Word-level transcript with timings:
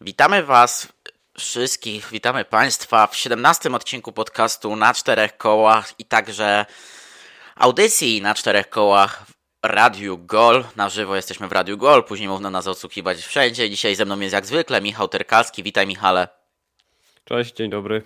Witamy 0.00 0.42
Was 0.42 0.88
wszystkich, 1.38 2.08
witamy 2.10 2.44
Państwa 2.44 3.06
w 3.06 3.16
17 3.16 3.72
odcinku 3.72 4.12
podcastu 4.12 4.76
na 4.76 4.94
czterech 4.94 5.36
kołach 5.36 5.94
i 5.98 6.04
także 6.04 6.66
audycji 7.56 8.22
na 8.22 8.34
czterech 8.34 8.68
kołach 8.68 9.22
w 9.26 9.34
Radiu 9.62 10.18
Gol. 10.18 10.64
Na 10.76 10.88
żywo 10.88 11.16
jesteśmy 11.16 11.48
w 11.48 11.52
Radiu 11.52 11.78
Gol, 11.78 12.04
później 12.04 12.28
można 12.28 12.50
nas 12.50 12.66
odsłuchiwać 12.66 13.18
wszędzie. 13.18 13.70
Dzisiaj 13.70 13.94
ze 13.94 14.04
mną 14.04 14.20
jest 14.20 14.32
jak 14.32 14.46
zwykle 14.46 14.80
Michał 14.80 15.08
Terkalski. 15.08 15.62
Witaj 15.62 15.86
Michale. 15.86 16.28
Cześć, 17.24 17.54
dzień 17.54 17.70
dobry. 17.70 18.02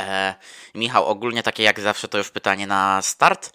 E, 0.00 0.34
Michał, 0.74 1.06
ogólnie 1.06 1.42
takie 1.42 1.62
jak 1.62 1.80
zawsze 1.80 2.08
to 2.08 2.18
już 2.18 2.30
pytanie 2.30 2.66
na 2.66 3.02
start, 3.02 3.52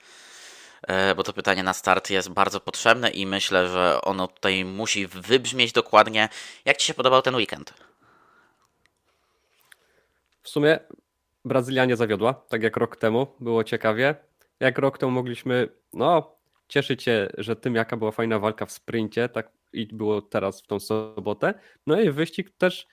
bo 1.16 1.23
to 1.23 1.34
pytanie 1.34 1.63
na 1.63 1.73
start 1.73 2.09
jest 2.09 2.29
bardzo 2.29 2.59
potrzebne 2.59 3.10
i 3.10 3.25
myślę, 3.25 3.68
że 3.68 4.01
ono 4.01 4.28
tutaj 4.28 4.65
musi 4.65 5.07
wybrzmieć 5.07 5.71
dokładnie. 5.71 6.29
Jak 6.65 6.78
Ci 6.78 6.88
się 6.88 6.93
podobał 6.93 7.21
ten 7.21 7.36
weekend? 7.36 7.74
W 10.43 10.50
sumie 10.50 10.79
Brazylia 11.46 11.86
nie 11.86 11.96
zawiodła, 11.96 12.33
tak 12.33 12.64
jak 12.64 12.78
rok 12.78 12.96
temu, 12.96 13.28
było 13.39 13.64
ciekawie. 13.64 14.15
Jak 14.60 14.78
rok 14.78 14.97
temu 14.97 15.11
mogliśmy, 15.11 15.69
no, 15.93 16.36
cieszyć 16.68 17.04
się, 17.04 17.27
że 17.38 17.55
tym 17.55 17.75
jaka 17.75 17.97
była 17.97 18.11
fajna 18.11 18.39
walka 18.39 18.66
w 18.66 18.71
sprincie, 18.71 19.29
tak 19.29 19.52
i 19.74 19.88
było 19.96 20.21
teraz 20.21 20.61
w 20.61 20.68
tą 20.68 20.79
sobotę. 20.79 21.54
No 21.88 22.02
i 22.02 22.11
wyścig 22.11 22.52
też 22.57 22.88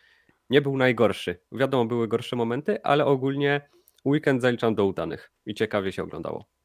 nie 0.50 0.62
był 0.62 0.76
najgorszy. 0.76 1.40
Wiadomo, 1.52 1.84
były 1.84 2.08
gorsze 2.08 2.36
momenty, 2.36 2.82
ale 2.82 3.04
ogólnie 3.06 3.68
weekend 4.04 4.42
zaliczam 4.42 4.74
do 4.74 4.84
udanych 4.84 5.32
i 5.46 5.54
ciekawie 5.54 5.92
się 5.92 6.02
oglądało. 6.02 6.57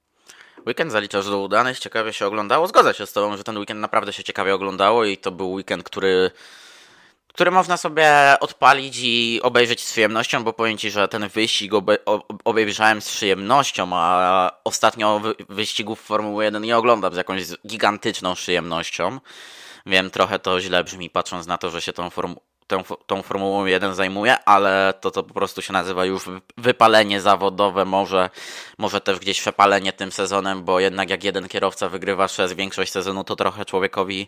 Weekend 0.67 0.91
zaliczasz 0.91 1.25
do 1.25 1.39
udanych, 1.39 1.79
ciekawie 1.79 2.13
się 2.13 2.25
oglądało. 2.25 2.67
Zgodzę 2.67 2.93
się 2.93 3.05
z 3.05 3.13
Tobą, 3.13 3.37
że 3.37 3.43
ten 3.43 3.57
weekend 3.57 3.79
naprawdę 3.79 4.13
się 4.13 4.23
ciekawie 4.23 4.55
oglądało 4.55 5.05
i 5.05 5.17
to 5.17 5.31
był 5.31 5.51
weekend, 5.51 5.83
który, 5.83 6.31
który 7.27 7.51
można 7.51 7.77
sobie 7.77 8.09
odpalić 8.39 8.99
i 9.01 9.39
obejrzeć 9.41 9.81
z 9.81 9.91
przyjemnością, 9.91 10.43
bo 10.43 10.53
powiem 10.53 10.77
Ci, 10.77 10.91
że 10.91 11.07
ten 11.07 11.27
wyścig 11.27 11.73
obe, 11.73 11.97
obejrzałem 12.45 13.01
z 13.01 13.09
przyjemnością, 13.09 13.89
a 13.93 14.51
ostatnio 14.63 15.21
wyścigów 15.49 16.01
Formuły 16.01 16.43
1 16.43 16.63
nie 16.63 16.77
oglądam 16.77 17.13
z 17.13 17.17
jakąś 17.17 17.43
gigantyczną 17.67 18.35
przyjemnością. 18.35 19.19
Wiem, 19.85 20.09
trochę 20.09 20.39
to 20.39 20.61
źle 20.61 20.83
brzmi, 20.83 21.09
patrząc 21.09 21.47
na 21.47 21.57
to, 21.57 21.69
że 21.69 21.81
się 21.81 21.93
tą 21.93 22.09
formułą 22.09 22.52
tą, 22.67 22.83
tą 23.05 23.21
Formułą 23.21 23.65
1 23.65 23.95
zajmuje, 23.95 24.43
ale 24.45 24.93
to, 25.01 25.11
to 25.11 25.23
po 25.23 25.33
prostu 25.33 25.61
się 25.61 25.73
nazywa 25.73 26.05
już 26.05 26.23
wypalenie 26.57 27.21
zawodowe, 27.21 27.85
może, 27.85 28.29
może 28.77 29.01
też 29.01 29.19
gdzieś 29.19 29.41
przepalenie 29.41 29.93
tym 29.93 30.11
sezonem, 30.11 30.63
bo 30.63 30.79
jednak 30.79 31.09
jak 31.09 31.23
jeden 31.23 31.47
kierowca 31.47 31.89
wygrywa 31.89 32.27
przez 32.27 32.53
większość 32.53 32.91
sezonu, 32.91 33.23
to 33.23 33.35
trochę 33.35 33.65
człowiekowi 33.65 34.27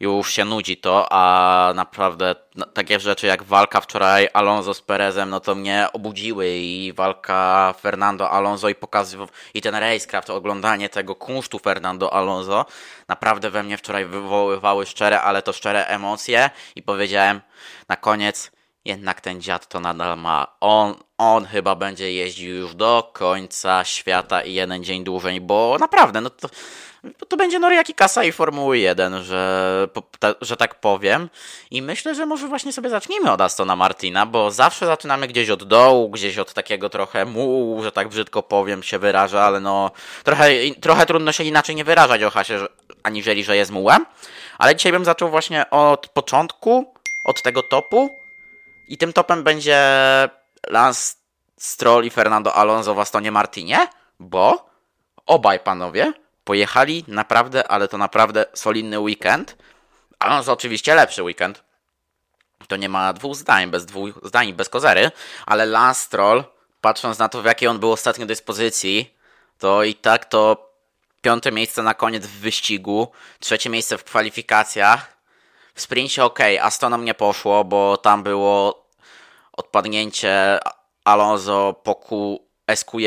już 0.00 0.32
się 0.32 0.44
nudzi 0.44 0.76
to, 0.76 1.06
a 1.10 1.72
naprawdę 1.74 2.34
no, 2.54 2.66
takie 2.66 3.00
rzeczy 3.00 3.26
jak 3.26 3.42
walka 3.42 3.80
wczoraj 3.80 4.28
Alonso 4.32 4.74
z 4.74 4.82
Perezem, 4.82 5.30
no 5.30 5.40
to 5.40 5.54
mnie 5.54 5.88
obudziły 5.92 6.48
i 6.48 6.92
walka 6.92 7.74
Fernando 7.80 8.30
Alonso 8.30 8.68
i 8.68 8.74
pokazywał 8.74 9.28
i 9.54 9.62
ten 9.62 9.74
racecraft, 9.74 10.30
oglądanie 10.30 10.88
tego 10.88 11.14
kunsztu 11.14 11.58
Fernando 11.58 12.12
Alonso 12.12 12.66
naprawdę 13.08 13.50
we 13.50 13.62
mnie 13.62 13.78
wczoraj 13.78 14.04
wywoływały 14.04 14.86
szczere, 14.86 15.22
ale 15.22 15.42
to 15.42 15.52
szczere 15.52 15.86
emocje 15.86 16.50
i 16.76 16.82
powiedziałem 16.82 17.40
na 17.88 17.96
koniec 17.96 18.55
jednak 18.86 19.20
ten 19.20 19.40
dziad 19.40 19.68
to 19.68 19.80
nadal 19.80 20.18
ma. 20.18 20.46
On, 20.60 20.94
on 21.18 21.44
chyba 21.44 21.74
będzie 21.74 22.12
jeździł 22.12 22.54
już 22.54 22.74
do 22.74 23.10
końca 23.12 23.84
świata 23.84 24.42
i 24.42 24.54
jeden 24.54 24.84
dzień 24.84 25.04
dłużej, 25.04 25.40
bo 25.40 25.76
naprawdę, 25.80 26.20
no 26.20 26.30
to 26.30 26.48
to 27.28 27.36
będzie 27.36 27.58
Noriaki 27.58 27.94
Kasa 27.94 28.24
i 28.24 28.32
Formuły 28.32 28.78
1, 28.78 29.22
że, 29.22 29.88
że 30.40 30.56
tak 30.56 30.80
powiem. 30.80 31.30
I 31.70 31.82
myślę, 31.82 32.14
że 32.14 32.26
może 32.26 32.48
właśnie 32.48 32.72
sobie 32.72 32.90
zacznijmy 32.90 33.32
od 33.32 33.40
Astona 33.40 33.76
Martina, 33.76 34.26
bo 34.26 34.50
zawsze 34.50 34.86
zaczynamy 34.86 35.28
gdzieś 35.28 35.50
od 35.50 35.64
dołu, 35.64 36.10
gdzieś 36.10 36.38
od 36.38 36.54
takiego 36.54 36.88
trochę 36.88 37.24
mułu, 37.24 37.82
że 37.82 37.92
tak 37.92 38.08
brzydko 38.08 38.42
powiem, 38.42 38.82
się 38.82 38.98
wyraża, 38.98 39.42
ale 39.42 39.60
no 39.60 39.90
trochę, 40.24 40.50
trochę 40.80 41.06
trudno 41.06 41.32
się 41.32 41.44
inaczej 41.44 41.76
nie 41.76 41.84
wyrażać 41.84 42.22
o 42.22 42.30
Hasie, 42.30 42.66
aniżeli, 43.02 43.44
że 43.44 43.56
jest 43.56 43.70
mułem. 43.70 44.06
Ale 44.58 44.76
dzisiaj 44.76 44.92
bym 44.92 45.04
zaczął 45.04 45.30
właśnie 45.30 45.70
od 45.70 46.08
początku, 46.08 46.92
od 47.24 47.42
tego 47.42 47.62
topu. 47.62 48.25
I 48.88 48.98
tym 48.98 49.12
topem 49.12 49.44
będzie 49.44 49.78
Lance 50.66 51.14
Stroll 51.58 52.04
i 52.04 52.10
Fernando 52.10 52.54
Alonso 52.54 52.94
w 52.94 53.00
Astonie 53.00 53.32
Martinie, 53.32 53.88
bo 54.20 54.70
obaj 55.26 55.60
panowie 55.60 56.12
pojechali 56.44 57.04
naprawdę, 57.08 57.68
ale 57.68 57.88
to 57.88 57.98
naprawdę 57.98 58.46
solidny 58.54 59.00
weekend. 59.00 59.56
Alonso 60.18 60.52
oczywiście 60.52 60.94
lepszy 60.94 61.22
weekend. 61.22 61.64
To 62.68 62.76
nie 62.76 62.88
ma 62.88 63.12
dwóch 63.12 63.36
zdań, 63.36 63.70
bez 63.70 63.86
dwóch 63.86 64.20
zdań, 64.22 64.52
bez 64.52 64.68
kozery, 64.68 65.10
ale 65.46 65.66
Lance 65.66 66.00
Stroll, 66.00 66.44
patrząc 66.80 67.18
na 67.18 67.28
to, 67.28 67.42
w 67.42 67.44
jakiej 67.44 67.68
on 67.68 67.78
był 67.78 67.92
ostatnio 67.92 68.26
dyspozycji, 68.26 69.14
to 69.58 69.82
i 69.82 69.94
tak 69.94 70.24
to 70.24 70.70
piąte 71.22 71.52
miejsce 71.52 71.82
na 71.82 71.94
koniec 71.94 72.26
w 72.26 72.40
wyścigu, 72.40 73.12
trzecie 73.40 73.70
miejsce 73.70 73.98
w 73.98 74.04
kwalifikacjach. 74.04 75.15
W 75.76 75.80
sprincie 75.80 76.24
ok, 76.24 76.38
Astonom 76.60 77.04
nie 77.04 77.14
poszło, 77.14 77.64
bo 77.64 77.96
tam 77.96 78.22
było 78.22 78.86
odpadnięcie 79.52 80.58
Alonso 81.04 81.74
po 81.84 82.00
SQ, 82.74 82.98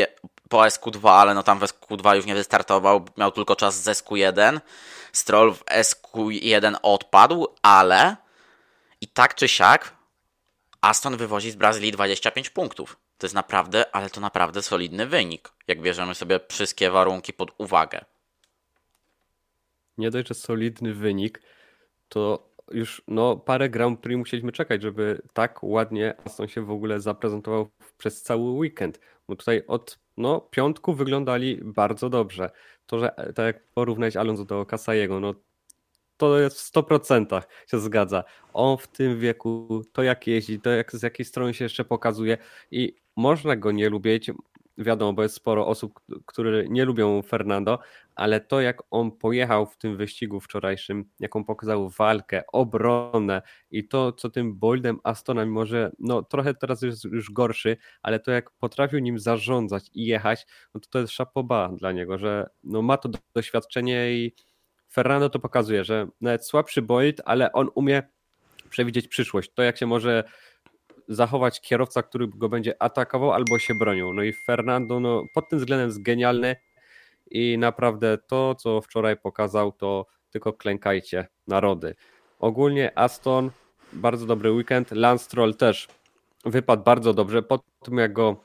po 0.48 0.58
SQ2, 0.58 1.10
ale 1.10 1.34
no 1.34 1.42
tam 1.42 1.58
w 1.58 1.62
SQ2 1.62 2.16
już 2.16 2.26
nie 2.26 2.34
wystartował, 2.34 3.04
miał 3.16 3.32
tylko 3.32 3.56
czas 3.56 3.82
z 3.82 3.88
SQ1. 3.88 4.60
Stroll 5.12 5.54
w 5.54 5.64
SQ1 5.64 6.76
odpadł, 6.82 7.46
ale 7.62 8.16
i 9.00 9.08
tak 9.08 9.34
czy 9.34 9.48
siak 9.48 9.96
Aston 10.80 11.16
wywozi 11.16 11.50
z 11.50 11.56
Brazylii 11.56 11.92
25 11.92 12.50
punktów. 12.50 12.96
To 13.18 13.26
jest 13.26 13.34
naprawdę, 13.34 13.94
ale 13.94 14.10
to 14.10 14.20
naprawdę 14.20 14.62
solidny 14.62 15.06
wynik, 15.06 15.52
jak 15.68 15.80
bierzemy 15.80 16.14
sobie 16.14 16.40
wszystkie 16.48 16.90
warunki 16.90 17.32
pod 17.32 17.50
uwagę. 17.58 18.04
Nie 19.98 20.10
dość, 20.10 20.28
że 20.28 20.34
solidny 20.34 20.94
wynik, 20.94 21.42
to 22.08 22.49
już 22.70 23.02
no, 23.08 23.36
parę 23.36 23.70
Grand 23.70 24.00
Prix 24.00 24.18
musieliśmy 24.18 24.52
czekać, 24.52 24.82
żeby 24.82 25.22
tak 25.32 25.62
ładnie 25.62 26.14
Aston 26.24 26.48
się 26.48 26.62
w 26.64 26.70
ogóle 26.70 27.00
zaprezentował 27.00 27.70
przez 27.98 28.22
cały 28.22 28.50
weekend. 28.50 29.00
Bo 29.28 29.36
tutaj 29.36 29.62
od 29.66 29.98
no, 30.16 30.40
piątku 30.40 30.94
wyglądali 30.94 31.60
bardzo 31.64 32.10
dobrze. 32.10 32.50
To, 32.86 32.98
że 32.98 33.14
tak 33.34 33.46
jak 33.46 33.66
porównać 33.66 34.16
Alonso 34.16 34.44
do 34.44 34.66
Kasajego, 34.66 35.20
no 35.20 35.34
to 36.16 36.38
jest 36.38 36.60
w 36.60 36.72
100% 36.72 37.42
się 37.66 37.78
zgadza. 37.78 38.24
On 38.52 38.78
w 38.78 38.88
tym 38.88 39.20
wieku, 39.20 39.82
to 39.92 40.02
jak 40.02 40.26
jeździ, 40.26 40.60
to 40.60 40.70
jak, 40.70 40.92
z 40.92 41.02
jakiej 41.02 41.26
strony 41.26 41.54
się 41.54 41.64
jeszcze 41.64 41.84
pokazuje 41.84 42.38
i 42.70 42.94
można 43.16 43.56
go 43.56 43.72
nie 43.72 43.88
lubić, 43.88 44.30
wiadomo, 44.84 45.12
bo 45.12 45.22
jest 45.22 45.34
sporo 45.34 45.66
osób, 45.66 46.00
które 46.26 46.68
nie 46.68 46.84
lubią 46.84 47.22
Fernando, 47.22 47.78
ale 48.14 48.40
to 48.40 48.60
jak 48.60 48.82
on 48.90 49.12
pojechał 49.12 49.66
w 49.66 49.76
tym 49.76 49.96
wyścigu 49.96 50.40
wczorajszym, 50.40 51.04
jaką 51.20 51.44
pokazał 51.44 51.88
walkę, 51.88 52.42
obronę 52.52 53.42
i 53.70 53.88
to, 53.88 54.12
co 54.12 54.30
tym 54.30 54.58
Boldem 54.58 54.98
Astona, 55.04 55.44
mimo 55.44 55.66
że 55.66 55.92
no, 55.98 56.22
trochę 56.22 56.54
teraz 56.54 56.82
jest 56.82 57.04
już 57.04 57.30
gorszy, 57.30 57.76
ale 58.02 58.20
to 58.20 58.30
jak 58.30 58.50
potrafił 58.50 58.98
nim 58.98 59.18
zarządzać 59.18 59.90
i 59.94 60.06
jechać, 60.06 60.46
no 60.74 60.80
to 60.80 60.88
to 60.90 60.98
jest 60.98 61.12
szapoba 61.12 61.70
dla 61.76 61.92
niego, 61.92 62.18
że 62.18 62.50
no, 62.64 62.82
ma 62.82 62.96
to 62.96 63.08
doświadczenie 63.34 64.12
i 64.12 64.34
Fernando 64.92 65.30
to 65.30 65.38
pokazuje, 65.38 65.84
że 65.84 66.08
nawet 66.20 66.46
słabszy 66.46 66.82
Boyd, 66.82 67.20
ale 67.24 67.52
on 67.52 67.68
umie 67.74 68.02
przewidzieć 68.70 69.08
przyszłość. 69.08 69.50
To 69.54 69.62
jak 69.62 69.78
się 69.78 69.86
może 69.86 70.24
zachować 71.10 71.60
kierowca, 71.60 72.02
który 72.02 72.28
go 72.28 72.48
będzie 72.48 72.82
atakował 72.82 73.32
albo 73.32 73.58
się 73.58 73.74
bronił. 73.74 74.12
No 74.12 74.22
i 74.22 74.32
Fernando 74.32 75.00
no, 75.00 75.24
pod 75.34 75.48
tym 75.48 75.58
względem 75.58 75.88
jest 75.88 76.02
genialny 76.02 76.56
i 77.30 77.58
naprawdę 77.58 78.18
to, 78.18 78.54
co 78.54 78.80
wczoraj 78.80 79.16
pokazał, 79.16 79.72
to 79.72 80.06
tylko 80.30 80.52
klękajcie, 80.52 81.28
narody. 81.46 81.94
Ogólnie 82.38 82.98
Aston, 82.98 83.50
bardzo 83.92 84.26
dobry 84.26 84.52
weekend. 84.52 84.90
Lance 84.90 85.24
Stroll 85.24 85.54
też 85.54 85.88
wypadł 86.44 86.82
bardzo 86.82 87.14
dobrze, 87.14 87.42
po 87.42 87.60
tym 87.82 87.98
jak 87.98 88.12
go 88.12 88.36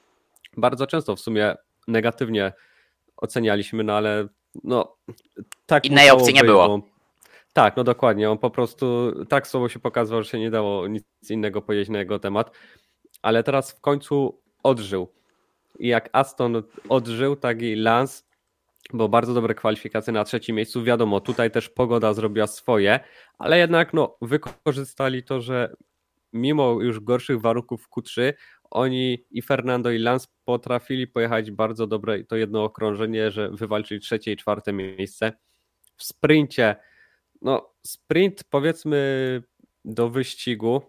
bardzo 0.57 0.87
często 0.87 1.15
w 1.15 1.19
sumie 1.19 1.55
negatywnie 1.87 2.53
ocenialiśmy, 3.17 3.83
no 3.83 3.93
ale 3.93 4.27
no 4.63 4.97
tak 5.65 5.85
innej 5.85 6.09
opcji 6.09 6.33
nie 6.33 6.43
było. 6.43 6.81
Tak, 7.55 7.77
no 7.77 7.83
dokładnie. 7.83 8.31
On 8.31 8.37
po 8.37 8.49
prostu 8.49 9.11
tak 9.29 9.47
słowo 9.47 9.69
się 9.69 9.79
pokazał, 9.79 10.23
że 10.23 10.29
się 10.29 10.39
nie 10.39 10.51
dało 10.51 10.87
nic 10.87 11.05
innego 11.29 11.61
powiedzieć 11.61 11.89
na 11.89 11.99
jego 11.99 12.19
temat. 12.19 12.51
Ale 13.21 13.43
teraz 13.43 13.71
w 13.71 13.81
końcu 13.81 14.41
odżył. 14.63 15.13
I 15.79 15.87
jak 15.87 16.09
Aston 16.13 16.63
odżył, 16.89 17.35
tak 17.35 17.61
i 17.61 17.75
Lance, 17.75 18.23
bo 18.93 19.09
bardzo 19.09 19.33
dobre 19.33 19.55
kwalifikacje 19.55 20.13
na 20.13 20.23
trzecim 20.23 20.55
miejscu. 20.55 20.83
Wiadomo, 20.83 21.19
tutaj 21.19 21.51
też 21.51 21.69
pogoda 21.69 22.13
zrobiła 22.13 22.47
swoje, 22.47 22.99
ale 23.37 23.57
jednak 23.57 23.93
no, 23.93 24.17
wykorzystali 24.21 25.23
to, 25.23 25.41
że 25.41 25.75
mimo 26.33 26.81
już 26.81 26.99
gorszych 26.99 27.41
warunków 27.41 27.89
Q3, 27.97 28.33
oni 28.71 29.25
i 29.31 29.41
Fernando 29.41 29.91
i 29.91 29.97
Lance 29.97 30.27
potrafili 30.45 31.07
pojechać 31.07 31.51
bardzo 31.51 31.87
dobre 31.87 32.23
to 32.23 32.35
jedno 32.35 32.63
okrążenie, 32.63 33.31
że 33.31 33.49
wywalczyli 33.49 34.01
trzecie 34.01 34.31
i 34.31 34.37
czwarte 34.37 34.73
miejsce. 34.73 35.33
W 35.97 36.03
sprincie 36.03 36.75
no 37.45 37.69
sprint 37.83 38.43
powiedzmy 38.43 39.41
do 39.85 40.09
wyścigu. 40.09 40.81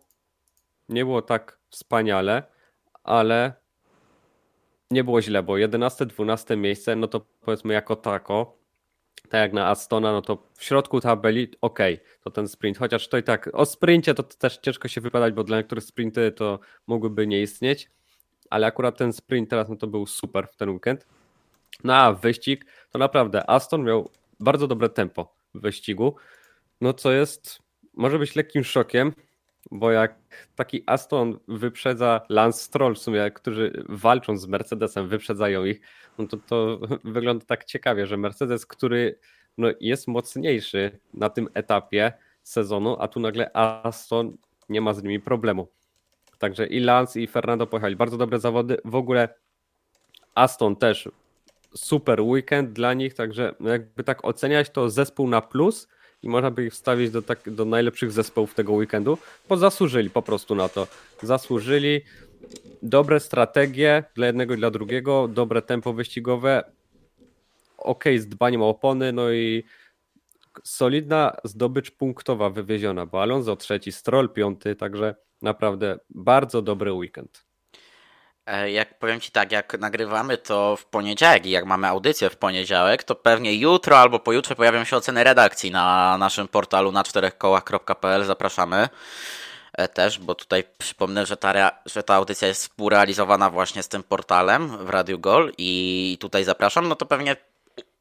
Nie 0.89 1.05
było 1.05 1.23
tak 1.23 1.59
wspaniale, 1.71 2.43
ale 3.05 3.53
nie 4.91 5.05
było 5.05 5.23
źle, 5.23 5.43
bo 5.43 5.53
11-12 5.53 6.57
miejsce, 6.57 6.97
no 6.97 7.09
to 7.09 7.21
powiedzmy 7.41 7.75
jako 7.75 7.97
tako, 7.97 8.59
tak 9.23 9.41
jak 9.41 9.53
na 9.53 9.67
Astona, 9.67 10.13
no 10.13 10.23
to 10.23 10.43
w 10.55 10.65
środku 10.65 11.01
tabeli 11.01 11.49
ok, 11.61 11.79
to 12.21 12.31
ten 12.31 12.49
sprint, 12.49 12.79
chociaż 12.79 13.09
to 13.09 13.19
i 13.19 13.23
tak 13.23 13.51
o 13.53 13.67
sprincie 13.67 14.15
to 14.15 14.23
też 14.23 14.59
ciężko 14.59 14.89
się 14.89 15.01
wypadać, 15.01 15.35
bo 15.35 15.45
dla 15.45 15.57
niektórych 15.57 15.85
sprinty 15.85 16.33
to 16.33 16.59
mogłyby 16.87 17.27
nie 17.27 17.43
istnieć, 17.43 17.91
ale 18.51 18.67
akurat 18.67 18.99
ten 18.99 19.13
sprint 19.13 19.51
teraz 19.51 19.69
no 19.69 19.77
to 19.77 19.87
był 19.87 20.07
super 20.07 20.49
w 20.49 20.57
ten 20.57 20.71
weekend. 20.71 21.07
Na 21.85 22.13
wyścig 22.13 22.67
to 22.91 22.99
naprawdę 22.99 23.51
Aston 23.51 23.85
miał 23.85 24.11
bardzo 24.41 24.67
dobre 24.67 24.89
tempo 24.89 25.35
w 25.55 25.61
wyścigu, 25.61 26.17
no 26.81 26.93
co 26.93 27.13
jest, 27.13 27.59
może 27.95 28.19
być 28.19 28.37
lekkim 28.37 28.65
szokiem, 28.65 29.13
bo 29.71 29.91
jak 29.91 30.19
taki 30.55 30.83
Aston 30.87 31.39
wyprzedza 31.49 32.21
Lance 32.29 32.65
Stroll 32.65 32.95
w 32.95 32.99
sumie, 32.99 33.31
którzy 33.31 33.85
walczą 33.89 34.37
z 34.37 34.47
Mercedesem, 34.47 35.09
wyprzedzają 35.09 35.65
ich, 35.65 35.81
no 36.19 36.27
to 36.27 36.37
to 36.37 36.81
wygląda 37.05 37.45
tak 37.45 37.65
ciekawie, 37.65 38.07
że 38.07 38.17
Mercedes, 38.17 38.67
który 38.67 39.19
no 39.59 39.69
jest 39.81 40.09
mocniejszy 40.09 40.99
na 41.15 41.31
tym 41.31 41.49
etapie 41.55 42.13
sezonu, 42.43 42.97
a 43.01 43.09
tu 43.09 43.21
nagle 43.21 43.57
Aston 43.57 44.37
nie 44.69 44.81
ma 44.81 44.95
z 44.95 45.03
nimi 45.03 45.21
problemu. 45.21 45.69
Także 46.39 46.67
i 46.67 46.81
Lance 46.81 47.21
i 47.21 47.27
Fernando 47.27 47.67
pojechali 47.67 47.97
bardzo 47.97 48.17
dobre 48.17 48.39
zawody. 48.39 48.77
W 48.85 48.95
ogóle 48.95 49.29
Aston 50.35 50.77
też 50.77 51.09
super 51.75 52.21
weekend 52.21 52.73
dla 52.73 52.95
nich, 52.95 53.15
także 53.15 53.55
jakby 53.61 54.05
tak 54.05 54.25
oceniać 54.25 54.71
to 54.71 54.91
zespół 54.91 55.29
na 55.29 55.41
plus, 55.41 55.89
i 56.23 56.29
można 56.29 56.51
by 56.51 56.67
ich 56.67 56.73
wstawić 56.73 57.11
do, 57.11 57.23
tak, 57.23 57.51
do 57.51 57.65
najlepszych 57.65 58.13
zespołów 58.13 58.55
tego 58.55 58.73
weekendu, 58.73 59.19
bo 59.49 59.57
zasłużyli 59.57 60.11
po 60.11 60.23
prostu 60.23 60.55
na 60.55 60.69
to. 60.69 60.87
Zasłużyli 61.23 62.01
dobre 62.83 63.21
strategie 63.21 64.05
dla 64.15 64.27
jednego 64.27 64.55
i 64.55 64.57
dla 64.57 64.71
drugiego, 64.71 65.29
dobre 65.29 65.63
tempo 65.63 65.93
wyścigowe, 65.93 66.65
ok 67.79 68.05
z 68.19 68.27
dbaniem 68.27 68.63
o 68.63 68.69
opony, 68.69 69.13
no 69.13 69.33
i 69.33 69.65
solidna 70.65 71.37
zdobycz 71.45 71.91
punktowa 71.91 72.51
wywieziona, 72.51 73.07
bo 73.07 73.23
Alonso 73.23 73.57
trzeci, 73.57 73.93
Stroll 73.93 74.29
piąty, 74.29 74.77
także 74.77 75.15
naprawdę 75.43 75.99
bardzo 76.11 76.63
dobry 76.63 76.93
weekend. 76.93 77.46
E, 78.47 78.71
jak 78.71 78.99
powiem 78.99 79.21
Ci 79.21 79.31
tak, 79.31 79.53
jak 79.53 79.79
nagrywamy 79.79 80.39
to 80.39 80.77
w 80.77 80.85
poniedziałek 80.85 81.47
i 81.47 81.51
jak 81.51 81.65
mamy 81.65 81.87
audycję 81.87 82.31
w 82.31 82.37
poniedziałek, 82.37 83.05
to 83.05 83.15
pewnie 83.15 83.55
jutro 83.55 83.99
albo 83.99 84.19
pojutrze 84.19 84.57
pojawią 84.57 84.85
się 84.85 84.97
oceny 84.97 85.25
redakcji 85.25 85.71
na 85.71 86.19
naszym 86.19 86.49
portalu 86.49 86.93
na 86.93 87.05
czterechkołach.pl. 87.05 88.25
Zapraszamy 88.25 88.89
e, 89.73 89.89
też, 89.89 90.19
bo 90.19 90.35
tutaj 90.35 90.65
przypomnę, 90.79 91.27
że 91.27 91.37
ta, 91.37 91.73
że 91.87 92.03
ta 92.03 92.15
audycja 92.15 92.49
jest 92.49 92.63
współrealizowana 92.63 93.51
właśnie 93.51 93.83
z 93.83 93.89
tym 93.89 94.03
portalem 94.03 94.87
w 94.87 94.91
Radio 94.91 95.19
Gol 95.19 95.53
i 95.59 96.19
tutaj 96.21 96.45
zapraszam, 96.45 96.89
no 96.89 96.97
to 96.97 97.07
pewnie 97.07 97.37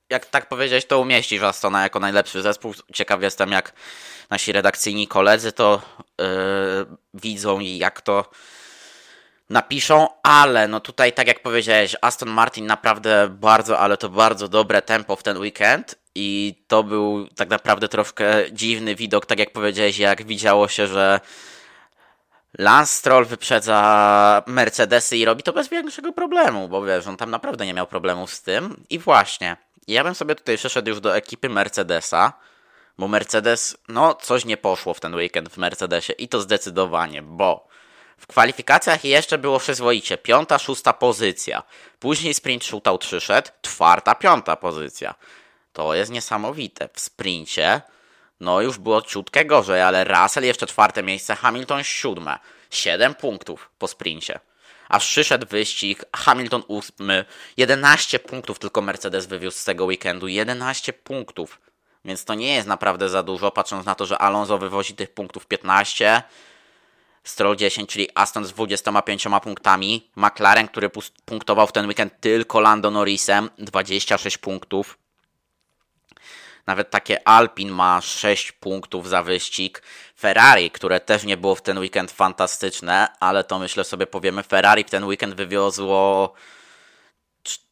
jak 0.09 0.25
tak 0.25 0.50
powiedziałeś, 0.50 0.86
to 0.86 1.00
umieścisz 1.00 1.41
Astona 1.41 1.83
jako 1.83 2.00
najlepszy 2.00 2.41
zespół. 2.41 2.74
Ciekaw 2.94 3.21
jestem, 3.21 3.51
jak 3.51 3.74
nasi 4.30 4.51
redakcyjni 4.51 5.07
koledzy 5.07 5.51
to 5.51 5.81
yy, 6.19 6.25
widzą 7.13 7.59
i 7.59 7.77
jak 7.77 8.01
to 8.01 8.25
napiszą, 9.50 10.07
ale 10.24 10.68
no 10.68 10.80
tutaj 10.80 11.13
tak 11.13 11.27
jak 11.27 11.42
powiedziałeś, 11.42 11.95
Aston 12.01 12.30
Martin 12.30 12.65
naprawdę 12.65 13.27
bardzo, 13.30 13.80
ale 13.80 13.97
to 13.97 14.09
bardzo 14.09 14.47
dobre 14.47 14.81
tempo 14.81 15.15
w 15.15 15.24
ten 15.24 15.38
weekend 15.38 15.95
i 16.15 16.56
to 16.68 16.83
był 16.83 17.27
tak 17.27 17.50
naprawdę 17.50 17.88
troszkę 17.88 18.51
dziwny 18.51 18.95
widok, 18.95 19.25
tak 19.25 19.39
jak 19.39 19.51
powiedziałeś, 19.51 19.97
jak 19.97 20.24
widziało 20.24 20.68
się, 20.68 20.88
że 20.88 21.19
Lance 22.57 22.94
Stroll 22.94 23.25
wyprzedza 23.25 24.44
Mercedesy 24.47 25.18
i 25.18 25.25
robi 25.25 25.44
to 25.44 25.53
bez 25.53 25.69
większego 25.69 26.13
problemu, 26.13 26.68
bo 26.68 26.86
wiesz, 26.86 27.07
on 27.07 27.18
tam 27.18 27.31
naprawdę 27.31 27.65
nie 27.65 27.74
miał 27.74 27.88
problemów 27.88 28.33
z 28.33 28.41
tym. 28.41 28.83
I 28.89 29.00
właśnie, 29.00 29.57
ja 29.88 30.03
bym 30.03 30.15
sobie 30.15 30.36
tutaj 30.36 30.57
przeszedł 30.57 30.89
już 30.89 31.00
do 31.00 31.15
ekipy 31.15 31.50
Mercedesa, 31.50 32.33
bo 32.98 33.07
Mercedes, 33.07 33.77
no 33.88 34.13
coś 34.13 34.45
nie 34.45 34.57
poszło 34.57 34.94
w 34.94 35.00
ten 35.00 35.15
weekend 35.15 35.50
w 35.50 35.57
Mercedesie 35.57 36.13
i 36.13 36.27
to 36.27 36.41
zdecydowanie, 36.41 37.21
bo 37.21 37.68
w 38.17 38.27
kwalifikacjach 38.27 39.06
jeszcze 39.06 39.38
było 39.38 39.59
przyzwoicie. 39.59 40.17
Piąta, 40.17 40.59
szósta 40.59 40.94
pozycja. 40.94 41.63
Później 42.00 42.33
sprint 42.33 42.63
shootout 42.63 43.01
przyszedł. 43.01 43.50
Czwarta, 43.62 44.15
piąta 44.15 44.56
pozycja. 44.56 45.15
To 45.73 45.95
jest 45.95 46.12
niesamowite. 46.12 46.89
W 46.94 47.00
sprincie 47.00 47.81
no 48.39 48.62
już 48.62 48.77
było 48.77 49.01
ciutkę 49.01 49.45
gorzej, 49.45 49.81
ale 49.81 50.03
Russell 50.03 50.44
jeszcze 50.44 50.67
czwarte 50.67 51.03
miejsce, 51.03 51.35
Hamilton 51.35 51.83
siódme. 51.83 52.39
Siedem 52.71 53.15
punktów 53.15 53.69
po 53.77 53.88
sprincie. 53.88 54.39
Aż 54.89 55.07
przyszedł 55.07 55.47
wyścig, 55.47 56.06
Hamilton 56.15 56.63
ósmy. 56.67 57.25
11 57.57 58.19
punktów 58.19 58.59
tylko 58.59 58.81
Mercedes 58.81 59.25
wywiózł 59.25 59.57
z 59.57 59.63
tego 59.63 59.85
weekendu. 59.85 60.27
11 60.27 60.94
punktów. 60.94 61.59
Więc 62.06 62.25
to 62.25 62.33
nie 62.33 62.56
jest 62.56 62.67
naprawdę 62.67 63.09
za 63.09 63.23
dużo, 63.23 63.51
patrząc 63.51 63.85
na 63.85 63.95
to, 63.95 64.06
że 64.06 64.17
Alonso 64.17 64.57
wywozi 64.57 64.95
tych 64.95 65.13
punktów 65.13 65.47
15, 65.47 66.23
Stroll 67.25 67.56
10, 67.56 67.89
czyli 67.89 68.10
Aston 68.16 68.45
z 68.45 68.54
25 68.54 69.27
punktami. 69.44 70.10
McLaren, 70.16 70.68
który 70.68 70.89
punktował 71.25 71.68
w 71.68 71.72
ten 71.72 71.88
weekend 71.88 72.13
tylko 72.19 72.60
Lando 72.60 72.92
Norrisem, 72.92 73.50
26 73.57 74.38
punktów. 74.38 74.98
Nawet 76.68 76.89
takie 76.89 77.27
Alpin 77.27 77.69
ma 77.69 78.01
6 78.01 78.51
punktów 78.51 79.10
za 79.10 79.24
wyścig. 79.24 79.83
Ferrari, 80.19 80.72
które 80.72 81.00
też 81.00 81.24
nie 81.24 81.38
było 81.38 81.56
w 81.56 81.62
ten 81.62 81.77
weekend 81.77 82.12
fantastyczne, 82.12 83.07
ale 83.19 83.44
to 83.44 83.60
myślę 83.60 83.83
sobie 83.83 84.07
powiemy. 84.07 84.44
Ferrari 84.44 84.83
w 84.83 84.89
ten 84.89 85.04
weekend 85.04 85.36
wywiozło 85.36 86.33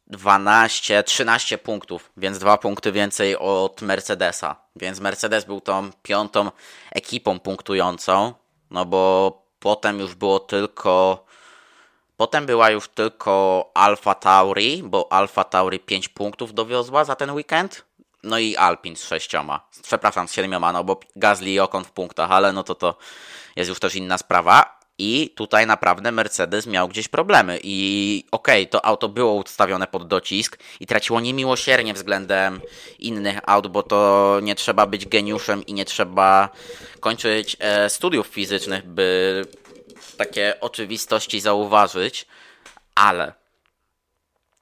12, 0.08 1.04
13 1.04 1.58
punktów, 1.58 2.12
więc 2.18 2.40
dwa 2.40 2.58
punkty 2.58 2.92
więcej 2.92 3.38
od 3.38 3.82
Mercedesa. 3.82 4.56
Więc 4.76 5.00
Mercedes 5.00 5.46
był 5.46 5.62
tą 5.62 5.92
piątą 6.04 6.52
ekipą 6.92 7.40
punktującą, 7.40 8.34
no 8.72 8.86
bo 8.86 9.43
Potem 9.64 10.00
już 10.00 10.16
było 10.16 10.40
tylko. 10.40 11.26
Potem 12.18 12.46
była 12.46 12.70
już 12.70 12.88
tylko 12.88 13.66
Alfa 13.74 14.16
Tauri, 14.16 14.84
bo 14.84 15.12
Alfa 15.12 15.44
Tauri 15.44 15.80
5 15.80 16.10
punktów 16.10 16.54
dowiozła 16.54 17.06
za 17.06 17.16
ten 17.16 17.32
weekend. 17.32 17.86
No 18.24 18.40
i 18.40 18.56
Alpin 18.56 18.96
z 18.96 19.04
sześcioma. 19.04 19.68
Przepraszam, 19.84 20.28
z 20.28 20.34
siedmioma, 20.34 20.72
no 20.72 20.84
bo 20.84 21.00
Gasly 21.16 21.50
i 21.50 21.60
Ocon 21.60 21.84
w 21.84 21.92
punktach, 21.92 22.32
ale 22.32 22.54
no 22.54 22.64
to 22.64 22.76
to 22.76 22.96
jest 23.56 23.70
już 23.70 23.80
też 23.80 23.96
inna 23.96 24.18
sprawa. 24.18 24.80
I 24.98 25.34
tutaj 25.36 25.68
naprawdę 25.68 26.12
Mercedes 26.12 26.68
miał 26.68 26.88
gdzieś 26.88 27.08
problemy. 27.08 27.60
I 27.64 28.26
okej, 28.32 28.62
okay, 28.64 28.72
to 28.72 28.86
auto 28.86 29.10
było 29.10 29.34
ustawione 29.34 29.88
pod 29.88 30.08
docisk 30.08 30.58
i 30.80 30.88
traciło 30.88 31.22
niemiłosiernie 31.22 31.94
względem 31.94 32.62
innych 33.00 33.40
aut, 33.46 33.68
bo 33.68 33.84
to 33.84 34.40
nie 34.44 34.56
trzeba 34.56 34.86
być 34.86 35.06
geniuszem 35.06 35.66
i 35.66 35.74
nie 35.74 35.86
trzeba 35.86 36.50
kończyć 37.00 37.58
e, 37.60 37.90
studiów 37.90 38.28
fizycznych, 38.28 38.86
by 38.88 39.42
takie 40.18 40.60
oczywistości 40.60 41.40
zauważyć. 41.40 42.26
Ale 42.96 43.34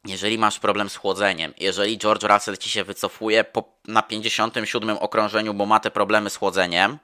jeżeli 0.06 0.38
masz 0.38 0.60
problem 0.60 0.90
z 0.90 0.96
chłodzeniem, 0.96 1.54
jeżeli 1.60 1.98
George 1.98 2.24
Russell 2.24 2.58
ci 2.58 2.70
się 2.70 2.84
wycofuje 2.84 3.44
po, 3.44 3.64
na 3.88 4.02
57 4.02 4.98
okrążeniu, 4.98 5.54
bo 5.54 5.66
ma 5.66 5.80
te 5.80 5.92
problemy 5.92 6.30
z 6.30 6.36
chłodzeniem, 6.36 6.98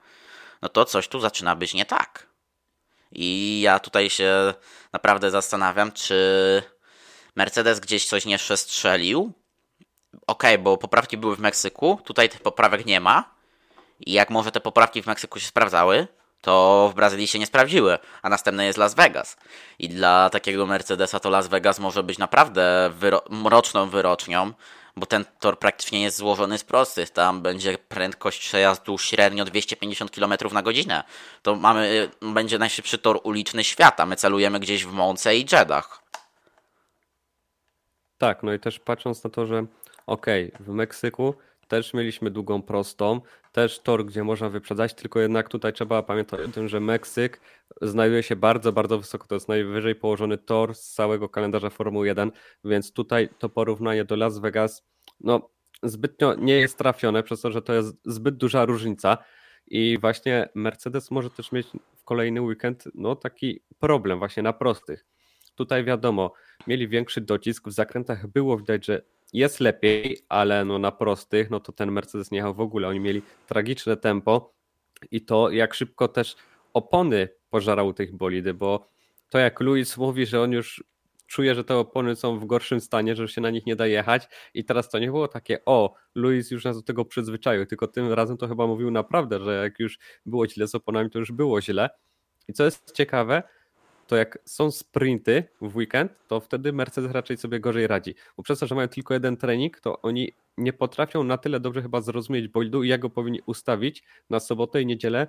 no 0.61 0.69
to 0.69 0.85
coś 0.85 1.07
tu 1.07 1.19
zaczyna 1.19 1.55
być 1.55 1.73
nie 1.73 1.85
tak. 1.85 2.26
I 3.17 3.61
ja 3.61 3.79
tutaj 3.79 4.09
się 4.09 4.53
naprawdę 4.93 5.31
zastanawiam, 5.31 5.91
czy 5.91 6.63
Mercedes 7.35 7.79
gdzieś 7.79 8.05
coś 8.05 8.25
nie 8.25 8.37
przestrzelił. 8.37 9.31
Okej, 10.27 10.53
okay, 10.55 10.63
bo 10.63 10.77
poprawki 10.77 11.17
były 11.17 11.35
w 11.35 11.39
Meksyku, 11.39 11.99
tutaj 12.05 12.29
tych 12.29 12.41
poprawek 12.41 12.85
nie 12.85 12.99
ma. 12.99 13.35
I 13.99 14.11
jak 14.11 14.29
może 14.29 14.51
te 14.51 14.59
poprawki 14.59 15.03
w 15.03 15.07
Meksyku 15.07 15.39
się 15.39 15.47
sprawdzały, 15.47 16.07
to 16.41 16.89
w 16.91 16.95
Brazylii 16.95 17.27
się 17.27 17.39
nie 17.39 17.45
sprawdziły, 17.45 17.97
a 18.21 18.29
następne 18.29 18.65
jest 18.65 18.77
Las 18.77 18.95
Vegas. 18.95 19.37
I 19.79 19.89
dla 19.89 20.29
takiego 20.29 20.65
Mercedesa 20.65 21.19
to 21.19 21.29
Las 21.29 21.47
Vegas 21.47 21.79
może 21.79 22.03
być 22.03 22.17
naprawdę 22.17 22.89
wyro 22.93 23.23
mroczną 23.29 23.89
wyrocznią, 23.89 24.53
bo 24.97 25.05
ten 25.05 25.25
tor 25.39 25.59
praktycznie 25.59 26.01
jest 26.01 26.17
złożony 26.17 26.57
z 26.57 26.63
prostych. 26.63 27.09
Tam 27.09 27.41
będzie 27.41 27.77
prędkość 27.77 28.39
przejazdu 28.39 28.97
średnio 28.97 29.45
250 29.45 30.11
km 30.11 30.33
na 30.51 30.61
godzinę. 30.61 31.03
To 31.41 31.55
mamy, 31.55 32.09
będzie 32.21 32.57
najszybszy 32.57 32.97
tor 32.97 33.19
uliczny 33.23 33.63
świata. 33.63 34.05
My 34.05 34.15
celujemy 34.15 34.59
gdzieś 34.59 34.85
w 34.85 34.91
Monce 34.91 35.37
i 35.37 35.45
Jeddah. 35.51 36.03
Tak, 38.17 38.43
no 38.43 38.53
i 38.53 38.59
też 38.59 38.79
patrząc 38.79 39.23
na 39.23 39.29
to, 39.29 39.45
że 39.45 39.65
okej, 40.05 40.53
okay, 40.53 40.65
w 40.65 40.69
Meksyku 40.69 41.35
też 41.67 41.93
mieliśmy 41.93 42.31
długą 42.31 42.61
prostą, 42.61 43.21
też 43.57 43.79
tor, 43.79 44.05
gdzie 44.05 44.23
można 44.23 44.49
wyprzedzać, 44.49 44.93
tylko 44.93 45.19
jednak 45.19 45.49
tutaj 45.49 45.73
trzeba 45.73 46.03
pamiętać 46.03 46.39
o 46.39 46.47
tym, 46.47 46.67
że 46.67 46.79
Meksyk 46.79 47.41
znajduje 47.81 48.23
się 48.23 48.35
bardzo, 48.35 48.71
bardzo 48.71 48.97
wysoko. 48.97 49.27
To 49.27 49.35
jest 49.35 49.47
najwyżej 49.47 49.95
położony 49.95 50.37
tor 50.37 50.75
z 50.75 50.91
całego 50.91 51.29
kalendarza 51.29 51.69
Formuły 51.69 52.07
1, 52.07 52.31
więc 52.63 52.93
tutaj 52.93 53.29
to 53.39 53.49
porównanie 53.49 54.05
do 54.05 54.15
Las 54.15 54.39
Vegas 54.39 54.87
no, 55.19 55.49
zbytnio 55.83 56.35
nie 56.35 56.53
jest 56.53 56.77
trafione, 56.77 57.23
przez 57.23 57.41
to, 57.41 57.51
że 57.51 57.61
to 57.61 57.73
jest 57.73 57.97
zbyt 58.05 58.37
duża 58.37 58.65
różnica. 58.65 59.17
I 59.67 59.97
właśnie 60.01 60.49
Mercedes 60.55 61.11
może 61.11 61.29
też 61.29 61.51
mieć 61.51 61.67
w 61.95 62.03
kolejny 62.03 62.41
weekend 62.41 62.83
no, 62.95 63.15
taki 63.15 63.59
problem 63.79 64.19
właśnie 64.19 64.43
na 64.43 64.53
prostych. 64.53 65.05
Tutaj 65.55 65.83
wiadomo, 65.83 66.33
mieli 66.67 66.87
większy 66.87 67.21
docisk, 67.21 67.67
w 67.67 67.71
zakrętach 67.71 68.27
było 68.27 68.57
widać, 68.57 68.85
że 68.85 69.01
jest 69.33 69.59
lepiej, 69.59 70.25
ale 70.29 70.65
no 70.65 70.79
na 70.79 70.91
prostych, 70.91 71.49
no 71.49 71.59
to 71.59 71.71
ten 71.71 71.91
Mercedes 71.91 72.31
nie 72.31 72.37
jechał 72.37 72.53
w 72.53 72.59
ogóle. 72.61 72.87
Oni 72.87 72.99
mieli 72.99 73.21
tragiczne 73.47 73.97
tempo 73.97 74.53
i 75.11 75.21
to 75.21 75.49
jak 75.49 75.73
szybko 75.73 76.07
też 76.07 76.35
opony 76.73 77.29
pożarał 77.49 77.93
tych 77.93 78.15
bolidy, 78.15 78.53
bo 78.53 78.89
to 79.29 79.39
jak 79.39 79.59
Luis 79.59 79.97
mówi, 79.97 80.25
że 80.25 80.41
on 80.41 80.51
już 80.51 80.83
czuje, 81.27 81.55
że 81.55 81.63
te 81.63 81.75
opony 81.75 82.15
są 82.15 82.39
w 82.39 82.45
gorszym 82.45 82.81
stanie, 82.81 83.15
że 83.15 83.27
się 83.27 83.41
na 83.41 83.49
nich 83.49 83.65
nie 83.65 83.75
da 83.75 83.87
jechać 83.87 84.27
i 84.53 84.65
teraz 84.65 84.89
to 84.89 84.99
nie 84.99 85.07
było 85.07 85.27
takie, 85.27 85.65
o, 85.65 85.93
Luis 86.15 86.51
już 86.51 86.63
nas 86.63 86.75
do 86.77 86.83
tego 86.83 87.05
przyzwyczaił, 87.05 87.65
tylko 87.65 87.87
tym 87.87 88.13
razem 88.13 88.37
to 88.37 88.47
chyba 88.47 88.67
mówił 88.67 88.91
naprawdę, 88.91 89.39
że 89.43 89.63
jak 89.63 89.79
już 89.79 89.99
było 90.25 90.47
źle 90.47 90.67
z 90.67 90.75
oponami, 90.75 91.09
to 91.09 91.19
już 91.19 91.31
było 91.31 91.61
źle. 91.61 91.89
I 92.47 92.53
co 92.53 92.65
jest 92.65 92.91
ciekawe, 92.91 93.43
to 94.07 94.15
jak 94.15 94.39
są 94.45 94.71
sprinty 94.71 95.43
w 95.61 95.75
weekend, 95.75 96.11
to 96.27 96.39
wtedy 96.39 96.73
Mercedes 96.73 97.11
raczej 97.11 97.37
sobie 97.37 97.59
gorzej 97.59 97.87
radzi. 97.87 98.15
Bo 98.37 98.43
przez 98.43 98.59
to, 98.59 98.67
że 98.67 98.75
mają 98.75 98.87
tylko 98.87 99.13
jeden 99.13 99.37
trening, 99.37 99.79
to 99.79 100.01
oni 100.01 100.33
nie 100.57 100.73
potrafią 100.73 101.23
na 101.23 101.37
tyle 101.37 101.59
dobrze 101.59 101.81
chyba 101.81 102.01
zrozumieć 102.01 102.47
boildu 102.47 102.83
i 102.83 102.87
jak 102.87 103.01
go 103.01 103.09
powinni 103.09 103.41
ustawić 103.45 104.03
na 104.29 104.39
sobotę 104.39 104.81
i 104.81 104.85
niedzielę, 104.85 105.27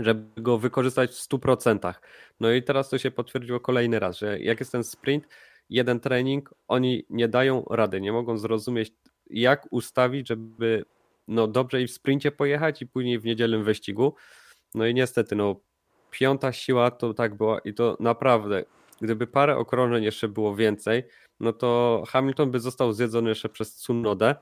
żeby 0.00 0.42
go 0.42 0.58
wykorzystać 0.58 1.10
w 1.10 1.28
100%. 1.28 1.94
No 2.40 2.52
i 2.52 2.62
teraz 2.62 2.88
to 2.88 2.98
się 2.98 3.10
potwierdziło 3.10 3.60
kolejny 3.60 3.98
raz, 3.98 4.18
że 4.18 4.40
jak 4.40 4.60
jest 4.60 4.72
ten 4.72 4.84
sprint, 4.84 5.28
jeden 5.70 6.00
trening, 6.00 6.54
oni 6.68 7.04
nie 7.10 7.28
dają 7.28 7.64
rady, 7.70 8.00
nie 8.00 8.12
mogą 8.12 8.38
zrozumieć 8.38 8.92
jak 9.30 9.66
ustawić, 9.70 10.28
żeby 10.28 10.84
no 11.28 11.46
dobrze 11.46 11.82
i 11.82 11.86
w 11.86 11.92
sprincie 11.92 12.32
pojechać 12.32 12.82
i 12.82 12.86
później 12.86 13.18
w 13.18 13.24
niedzielnym 13.24 13.64
wyścigu. 13.64 14.14
No 14.74 14.86
i 14.86 14.94
niestety, 14.94 15.36
no 15.36 15.60
piąta 16.10 16.52
siła 16.52 16.90
to 16.90 17.14
tak 17.14 17.34
była 17.34 17.58
i 17.58 17.74
to 17.74 17.96
naprawdę, 18.00 18.64
gdyby 19.00 19.26
parę 19.26 19.56
okrążeń 19.56 20.04
jeszcze 20.04 20.28
było 20.28 20.56
więcej, 20.56 21.04
no 21.40 21.52
to 21.52 22.02
Hamilton 22.08 22.50
by 22.50 22.60
został 22.60 22.92
zjedzony 22.92 23.28
jeszcze 23.28 23.48
przez 23.48 23.74
Tsunodę, 23.74 24.34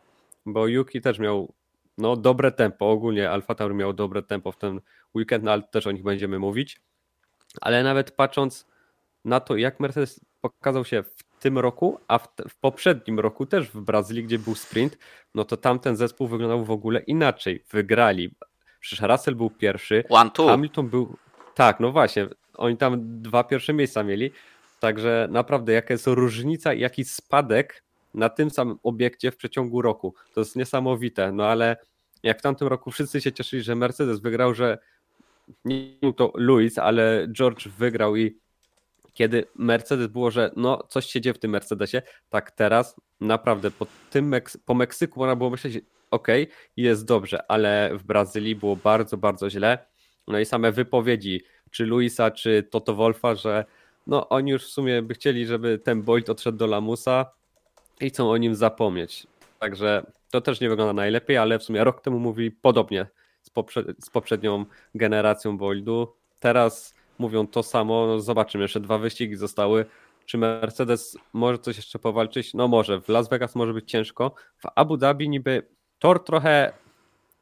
bo 0.47 0.67
Yuki 0.67 1.01
też 1.01 1.19
miał 1.19 1.55
no, 1.99 2.17
dobre 2.17 2.53
tempo, 2.53 2.91
ogólnie 2.91 3.31
Alfa 3.31 3.55
Tauri 3.55 3.75
miał 3.75 3.93
dobre 3.93 4.23
tempo 4.23 4.53
w 4.53 4.57
ten 4.57 4.81
weekend, 5.15 5.45
no 5.45 5.53
ale 5.53 5.63
też 5.63 5.87
o 5.87 5.93
nich 5.93 6.03
będziemy 6.03 6.39
mówić, 6.39 6.81
ale 7.61 7.83
nawet 7.83 8.11
patrząc 8.11 8.67
na 9.25 9.41
to, 9.41 9.57
jak 9.57 9.81
Mercedes 9.81 10.21
pokazał 10.41 10.85
się 10.85 11.03
w 11.03 11.25
tym 11.41 11.59
roku, 11.59 11.99
a 12.09 12.19
w, 12.19 12.29
w, 12.49 12.57
poprzednim 12.57 13.21
roku 13.21 13.47
też 13.47 13.69
w 13.69 13.81
Brazylii, 13.81 14.25
gdzie 14.25 14.39
był 14.39 14.55
sprint, 14.55 14.99
no 15.35 15.45
to 15.45 15.57
tamten 15.57 15.97
zespół 15.97 16.29
wyglądał 16.29 16.65
w 16.65 16.71
ogóle 16.71 17.01
inaczej. 17.01 17.65
Wygrali. 17.71 18.35
Przecież 18.81 19.09
Russell 19.09 19.35
był 19.35 19.51
pierwszy, 19.51 20.05
One, 20.09 20.31
two. 20.31 20.47
Hamilton 20.47 20.89
był 20.89 21.17
tak, 21.57 21.81
no 21.81 21.93
właśnie. 21.93 22.29
Oni 22.55 22.77
tam 22.77 23.23
dwa 23.23 23.45
pierwsze 23.45 23.73
miejsca 23.73 24.03
mieli. 24.03 24.31
Także 24.81 25.29
naprawdę, 25.31 25.73
jaka 25.73 25.95
jest 25.95 26.07
różnica 26.07 26.75
i 26.75 26.81
jaki 26.81 27.05
spadek 27.05 27.83
na 28.15 28.29
tym 28.29 28.51
samym 28.51 28.79
obiekcie 28.83 29.31
w 29.31 29.37
przeciągu 29.37 29.83
roku. 29.83 30.15
To 30.35 30.41
jest 30.41 30.57
niesamowite. 30.57 31.33
No 31.33 31.47
ale 31.47 31.77
jak 32.23 32.39
w 32.39 32.43
tamtym 32.43 32.69
roku 32.69 32.91
wszyscy 32.91 33.21
się 33.21 33.33
cieszyli, 33.33 33.63
że 33.63 33.75
Mercedes 33.75 34.21
wygrał, 34.21 34.55
że 34.55 34.79
nie 35.65 35.99
był 36.01 36.13
to 36.13 36.33
Lewis, 36.35 36.79
ale 36.79 37.29
George 37.33 37.69
wygrał 37.69 38.17
i 38.17 38.39
kiedy 39.15 39.45
Mercedes 39.55 40.07
było, 40.07 40.31
że 40.31 40.51
no 40.57 40.83
coś 40.89 41.07
się 41.07 41.21
dzieje 41.21 41.35
w 41.35 41.39
tym 41.39 41.51
Mercedesie, 41.51 42.03
tak 42.31 42.51
teraz 42.51 42.97
naprawdę 43.21 43.71
po 43.71 43.87
tym 44.11 44.35
po 44.65 44.75
Meksyku 44.75 45.21
można 45.21 45.37
było 45.37 45.51
myśleć, 45.51 45.81
ok, 46.11 46.29
jest 46.77 47.05
dobrze, 47.05 47.51
ale 47.51 47.91
w 47.95 48.05
Brazylii 48.05 48.57
było 48.57 48.77
bardzo, 48.77 49.17
bardzo 49.17 49.51
źle. 49.51 49.96
No 50.29 50.39
i 50.39 50.45
same 50.45 50.73
wypowiedzi, 50.73 51.41
czy 51.71 51.87
Luisa, 51.87 52.31
czy 52.31 52.63
Toto 52.71 52.95
Wolfa, 52.95 53.35
że 53.35 53.65
no 54.07 54.29
oni 54.29 54.51
już 54.51 54.67
w 54.67 54.71
sumie 54.71 55.03
by 55.03 55.15
chcieli, 55.15 55.47
żeby 55.47 55.79
ten 55.79 56.03
Bolt 56.03 56.31
odszedł 56.31 56.59
do 56.59 56.67
Lamusa 56.67 57.27
i 58.01 58.11
chcą 58.11 58.31
o 58.31 58.37
nim 58.37 58.55
zapomnieć. 58.55 59.27
Także 59.59 60.07
to 60.31 60.41
też 60.41 60.61
nie 60.61 60.69
wygląda 60.69 60.93
najlepiej, 60.93 61.37
ale 61.37 61.59
w 61.59 61.63
sumie 61.63 61.85
rok 61.85 62.01
temu 62.01 62.19
mówili 62.19 62.51
podobnie 62.51 63.07
z, 63.43 63.51
poprze- 63.51 63.95
z 64.01 64.11
poprzednią 64.11 64.65
generacją 64.95 65.59
Boldu. 65.59 66.13
Teraz 66.41 66.95
mówią 67.19 67.47
to 67.47 67.63
samo. 67.63 68.07
No 68.07 68.21
zobaczymy, 68.21 68.65
jeszcze 68.65 68.81
dwa 68.81 68.99
wyścigi 68.99 69.37
zostały. 69.37 69.85
Czy 70.27 70.39
Mercedes 70.39 71.19
może 71.33 71.59
coś 71.59 71.77
jeszcze 71.77 71.99
powalczyć? 71.99 72.55
No 72.55 72.69
może. 72.69 73.01
W 73.01 73.09
Las 73.09 73.29
Vegas 73.29 73.55
może 73.55 73.73
być 73.73 73.91
ciężko. 73.91 74.35
W 74.59 74.67
Abu 74.75 74.97
Dhabi 74.97 75.29
niby 75.29 75.69
tor 75.99 76.25
trochę 76.25 76.73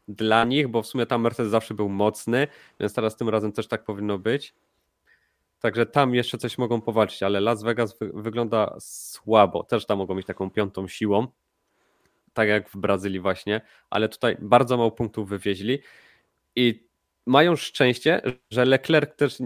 dla 0.08 0.44
nich, 0.44 0.68
bo 0.68 0.82
w 0.82 0.86
sumie 0.86 1.06
tam 1.06 1.20
Mercedes 1.20 1.50
zawsze 1.50 1.74
był 1.74 1.88
mocny, 1.88 2.48
więc 2.80 2.94
teraz 2.94 3.16
tym 3.16 3.28
razem 3.28 3.52
też 3.52 3.68
tak 3.68 3.84
powinno 3.84 4.18
być. 4.18 4.54
Także 5.60 5.86
tam 5.86 6.14
jeszcze 6.14 6.38
coś 6.38 6.58
mogą 6.58 6.80
powalczyć, 6.80 7.22
ale 7.22 7.40
Las 7.40 7.62
Vegas 7.62 7.98
wy 7.98 8.10
wygląda 8.14 8.76
słabo. 8.78 9.62
Też 9.62 9.86
tam 9.86 9.98
mogą 9.98 10.14
mieć 10.14 10.26
taką 10.26 10.50
piątą 10.50 10.88
siłą, 10.88 11.26
tak 12.34 12.48
jak 12.48 12.70
w 12.70 12.76
Brazylii 12.76 13.20
właśnie, 13.20 13.60
ale 13.90 14.08
tutaj 14.08 14.36
bardzo 14.40 14.76
mało 14.76 14.90
punktów 14.90 15.28
wywieźli 15.28 15.78
i 16.56 16.88
mają 17.26 17.56
szczęście, 17.56 18.22
że 18.50 18.64
Leclerc 18.64 19.16
też 19.16 19.38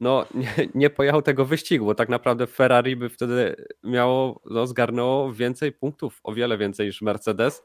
no, 0.00 0.26
nie, 0.34 0.68
nie 0.74 0.90
pojechał 0.90 1.22
tego 1.22 1.44
wyścigu, 1.44 1.86
bo 1.86 1.94
tak 1.94 2.08
naprawdę 2.08 2.46
Ferrari 2.46 2.96
by 2.96 3.08
wtedy 3.08 3.66
miało, 3.84 4.40
no, 4.44 4.66
zgarnęło 4.66 5.32
więcej 5.32 5.72
punktów, 5.72 6.20
o 6.24 6.34
wiele 6.34 6.58
więcej 6.58 6.86
niż 6.86 7.02
Mercedes 7.02 7.62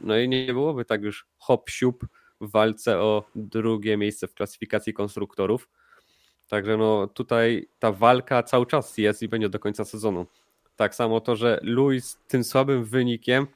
no 0.00 0.18
i 0.18 0.28
nie 0.28 0.52
byłoby 0.52 0.84
tak 0.84 1.02
już 1.02 1.26
hop 1.38 1.70
siup 1.70 2.06
w 2.40 2.50
walce 2.50 2.98
o 2.98 3.24
drugie 3.34 3.96
miejsce 3.96 4.28
w 4.28 4.34
klasyfikacji 4.34 4.92
konstruktorów. 4.94 5.68
Także 6.48 6.76
no 6.76 7.06
tutaj 7.06 7.68
ta 7.78 7.92
walka 7.92 8.42
cały 8.42 8.66
czas 8.66 8.98
jest 8.98 9.22
i 9.22 9.28
będzie 9.28 9.48
do 9.48 9.58
końca 9.58 9.84
sezonu. 9.84 10.26
Tak 10.76 10.94
samo 10.94 11.20
to, 11.20 11.36
że 11.36 11.60
Luis 11.62 12.18
tym 12.28 12.44
słabym 12.44 12.84
wynikiem 12.84 13.46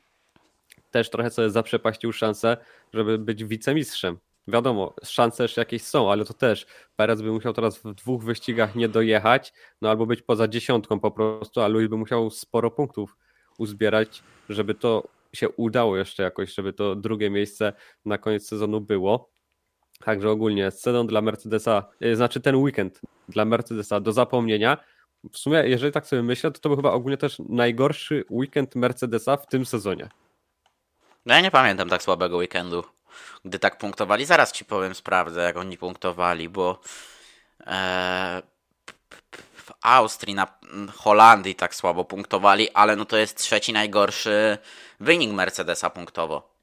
też 0.90 1.10
trochę 1.10 1.30
sobie 1.30 1.50
zaprzepaścił 1.50 2.12
szansę, 2.12 2.56
żeby 2.94 3.18
być 3.18 3.44
wicemistrzem. 3.44 4.18
Wiadomo, 4.48 4.94
szanse 5.04 5.44
jeszcze 5.44 5.60
jakieś 5.60 5.82
są, 5.82 6.12
ale 6.12 6.24
to 6.24 6.34
też 6.34 6.66
Perez 6.96 7.22
by 7.22 7.32
musiał 7.32 7.52
teraz 7.52 7.78
w 7.78 7.94
dwóch 7.94 8.24
wyścigach 8.24 8.74
nie 8.74 8.88
dojechać, 8.88 9.52
no 9.82 9.90
albo 9.90 10.06
być 10.06 10.22
poza 10.22 10.48
dziesiątką 10.48 11.00
po 11.00 11.10
prostu, 11.10 11.60
a 11.60 11.68
Luis 11.68 11.88
by 11.88 11.96
musiał 11.96 12.30
sporo 12.30 12.70
punktów 12.70 13.16
uzbierać, 13.58 14.22
żeby 14.48 14.74
to 14.74 15.08
się 15.36 15.48
udało 15.48 15.96
jeszcze 15.96 16.22
jakoś, 16.22 16.54
żeby 16.54 16.72
to 16.72 16.94
drugie 16.94 17.30
miejsce 17.30 17.72
na 18.04 18.18
koniec 18.18 18.48
sezonu 18.48 18.80
było. 18.80 19.30
Także 20.04 20.30
ogólnie 20.30 20.70
sezon 20.70 21.06
dla 21.06 21.22
Mercedesa, 21.22 21.88
e, 22.00 22.16
znaczy 22.16 22.40
ten 22.40 22.56
weekend 22.56 23.00
dla 23.28 23.44
Mercedesa 23.44 24.00
do 24.00 24.12
zapomnienia. 24.12 24.76
W 25.32 25.38
sumie, 25.38 25.62
jeżeli 25.66 25.92
tak 25.92 26.06
sobie 26.06 26.22
myślę, 26.22 26.50
to 26.50 26.60
to 26.60 26.68
był 26.68 26.76
chyba 26.76 26.92
ogólnie 26.92 27.16
też 27.16 27.38
najgorszy 27.48 28.24
weekend 28.30 28.74
Mercedesa 28.74 29.36
w 29.36 29.46
tym 29.46 29.66
sezonie. 29.66 30.08
No 31.26 31.34
ja 31.34 31.40
nie 31.40 31.50
pamiętam 31.50 31.88
tak 31.88 32.02
słabego 32.02 32.36
weekendu, 32.36 32.84
gdy 33.44 33.58
tak 33.58 33.78
punktowali. 33.78 34.24
Zaraz 34.24 34.52
ci 34.52 34.64
powiem, 34.64 34.94
sprawdzę, 34.94 35.42
jak 35.42 35.56
oni 35.56 35.78
punktowali, 35.78 36.48
bo 36.48 36.80
e, 37.66 38.42
w 39.66 39.72
Austrii, 39.82 40.34
na 40.34 40.46
Holandii 40.94 41.54
tak 41.54 41.74
słabo 41.74 42.04
punktowali, 42.04 42.70
ale 42.70 42.96
no 42.96 43.04
to 43.04 43.16
jest 43.16 43.38
trzeci 43.38 43.72
najgorszy 43.72 44.58
wynik 45.00 45.32
Mercedesa 45.32 45.90
punktowo. 45.90 46.56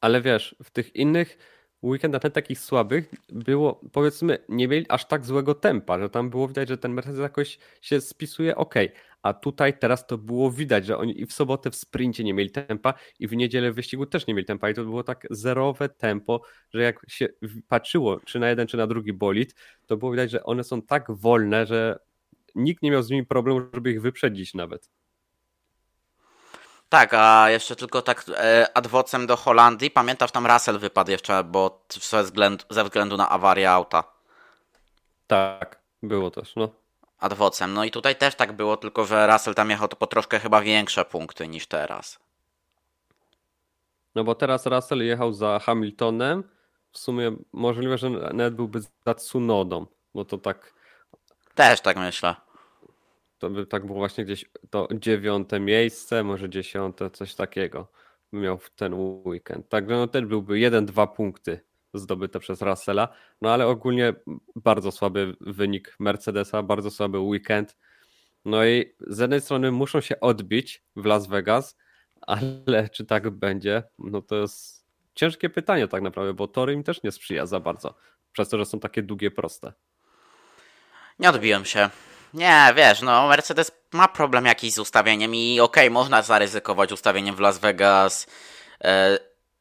Ale 0.00 0.20
wiesz, 0.20 0.56
w 0.62 0.70
tych 0.70 0.96
innych 0.96 1.38
weekendach 1.82 2.22
takich 2.32 2.58
słabych 2.58 3.10
było, 3.28 3.80
powiedzmy, 3.92 4.38
nie 4.48 4.68
mieli 4.68 4.86
aż 4.88 5.04
tak 5.04 5.24
złego 5.24 5.54
tempa, 5.54 5.98
że 5.98 6.10
tam 6.10 6.30
było 6.30 6.48
widać, 6.48 6.68
że 6.68 6.78
ten 6.78 6.92
Mercedes 6.92 7.20
jakoś 7.20 7.58
się 7.80 8.00
spisuje 8.00 8.56
ok. 8.56 8.74
A 9.22 9.34
tutaj 9.34 9.78
teraz 9.78 10.06
to 10.06 10.18
było 10.18 10.50
widać, 10.50 10.86
że 10.86 10.98
oni 10.98 11.20
i 11.20 11.26
w 11.26 11.32
sobotę 11.32 11.70
w 11.70 11.76
sprincie 11.76 12.24
nie 12.24 12.34
mieli 12.34 12.50
tempa 12.50 12.94
i 13.18 13.28
w 13.28 13.36
niedzielę 13.36 13.72
w 13.72 13.74
wyścigu 13.74 14.06
też 14.06 14.26
nie 14.26 14.34
mieli 14.34 14.46
tempa 14.46 14.70
i 14.70 14.74
to 14.74 14.84
było 14.84 15.02
tak 15.02 15.26
zerowe 15.30 15.88
tempo, 15.88 16.42
że 16.74 16.82
jak 16.82 17.00
się 17.08 17.28
patrzyło 17.68 18.20
czy 18.20 18.38
na 18.38 18.48
jeden, 18.48 18.66
czy 18.66 18.76
na 18.76 18.86
drugi 18.86 19.12
bolid, 19.12 19.54
to 19.86 19.96
było 19.96 20.10
widać, 20.10 20.30
że 20.30 20.44
one 20.44 20.64
są 20.64 20.82
tak 20.82 21.10
wolne, 21.10 21.66
że 21.66 21.98
nikt 22.54 22.82
nie 22.82 22.90
miał 22.90 23.02
z 23.02 23.10
nimi 23.10 23.26
problemu, 23.26 23.60
żeby 23.74 23.90
ich 23.90 24.02
wyprzedzić 24.02 24.54
nawet. 24.54 24.90
Tak, 26.88 27.14
a 27.14 27.50
jeszcze 27.50 27.76
tylko 27.76 28.02
tak 28.02 28.24
e, 28.28 28.66
adwocem 28.74 29.26
do 29.26 29.36
Holandii. 29.36 29.90
Pamiętasz, 29.90 30.30
tam 30.30 30.46
Russell 30.46 30.78
wypadł 30.78 31.10
jeszcze, 31.10 31.44
bo 31.44 31.84
ze 32.00 32.22
względu, 32.22 32.64
ze 32.70 32.84
względu 32.84 33.16
na 33.16 33.28
awarię 33.28 33.70
auta. 33.70 34.04
Tak, 35.26 35.82
było 36.02 36.30
też, 36.30 36.56
no. 36.56 36.87
Adwocem. 37.18 37.74
No 37.74 37.84
i 37.84 37.90
tutaj 37.90 38.16
też 38.16 38.34
tak 38.34 38.52
było, 38.52 38.76
tylko 38.76 39.04
że 39.04 39.26
Russell 39.26 39.54
tam 39.54 39.70
jechał 39.70 39.88
to 39.88 39.96
po 39.96 40.06
troszkę 40.06 40.38
chyba 40.38 40.60
większe 40.60 41.04
punkty 41.04 41.48
niż 41.48 41.66
teraz. 41.66 42.18
No 44.14 44.24
bo 44.24 44.34
teraz 44.34 44.66
Russell 44.66 45.06
jechał 45.06 45.32
za 45.32 45.58
Hamiltonem. 45.58 46.44
W 46.92 46.98
sumie 46.98 47.32
możliwe, 47.52 47.98
że 47.98 48.10
nawet 48.10 48.54
byłby 48.54 48.80
za 49.06 49.14
Tsunodą, 49.14 49.86
bo 50.14 50.24
to 50.24 50.38
tak... 50.38 50.74
Też 51.54 51.80
tak 51.80 51.96
myślę 51.96 52.34
to 53.38 53.50
by 53.50 53.66
tak 53.66 53.86
było 53.86 53.98
właśnie 53.98 54.24
gdzieś 54.24 54.44
to 54.70 54.88
dziewiąte 54.94 55.60
miejsce, 55.60 56.24
może 56.24 56.50
dziesiąte, 56.50 57.10
coś 57.10 57.34
takiego 57.34 57.88
miał 58.32 58.58
w 58.58 58.70
ten 58.70 58.94
weekend. 59.24 59.68
Także 59.68 59.94
no 59.94 60.06
też 60.06 60.24
byłby 60.24 60.58
jeden, 60.58 60.86
dwa 60.86 61.06
punkty 61.06 61.60
zdobyte 61.94 62.40
przez 62.40 62.62
Russella, 62.62 63.08
no 63.42 63.52
ale 63.52 63.66
ogólnie 63.66 64.14
bardzo 64.56 64.92
słaby 64.92 65.36
wynik 65.40 65.96
Mercedesa, 65.98 66.62
bardzo 66.62 66.90
słaby 66.90 67.18
weekend. 67.18 67.76
No 68.44 68.66
i 68.66 68.94
z 69.00 69.18
jednej 69.18 69.40
strony 69.40 69.70
muszą 69.70 70.00
się 70.00 70.20
odbić 70.20 70.84
w 70.96 71.04
Las 71.04 71.26
Vegas, 71.26 71.76
ale 72.20 72.88
czy 72.92 73.04
tak 73.04 73.30
będzie? 73.30 73.82
No 73.98 74.22
to 74.22 74.36
jest 74.36 74.86
ciężkie 75.14 75.50
pytanie 75.50 75.88
tak 75.88 76.02
naprawdę, 76.02 76.34
bo 76.34 76.48
tory 76.48 76.72
im 76.72 76.82
też 76.82 77.02
nie 77.02 77.12
sprzyja 77.12 77.46
za 77.46 77.60
bardzo, 77.60 77.94
przez 78.32 78.48
to, 78.48 78.58
że 78.58 78.64
są 78.64 78.80
takie 78.80 79.02
długie, 79.02 79.30
proste. 79.30 79.72
Nie 81.18 81.30
odbiłem 81.30 81.64
się. 81.64 81.90
Nie, 82.34 82.72
wiesz, 82.76 83.02
no 83.02 83.28
Mercedes 83.28 83.72
ma 83.92 84.08
problem 84.08 84.46
jakiś 84.46 84.72
z 84.72 84.78
ustawieniem 84.78 85.34
i 85.34 85.60
okej, 85.60 85.84
okay, 85.84 85.90
można 85.90 86.22
zaryzykować 86.22 86.92
ustawieniem 86.92 87.36
w 87.36 87.40
Las 87.40 87.58
Vegas 87.58 88.26
e, 88.84 89.18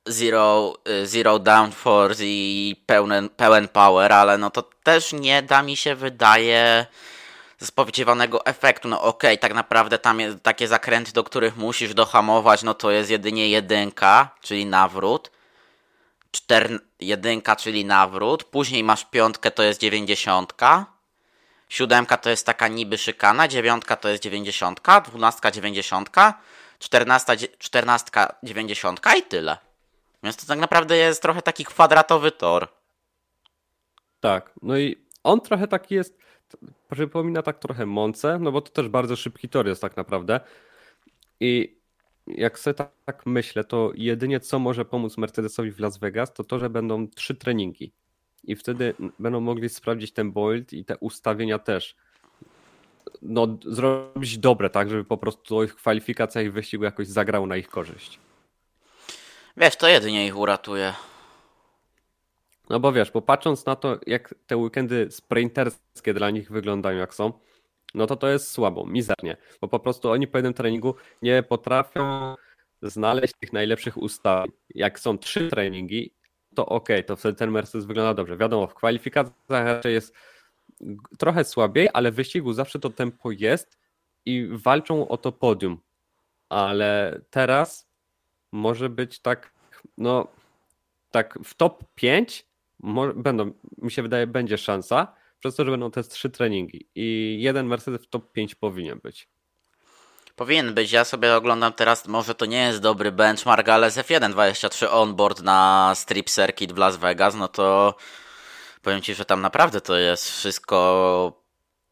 zero, 0.08 0.74
e, 0.86 1.06
zero 1.06 1.40
downforce 1.40 2.24
i 2.26 2.76
pełen, 2.86 3.30
pełen 3.30 3.68
power, 3.68 4.14
ale 4.14 4.38
no 4.38 4.50
to 4.50 4.64
też 4.84 5.14
nie 5.14 5.42
da 5.42 5.64
mi 5.64 5.78
się 5.78 5.96
wydaje 5.96 6.86
spodziewanego 7.62 8.46
efektu. 8.46 8.88
No 8.88 9.02
okej, 9.02 9.30
okay, 9.30 9.38
tak 9.38 9.54
naprawdę 9.54 9.98
tam 9.98 10.20
jest 10.20 10.44
takie 10.44 10.68
zakręty, 10.68 11.14
do 11.14 11.24
których 11.24 11.58
musisz 11.58 11.94
dohamować, 11.94 12.64
no 12.64 12.74
to 12.74 12.92
jest 12.92 13.10
jedynie 13.10 13.50
jedynka, 13.50 14.30
czyli 14.42 14.66
nawrót. 14.66 15.32
Cztern... 16.32 16.78
Jedynka, 17.00 17.56
czyli 17.56 17.86
nawrót. 17.86 18.44
Później 18.44 18.84
masz 18.84 19.06
piątkę, 19.06 19.52
to 19.52 19.64
jest 19.64 19.80
dziewięćdziesiątka. 19.80 20.86
Siódemka 21.70 22.18
to 22.18 22.30
jest 22.30 22.46
taka 22.46 22.68
niby 22.68 22.98
szykana, 22.98 23.48
dziewiątka 23.48 23.96
to 23.96 24.10
jest 24.10 24.24
dziewięćdziesiątka, 24.24 25.02
dwunastka 25.02 25.52
dziewięćdziesiątka, 25.52 26.34
czternastka, 26.80 27.34
czternastka 27.60 28.36
dziewięćdziesiątka 28.44 29.16
i 29.16 29.24
tyle. 29.24 29.67
Więc 30.24 30.38
to 30.38 30.46
tak 30.48 30.60
naprawdę 30.60 30.98
jest 30.98 31.22
trochę 31.22 31.42
taki 31.42 31.66
kwadratowy 31.66 32.32
tor. 32.32 32.68
Tak, 34.20 34.54
no 34.62 34.78
i 34.78 34.96
on 35.24 35.42
trochę 35.42 35.68
taki 35.68 35.96
jest, 35.96 36.18
przypomina 36.92 37.42
tak 37.42 37.60
trochę 37.60 37.86
Monce, 37.86 38.40
no 38.40 38.52
bo 38.52 38.62
to 38.62 38.72
też 38.72 38.90
bardzo 38.90 39.16
szybki 39.16 39.50
tor 39.50 39.68
jest 39.68 39.82
tak 39.82 39.98
naprawdę. 39.98 40.40
I 41.40 41.78
jak 42.28 42.60
sobie 42.60 42.74
tak, 42.74 42.92
tak 43.06 43.26
myślę, 43.26 43.64
to 43.64 43.92
jedynie 43.96 44.40
co 44.40 44.60
może 44.60 44.86
pomóc 44.86 45.18
Mercedesowi 45.18 45.72
w 45.72 45.80
Las 45.80 45.98
Vegas, 45.98 46.34
to 46.34 46.44
to, 46.44 46.60
że 46.60 46.70
będą 46.70 47.08
trzy 47.08 47.36
treningi 47.36 47.94
i 48.44 48.56
wtedy 48.56 48.94
będą 49.20 49.42
mogli 49.42 49.70
sprawdzić 49.70 50.12
ten 50.12 50.32
bolt 50.32 50.74
i 50.74 50.86
te 50.86 50.98
ustawienia 50.98 51.60
też. 51.60 51.96
No, 53.22 53.58
zrobić 53.66 54.38
dobre, 54.38 54.70
tak, 54.70 54.90
żeby 54.90 55.04
po 55.04 55.18
prostu 55.18 55.64
ich 55.64 55.76
kwalifikacjach 55.76 56.46
i 56.46 56.50
wyścigu 56.50 56.84
jakoś 56.84 57.08
zagrał 57.08 57.48
na 57.48 57.58
ich 57.58 57.68
korzyść. 57.68 58.20
Wiesz, 59.58 59.76
to 59.76 59.88
jedynie 59.88 60.26
ich 60.28 60.38
uratuje. 60.38 60.94
No 62.70 62.80
bo 62.80 62.92
wiesz, 62.92 63.12
bo 63.12 63.22
patrząc 63.22 63.66
na 63.66 63.76
to, 63.76 64.00
jak 64.08 64.36
te 64.48 64.58
weekendy 64.58 65.08
sprinterskie 65.12 66.14
dla 66.14 66.30
nich 66.30 66.52
wyglądają, 66.52 66.98
jak 66.98 67.14
są, 67.14 67.34
no 67.94 68.08
to 68.08 68.16
to 68.16 68.28
jest 68.28 68.52
słabo, 68.52 68.86
mizernie, 68.86 69.38
bo 69.62 69.68
po 69.68 69.80
prostu 69.80 70.10
oni 70.10 70.28
po 70.28 70.38
jednym 70.38 70.54
treningu 70.54 70.96
nie 71.22 71.44
potrafią 71.44 72.36
znaleźć 72.82 73.34
tych 73.40 73.54
najlepszych 73.54 73.98
ustawień. 73.98 74.52
Jak 74.76 75.00
są 75.00 75.18
trzy 75.18 75.50
treningi 75.50 76.14
to 76.56 76.66
ok, 76.66 76.90
to 77.06 77.16
wtedy 77.16 77.38
ten 77.38 77.52
Mercedes 77.52 77.86
wygląda 77.86 78.14
dobrze. 78.14 78.38
Wiadomo, 78.38 78.68
w 78.68 78.74
kwalifikacjach 78.74 79.36
raczej 79.50 79.94
jest 79.94 80.16
trochę 81.18 81.44
słabiej, 81.44 81.90
ale 81.94 82.12
w 82.12 82.16
wyścigu 82.16 82.54
zawsze 82.54 82.80
to 82.80 82.90
tempo 82.90 83.32
jest 83.32 83.78
i 84.26 84.48
walczą 84.52 85.08
o 85.08 85.18
to 85.18 85.32
podium. 85.32 85.78
Ale 86.50 87.22
teraz 87.30 87.87
może 88.52 88.90
być 88.90 89.20
tak, 89.20 89.54
no, 89.98 90.28
tak 91.12 91.40
w 91.44 91.54
top 91.54 91.84
5 91.96 92.46
będą, 93.16 93.52
mi 93.78 93.92
się 93.92 94.02
wydaje, 94.02 94.28
będzie 94.28 94.58
szansa, 94.58 95.14
przez 95.40 95.56
to, 95.56 95.66
że 95.66 95.72
będą 95.72 95.92
te 95.92 96.04
trzy 96.04 96.30
treningi 96.30 96.88
i 96.96 97.38
jeden 97.40 97.68
Mercedes 97.68 98.02
w 98.02 98.08
top 98.08 98.32
5 98.32 98.56
powinien 98.56 99.00
być. 99.00 99.28
Powinien 100.36 100.74
być. 100.74 100.92
Ja 100.92 101.04
sobie 101.04 101.36
oglądam 101.36 101.74
teraz, 101.74 102.08
może 102.08 102.36
to 102.36 102.46
nie 102.46 102.64
jest 102.64 102.80
dobry 102.80 103.12
benchmark, 103.12 103.70
ale 103.70 103.92
z 103.92 103.98
F1 103.98 104.32
23 104.32 104.90
onboard 104.90 105.42
na 105.42 105.92
Strip 105.96 106.30
Circuit 106.30 106.74
w 106.74 106.78
Las 106.78 106.98
Vegas, 106.98 107.36
no 107.36 107.48
to 107.48 107.96
powiem 108.82 109.02
Ci, 109.02 109.16
że 109.16 109.26
tam 109.26 109.42
naprawdę 109.42 109.82
to 109.82 109.96
jest 109.98 110.30
wszystko 110.30 111.44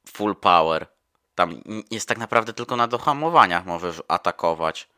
full 0.08 0.36
power. 0.36 0.88
Tam 1.36 1.62
jest 1.92 2.08
tak 2.08 2.18
naprawdę 2.18 2.54
tylko 2.54 2.76
na 2.76 2.88
dohamowaniach 2.88 3.66
możesz 3.66 4.02
atakować. 4.08 4.90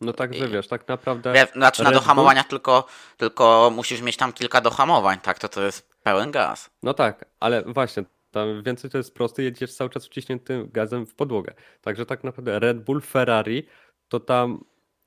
No 0.00 0.12
tak, 0.12 0.34
że 0.34 0.48
wiesz, 0.48 0.68
tak 0.68 0.88
naprawdę... 0.88 1.46
Znaczy 1.52 1.84
na 1.84 1.92
dohamowaniach 1.92 2.48
tylko, 2.48 2.86
tylko 3.16 3.72
musisz 3.74 4.02
mieć 4.02 4.16
tam 4.16 4.32
kilka 4.32 4.60
dohamowań, 4.60 5.18
tak? 5.20 5.38
To 5.38 5.48
to 5.48 5.62
jest 5.62 5.88
pełen 6.02 6.30
gaz. 6.30 6.70
No 6.82 6.94
tak, 6.94 7.24
ale 7.40 7.62
właśnie 7.62 8.04
tam 8.30 8.62
więcej 8.62 8.90
to 8.90 8.98
jest 8.98 9.14
prosty, 9.14 9.42
jedziesz 9.42 9.74
cały 9.74 9.90
czas 9.90 10.06
wciśniętym 10.06 10.70
gazem 10.72 11.06
w 11.06 11.14
podłogę. 11.14 11.54
Także 11.80 12.06
tak 12.06 12.24
naprawdę 12.24 12.58
Red 12.58 12.84
Bull, 12.84 13.00
Ferrari 13.00 13.66
to 14.08 14.20
tam 14.20 14.64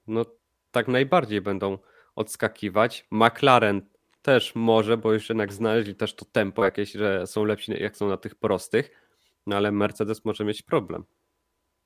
no 0.07 0.25
tak 0.71 0.87
najbardziej 0.87 1.41
będą 1.41 1.77
odskakiwać. 2.15 3.07
McLaren 3.11 3.81
też 4.21 4.55
może, 4.55 4.97
bo 4.97 5.13
już 5.13 5.29
jednak 5.29 5.53
znaleźli 5.53 5.95
też 5.95 6.15
to 6.15 6.25
tempo 6.25 6.65
jakieś, 6.65 6.91
że 6.91 7.27
są 7.27 7.45
lepsi 7.45 7.71
jak 7.83 7.97
są 7.97 8.07
na 8.07 8.17
tych 8.17 8.35
prostych, 8.35 8.91
no 9.47 9.55
ale 9.55 9.71
Mercedes 9.71 10.25
może 10.25 10.45
mieć 10.45 10.61
problem. 10.61 11.05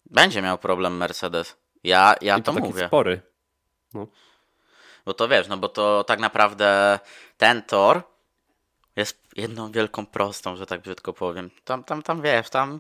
Będzie 0.06 0.42
miał 0.42 0.58
problem 0.58 0.98
Mercedes. 0.98 1.58
Ja, 1.84 2.16
ja 2.22 2.38
I 2.38 2.44
to, 2.44 2.54
to 2.54 2.60
mówię. 2.60 2.88
spory. 2.88 3.22
No. 3.94 4.08
Bo 5.06 5.14
to 5.14 5.28
wiesz, 5.28 5.48
no 5.48 5.58
bo 5.58 5.70
to 5.70 6.04
tak 6.04 6.20
naprawdę 6.20 7.00
ten 7.38 7.64
tor 7.64 8.02
jest 8.96 9.22
jedną 9.36 9.72
wielką 9.72 10.06
prostą, 10.06 10.56
że 10.56 10.66
tak 10.66 10.82
brzydko 10.82 11.14
powiem. 11.14 11.50
Tam, 11.64 11.84
tam, 11.84 12.02
tam 12.02 12.22
wiesz, 12.22 12.50
tam. 12.50 12.80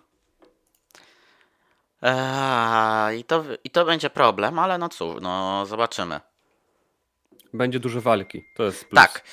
Eee, 2.01 3.19
i, 3.19 3.23
to, 3.23 3.43
I 3.63 3.69
to 3.69 3.85
będzie 3.85 4.09
problem, 4.09 4.59
ale 4.59 4.77
no 4.77 4.89
cóż, 4.89 5.21
no 5.21 5.65
zobaczymy. 5.65 6.19
Będzie 7.53 7.79
dużo 7.79 8.01
walki, 8.01 8.45
to 8.55 8.63
jest 8.63 8.85
plus. 8.85 9.01
Tak. 9.01 9.23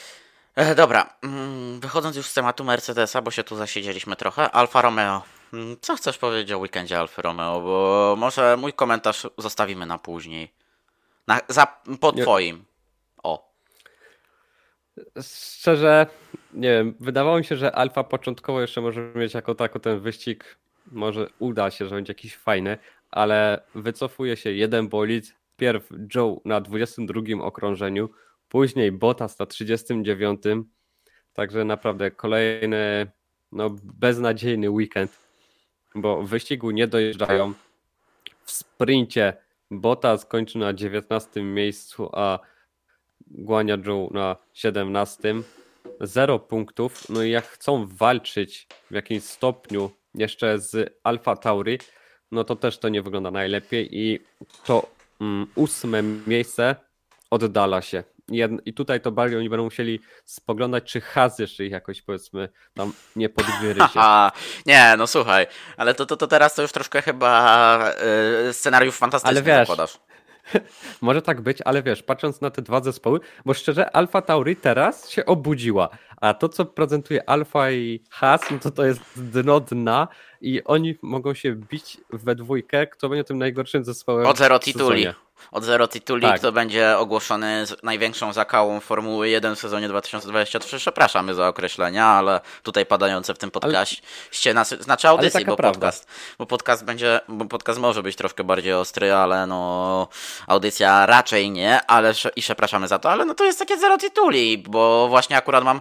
E, 0.55 0.75
dobra, 0.75 1.17
mm, 1.23 1.81
wychodząc 1.81 2.17
już 2.17 2.27
z 2.27 2.35
tematu 2.35 2.65
Mercedesa, 2.65 3.23
bo 3.23 3.31
się 3.31 3.45
tu 3.45 3.57
zasiedzieliśmy 3.57 4.17
trochę. 4.17 4.51
Alfa 4.51 4.83
Romeo. 4.83 5.23
Mm, 5.53 5.77
co 5.81 5.97
chcesz 5.97 6.19
powiedzieć 6.19 6.53
o 6.53 6.59
weekendzie 6.59 6.99
Alfa 6.99 7.23
Romeo? 7.23 7.61
Bo 7.61 8.15
może 8.19 8.57
mój 8.57 8.73
komentarz 8.73 9.27
zostawimy 9.39 9.87
na 9.87 9.99
później. 9.99 10.53
Na, 11.27 11.41
za, 11.49 11.67
po 12.01 12.13
twoim. 12.13 12.65
O. 13.23 13.53
Szczerze, 15.23 16.07
nie 16.55 16.69
wiem, 16.69 16.95
wydawało 17.01 17.39
mi 17.39 17.45
się, 17.45 17.57
że 17.57 17.73
Alfa 17.73 18.05
początkowo 18.05 18.61
jeszcze 18.61 18.81
może 18.81 19.13
mieć 19.15 19.35
jako 19.35 19.55
tako 19.55 19.81
ten 19.81 20.01
wyścig, 20.01 20.59
może 20.93 21.29
uda 21.39 21.71
się, 21.71 21.87
że 21.87 21.95
będzie 21.95 22.11
jakiś 22.11 22.37
fajny, 22.37 22.79
ale 23.11 23.63
wycofuje 23.75 24.37
się 24.37 24.53
jeden 24.53 24.89
bolid, 24.89 25.35
pierw 25.57 25.89
Joe 26.15 26.41
na 26.45 26.61
22 26.61 27.45
okrążeniu, 27.45 28.11
później 28.49 28.93
Bottas 28.93 29.39
na 29.39 29.47
39, 29.47 30.43
także 31.33 31.65
naprawdę 31.65 32.11
kolejny 32.11 33.11
no, 33.53 33.71
beznadziejny 33.83 34.71
weekend, 34.71 35.26
bo 35.97 36.23
w 36.23 36.29
wyścigu 36.29 36.71
nie 36.71 36.87
dojeżdżają, 36.87 37.53
w 38.45 38.51
sprincie 38.51 39.37
Bottas 39.71 40.25
kończy 40.25 40.59
na 40.59 40.73
19 40.73 41.43
miejscu, 41.43 42.11
a 42.13 42.39
Guania 43.27 43.79
Joe 43.87 44.11
na 44.13 44.37
17 44.53 45.35
zero 46.01 46.39
punktów, 46.39 47.09
no 47.09 47.23
i 47.23 47.31
jak 47.31 47.47
chcą 47.47 47.87
walczyć 47.87 48.67
w 48.91 48.95
jakimś 48.95 49.23
stopniu 49.23 49.91
jeszcze 50.15 50.59
z 50.59 50.99
Alfa 51.05 51.37
Tauri, 51.37 51.79
no 52.33 52.45
to 52.45 52.57
też 52.57 52.79
to 52.79 52.89
nie 52.89 53.03
wygląda 53.03 53.31
najlepiej 53.31 53.89
i 53.99 54.21
to 54.65 54.87
mm, 55.21 55.47
ósme 55.55 56.03
miejsce 56.27 56.77
oddala 57.31 57.83
się. 57.83 58.05
I 58.65 58.75
tutaj 58.75 59.01
to 59.01 59.13
bardziej 59.13 59.39
oni 59.39 59.51
będą 59.51 59.65
musieli 59.65 60.01
spoglądać, 60.25 60.93
czy 60.93 61.01
Haz 61.01 61.39
jeszcze 61.39 61.65
ich 61.65 61.73
jakoś 61.73 62.03
powiedzmy 62.03 62.49
tam 62.75 62.93
nie 63.17 63.29
podgryzie. 63.29 63.89
nie, 64.67 64.95
no 64.99 65.07
słuchaj, 65.07 65.47
ale 65.77 65.95
to, 65.95 66.07
to, 66.07 66.17
to 66.17 66.27
teraz 66.27 66.55
to 66.55 66.63
już 66.63 66.73
troszkę 66.73 67.03
chyba 67.03 67.79
yy, 68.45 68.53
scenariusz 68.53 68.95
fantastyczny 68.95 69.31
ale 69.31 69.43
wiesz, 69.43 69.69
zakładasz. 69.69 69.99
Może 71.01 71.23
tak 71.23 71.41
być, 71.41 71.59
ale 71.65 71.83
wiesz, 71.83 72.03
patrząc 72.03 72.41
na 72.41 72.51
te 72.51 72.63
dwa 72.63 72.81
zespoły, 72.81 73.21
bo 73.45 73.55
szczerze, 73.55 73.97
Alfa 73.97 74.23
Tauri 74.23 74.57
teraz 74.57 75.11
się 75.11 75.27
obudziła, 75.27 75.89
A 76.21 76.35
to, 76.35 76.49
co 76.49 76.65
prezentuje 76.65 77.31
Alfa 77.31 77.71
i 77.71 78.03
Has, 78.11 78.51
no 78.51 78.59
to 78.59 78.71
to 78.71 78.85
jest 78.85 79.01
dno 79.17 79.61
dna 79.61 80.09
i 80.47 80.65
oni 80.65 80.95
mogą 81.03 81.35
się 81.35 81.53
bić 81.53 81.97
we 82.11 82.35
dwójkę, 82.35 82.87
kto 82.87 83.09
będzie 83.09 83.25
tym 83.25 83.39
najgorszym 83.39 83.85
zespołem 83.85 84.27
Od 84.27 84.39
zero 84.39 84.59
tituli. 84.59 85.07
Od 85.53 85.65
zero 85.65 85.89
tituli, 85.89 86.23
tak. 86.23 86.39
kto 86.39 86.53
będzie 86.53 86.99
ogłoszony 86.99 87.67
z 87.67 87.83
największą 87.83 88.33
zakałą 88.33 88.81
Formuły 88.81 89.29
1 89.29 89.57
w 89.57 89.59
sezonie 89.59 89.89
2023. 89.89 90.77
Przepraszamy 90.79 91.35
za 91.35 91.49
określenia, 91.49 92.07
ale 92.07 92.41
tutaj 92.63 92.87
padające 92.87 93.35
w 93.35 93.39
tym 93.39 93.51
podcaście 93.51 94.55
ale, 94.55 94.77
znaczy 94.81 95.09
audycji, 95.09 95.45
bo 95.45 95.57
podcast, 95.57 96.09
bo 96.39 96.47
podcast 96.47 96.85
będzie, 96.85 97.21
bo 97.29 97.45
podcast 97.45 97.81
może 97.81 98.03
być 98.03 98.17
troszkę 98.17 98.45
bardziej 98.45 98.73
ostry, 98.73 99.13
ale 99.13 99.47
no 99.47 100.09
audycja 100.47 101.07
raczej 101.07 101.51
nie, 101.51 101.87
ale 101.87 102.15
i 102.37 102.43
przepraszamy 102.43 102.89
za 102.89 102.99
to, 102.99 103.11
ale 103.11 103.25
no 103.25 103.35
to 103.35 103.45
jest 103.45 103.59
takie 103.59 103.79
zero 103.79 103.99
tituli, 103.99 104.59
bo 104.59 105.09
właśnie 105.09 105.37
akurat 105.37 105.65
mam 105.65 105.81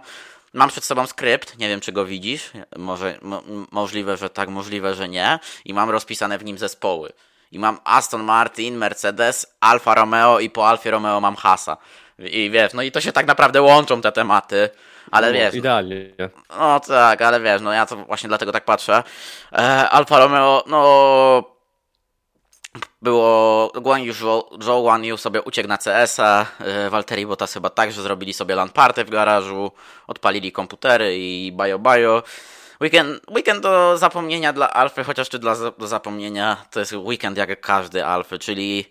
Mam 0.55 0.69
przed 0.69 0.83
sobą 0.83 1.07
skrypt, 1.07 1.57
nie 1.57 1.67
wiem 1.67 1.81
czy 1.81 1.91
go 1.91 2.05
widzisz, 2.05 2.51
może, 2.77 3.17
mo, 3.21 3.43
możliwe, 3.71 4.17
że 4.17 4.29
tak, 4.29 4.49
możliwe, 4.49 4.95
że 4.95 5.09
nie. 5.09 5.39
I 5.65 5.73
mam 5.73 5.89
rozpisane 5.89 6.37
w 6.37 6.45
nim 6.45 6.57
zespoły. 6.57 7.13
I 7.51 7.59
mam 7.59 7.79
Aston 7.83 8.23
Martin, 8.23 8.77
Mercedes, 8.77 9.55
Alfa 9.59 9.95
Romeo 9.95 10.39
i 10.39 10.49
po 10.49 10.67
Alfie 10.69 10.91
Romeo 10.91 11.21
mam 11.21 11.35
Hasa. 11.35 11.77
I 12.19 12.49
wiesz, 12.49 12.73
no 12.73 12.81
i 12.81 12.91
to 12.91 13.01
się 13.01 13.11
tak 13.11 13.27
naprawdę 13.27 13.61
łączą 13.61 14.01
te 14.01 14.11
tematy. 14.11 14.69
Ale 15.11 15.27
no, 15.27 15.33
wiesz. 15.33 15.53
No, 15.53 15.59
idealnie. 15.59 16.09
No 16.57 16.79
tak, 16.79 17.21
ale 17.21 17.39
wiesz, 17.41 17.61
no 17.61 17.73
ja 17.73 17.85
to 17.85 17.95
właśnie 17.95 18.27
dlatego 18.27 18.51
tak 18.51 18.65
patrzę. 18.65 19.03
E, 19.53 19.89
Alfa 19.89 20.19
Romeo, 20.19 20.63
no 20.67 21.54
było 23.05 23.71
Guan 23.75 24.03
Yu, 24.03 24.13
Zhou 24.61 24.81
Guan 24.81 25.05
Yu 25.05 25.17
sobie 25.17 25.41
uciekł 25.41 25.69
na 25.69 25.77
CS-a, 25.77 26.45
e, 26.59 26.89
Walteri 26.89 27.25
Bottas 27.25 27.53
chyba 27.53 27.69
tak, 27.69 27.91
że 27.91 28.01
zrobili 28.01 28.33
sobie 28.33 28.55
LAN 28.55 28.69
party 28.69 29.05
w 29.05 29.09
garażu, 29.09 29.71
odpalili 30.07 30.51
komputery 30.51 31.17
i 31.17 31.51
bajo 31.51 31.79
bajo. 31.79 32.23
Weekend, 32.81 33.21
weekend 33.31 33.63
do 33.63 33.97
zapomnienia 33.97 34.53
dla 34.53 34.73
Alfy, 34.73 35.03
chociaż 35.03 35.29
czy 35.29 35.39
dla, 35.39 35.55
do 35.77 35.87
zapomnienia 35.87 36.65
to 36.71 36.79
jest 36.79 36.93
weekend 36.93 37.37
jak 37.37 37.61
każdy 37.61 38.05
Alfy, 38.05 38.39
czyli 38.39 38.85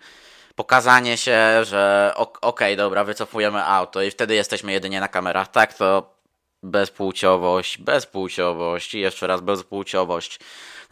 pokazanie 0.54 1.16
się, 1.16 1.64
że 1.64 2.12
okej, 2.16 2.38
okay, 2.40 2.76
dobra, 2.76 3.04
wycofujemy 3.04 3.64
auto 3.64 4.02
i 4.02 4.10
wtedy 4.10 4.34
jesteśmy 4.34 4.72
jedynie 4.72 5.00
na 5.00 5.08
kamerach. 5.08 5.48
Tak, 5.48 5.74
to 5.74 6.14
bezpłciowość, 6.62 7.78
bezpłciowość 7.78 8.94
i 8.94 9.00
jeszcze 9.00 9.26
raz 9.26 9.40
bezpłciowość. 9.40 10.38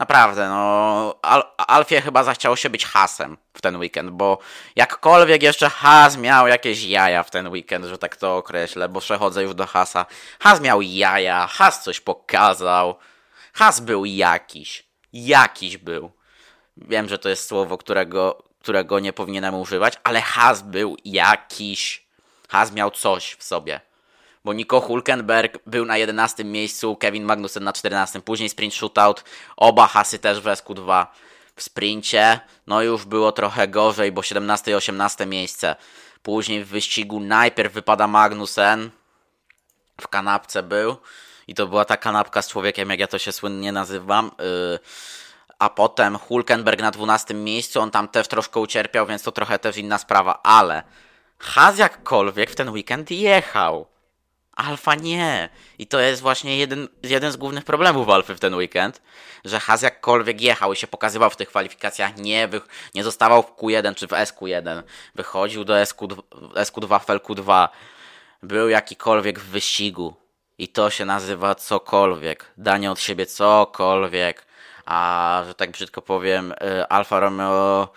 Naprawdę, 0.03 0.49
no, 0.49 1.15
Al 1.21 1.43
Alfie 1.57 2.01
chyba 2.01 2.23
zachciało 2.23 2.55
się 2.55 2.69
być 2.69 2.85
hasem 2.85 3.37
w 3.53 3.61
ten 3.61 3.75
weekend, 3.77 4.09
bo 4.09 4.37
jakkolwiek 4.75 5.43
jeszcze 5.43 5.69
has 5.69 6.17
miał 6.17 6.47
jakieś 6.47 6.83
jaja 6.83 7.23
w 7.23 7.31
ten 7.31 7.47
weekend, 7.47 7.85
że 7.85 7.97
tak 7.97 8.15
to 8.15 8.37
określę, 8.37 8.89
bo 8.89 8.99
przechodzę 8.99 9.43
już 9.43 9.55
do 9.55 9.65
hasa. 9.65 10.05
Has 10.39 10.61
miał 10.61 10.81
jaja, 10.81 11.47
has 11.47 11.83
coś 11.83 11.99
pokazał. 11.99 12.95
Has 13.53 13.79
był 13.79 14.05
jakiś. 14.05 14.85
Jakiś 15.13 15.77
był. 15.77 16.11
Wiem, 16.77 17.09
że 17.09 17.19
to 17.19 17.29
jest 17.29 17.47
słowo, 17.47 17.77
którego, 17.77 18.43
którego 18.61 18.99
nie 18.99 19.13
powinienem 19.13 19.55
używać, 19.55 19.93
ale 20.03 20.21
has 20.21 20.61
był 20.61 20.97
jakiś. 21.05 22.07
Has 22.49 22.71
miał 22.71 22.91
coś 22.91 23.33
w 23.33 23.43
sobie 23.43 23.81
bo 24.43 24.53
Nico 24.53 24.81
Hulkenberg 24.81 25.59
był 25.65 25.85
na 25.85 25.97
11 25.97 26.43
miejscu, 26.43 26.95
Kevin 26.95 27.23
Magnussen 27.23 27.63
na 27.63 27.73
14, 27.73 28.21
później 28.21 28.49
sprint 28.49 28.73
shootout, 28.73 29.23
oba 29.57 29.87
hasy 29.87 30.19
też 30.19 30.41
w 30.41 30.45
SQ2 30.45 31.05
w 31.55 31.63
sprincie, 31.63 32.39
no 32.67 32.81
już 32.81 33.05
było 33.05 33.31
trochę 33.31 33.67
gorzej, 33.67 34.11
bo 34.11 34.23
17 34.23 34.71
i 34.71 34.73
18 34.73 35.25
miejsce. 35.25 35.75
Później 36.23 36.63
w 36.63 36.67
wyścigu 36.67 37.19
najpierw 37.19 37.73
wypada 37.73 38.07
Magnussen, 38.07 38.89
w 40.01 40.07
kanapce 40.07 40.63
był 40.63 40.95
i 41.47 41.55
to 41.55 41.67
była 41.67 41.85
ta 41.85 41.97
kanapka 41.97 42.41
z 42.41 42.49
człowiekiem, 42.49 42.89
jak 42.89 42.99
ja 42.99 43.07
to 43.07 43.19
się 43.19 43.31
słynnie 43.31 43.71
nazywam. 43.71 44.31
Yy, 44.39 44.79
a 45.59 45.69
potem 45.69 46.17
Hulkenberg 46.17 46.81
na 46.81 46.91
12 46.91 47.33
miejscu, 47.33 47.81
on 47.81 47.91
tam 47.91 48.07
też 48.07 48.27
troszkę 48.27 48.59
ucierpiał, 48.59 49.05
więc 49.05 49.23
to 49.23 49.31
trochę 49.31 49.59
też 49.59 49.77
inna 49.77 49.97
sprawa, 49.97 50.39
ale 50.43 50.83
Haz 51.39 51.77
jakkolwiek 51.77 52.51
w 52.51 52.55
ten 52.55 52.69
weekend 52.69 53.11
jechał. 53.11 53.92
Alfa 54.55 54.95
nie. 54.95 55.49
I 55.79 55.87
to 55.87 55.99
jest 55.99 56.21
właśnie 56.21 56.57
jeden, 56.57 56.87
jeden 57.03 57.31
z 57.31 57.37
głównych 57.37 57.63
problemów 57.63 58.09
Alfy 58.09 58.35
w 58.35 58.39
ten 58.39 58.55
weekend, 58.55 59.01
że 59.45 59.59
Haz 59.59 59.81
jakkolwiek 59.81 60.41
jechał 60.41 60.73
i 60.73 60.75
się 60.75 60.87
pokazywał 60.87 61.29
w 61.29 61.35
tych 61.35 61.49
kwalifikacjach, 61.49 62.17
nie, 62.17 62.47
wy, 62.47 62.61
nie 62.95 63.03
zostawał 63.03 63.43
w 63.43 63.55
Q1 63.55 63.95
czy 63.95 64.07
w 64.07 64.11
SQ1, 64.11 64.83
wychodził 65.15 65.65
do 65.65 65.85
SQ, 65.85 66.07
SQ2 66.55 66.99
w 66.99 67.07
LQ2, 67.07 67.67
był 68.43 68.69
jakikolwiek 68.69 69.39
w 69.39 69.49
wyścigu. 69.49 70.15
I 70.57 70.67
to 70.67 70.89
się 70.89 71.05
nazywa 71.05 71.55
cokolwiek. 71.55 72.51
Danie 72.57 72.91
od 72.91 72.99
siebie 72.99 73.25
cokolwiek. 73.25 74.45
A, 74.85 75.43
że 75.47 75.53
tak 75.53 75.71
brzydko 75.71 76.01
powiem, 76.01 76.51
y, 76.51 76.87
Alfa 76.87 77.19
Romeo 77.19 77.87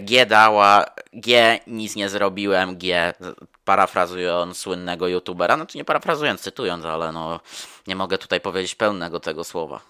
G 0.00 0.26
dała, 0.26 0.84
G 1.12 1.58
nic 1.66 1.96
nie 1.96 2.08
zrobiłem, 2.08 2.76
G 2.78 3.14
parafrazując 3.64 4.58
słynnego 4.58 5.08
youtubera, 5.08 5.66
to 5.66 5.78
nie 5.78 5.84
parafrazując, 5.84 6.40
cytując, 6.40 6.84
ale 6.84 7.12
no 7.12 7.40
nie 7.86 7.96
mogę 7.96 8.18
tutaj 8.18 8.40
powiedzieć 8.40 8.74
pełnego 8.74 9.20
tego 9.20 9.44
słowa. 9.44 9.80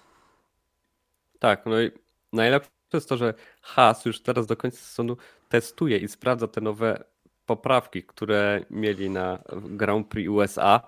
Tak, 1.38 1.66
no 1.66 1.80
i 1.80 1.90
najlepsze 2.32 2.70
jest 2.92 3.08
to, 3.08 3.16
że 3.16 3.34
Haas 3.62 4.04
już 4.04 4.22
teraz 4.22 4.46
do 4.46 4.56
końca 4.56 4.76
sezonu 4.76 5.16
testuje 5.48 5.98
i 5.98 6.08
sprawdza 6.08 6.48
te 6.48 6.60
nowe 6.60 7.04
poprawki, 7.46 8.02
które 8.02 8.64
mieli 8.70 9.10
na 9.10 9.38
Grand 9.52 10.08
Prix 10.08 10.30
USA 10.30 10.80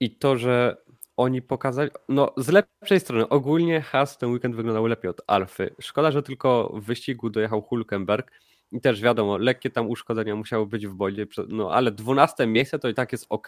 i 0.00 0.10
to, 0.10 0.36
że 0.36 0.76
oni 1.16 1.42
pokazali, 1.42 1.90
no 2.08 2.32
z 2.36 2.48
lepszej 2.48 3.00
strony, 3.00 3.28
ogólnie 3.28 3.80
Haas 3.80 4.18
ten 4.18 4.32
weekend 4.32 4.56
wyglądał 4.56 4.86
lepiej 4.86 5.10
od 5.10 5.22
Alfy. 5.26 5.74
Szkoda, 5.80 6.10
że 6.10 6.22
tylko 6.22 6.72
w 6.74 6.84
wyścigu 6.84 7.30
dojechał 7.30 7.62
Hulkenberg 7.62 8.32
i 8.72 8.80
też 8.80 9.00
wiadomo, 9.00 9.38
lekkie 9.38 9.70
tam 9.70 9.90
uszkodzenia 9.90 10.36
musiały 10.36 10.66
być 10.66 10.86
w 10.86 10.94
bodzie, 10.94 11.26
no 11.48 11.72
ale 11.72 11.90
12 11.90 12.46
miejsce 12.46 12.78
to 12.78 12.88
i 12.88 12.94
tak 12.94 13.12
jest 13.12 13.26
ok, 13.28 13.46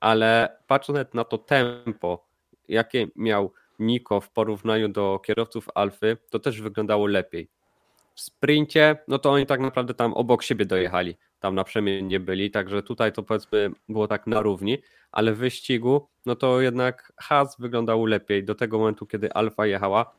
ale 0.00 0.56
patrząc 0.66 0.98
na 1.14 1.24
to 1.24 1.38
tempo, 1.38 2.26
jakie 2.68 3.06
miał 3.16 3.52
Niko 3.78 4.20
w 4.20 4.30
porównaniu 4.30 4.88
do 4.88 5.18
kierowców 5.18 5.68
Alfy, 5.74 6.16
to 6.30 6.38
też 6.38 6.60
wyglądało 6.60 7.06
lepiej. 7.06 7.48
W 8.14 8.20
sprincie, 8.20 8.96
no 9.08 9.18
to 9.18 9.30
oni 9.30 9.46
tak 9.46 9.60
naprawdę 9.60 9.94
tam 9.94 10.14
obok 10.14 10.42
siebie 10.42 10.66
dojechali, 10.66 11.16
tam 11.40 11.54
na 11.54 11.64
przemianie 11.64 12.20
byli, 12.20 12.50
także 12.50 12.82
tutaj 12.82 13.12
to 13.12 13.22
powiedzmy 13.22 13.70
było 13.88 14.08
tak 14.08 14.26
na 14.26 14.40
równi, 14.40 14.78
ale 15.12 15.32
w 15.32 15.38
wyścigu, 15.38 16.08
no 16.26 16.36
to 16.36 16.60
jednak 16.60 17.12
Haas 17.16 17.60
wyglądał 17.60 18.06
lepiej 18.06 18.44
do 18.44 18.54
tego 18.54 18.78
momentu, 18.78 19.06
kiedy 19.06 19.32
Alfa 19.32 19.66
jechała. 19.66 20.14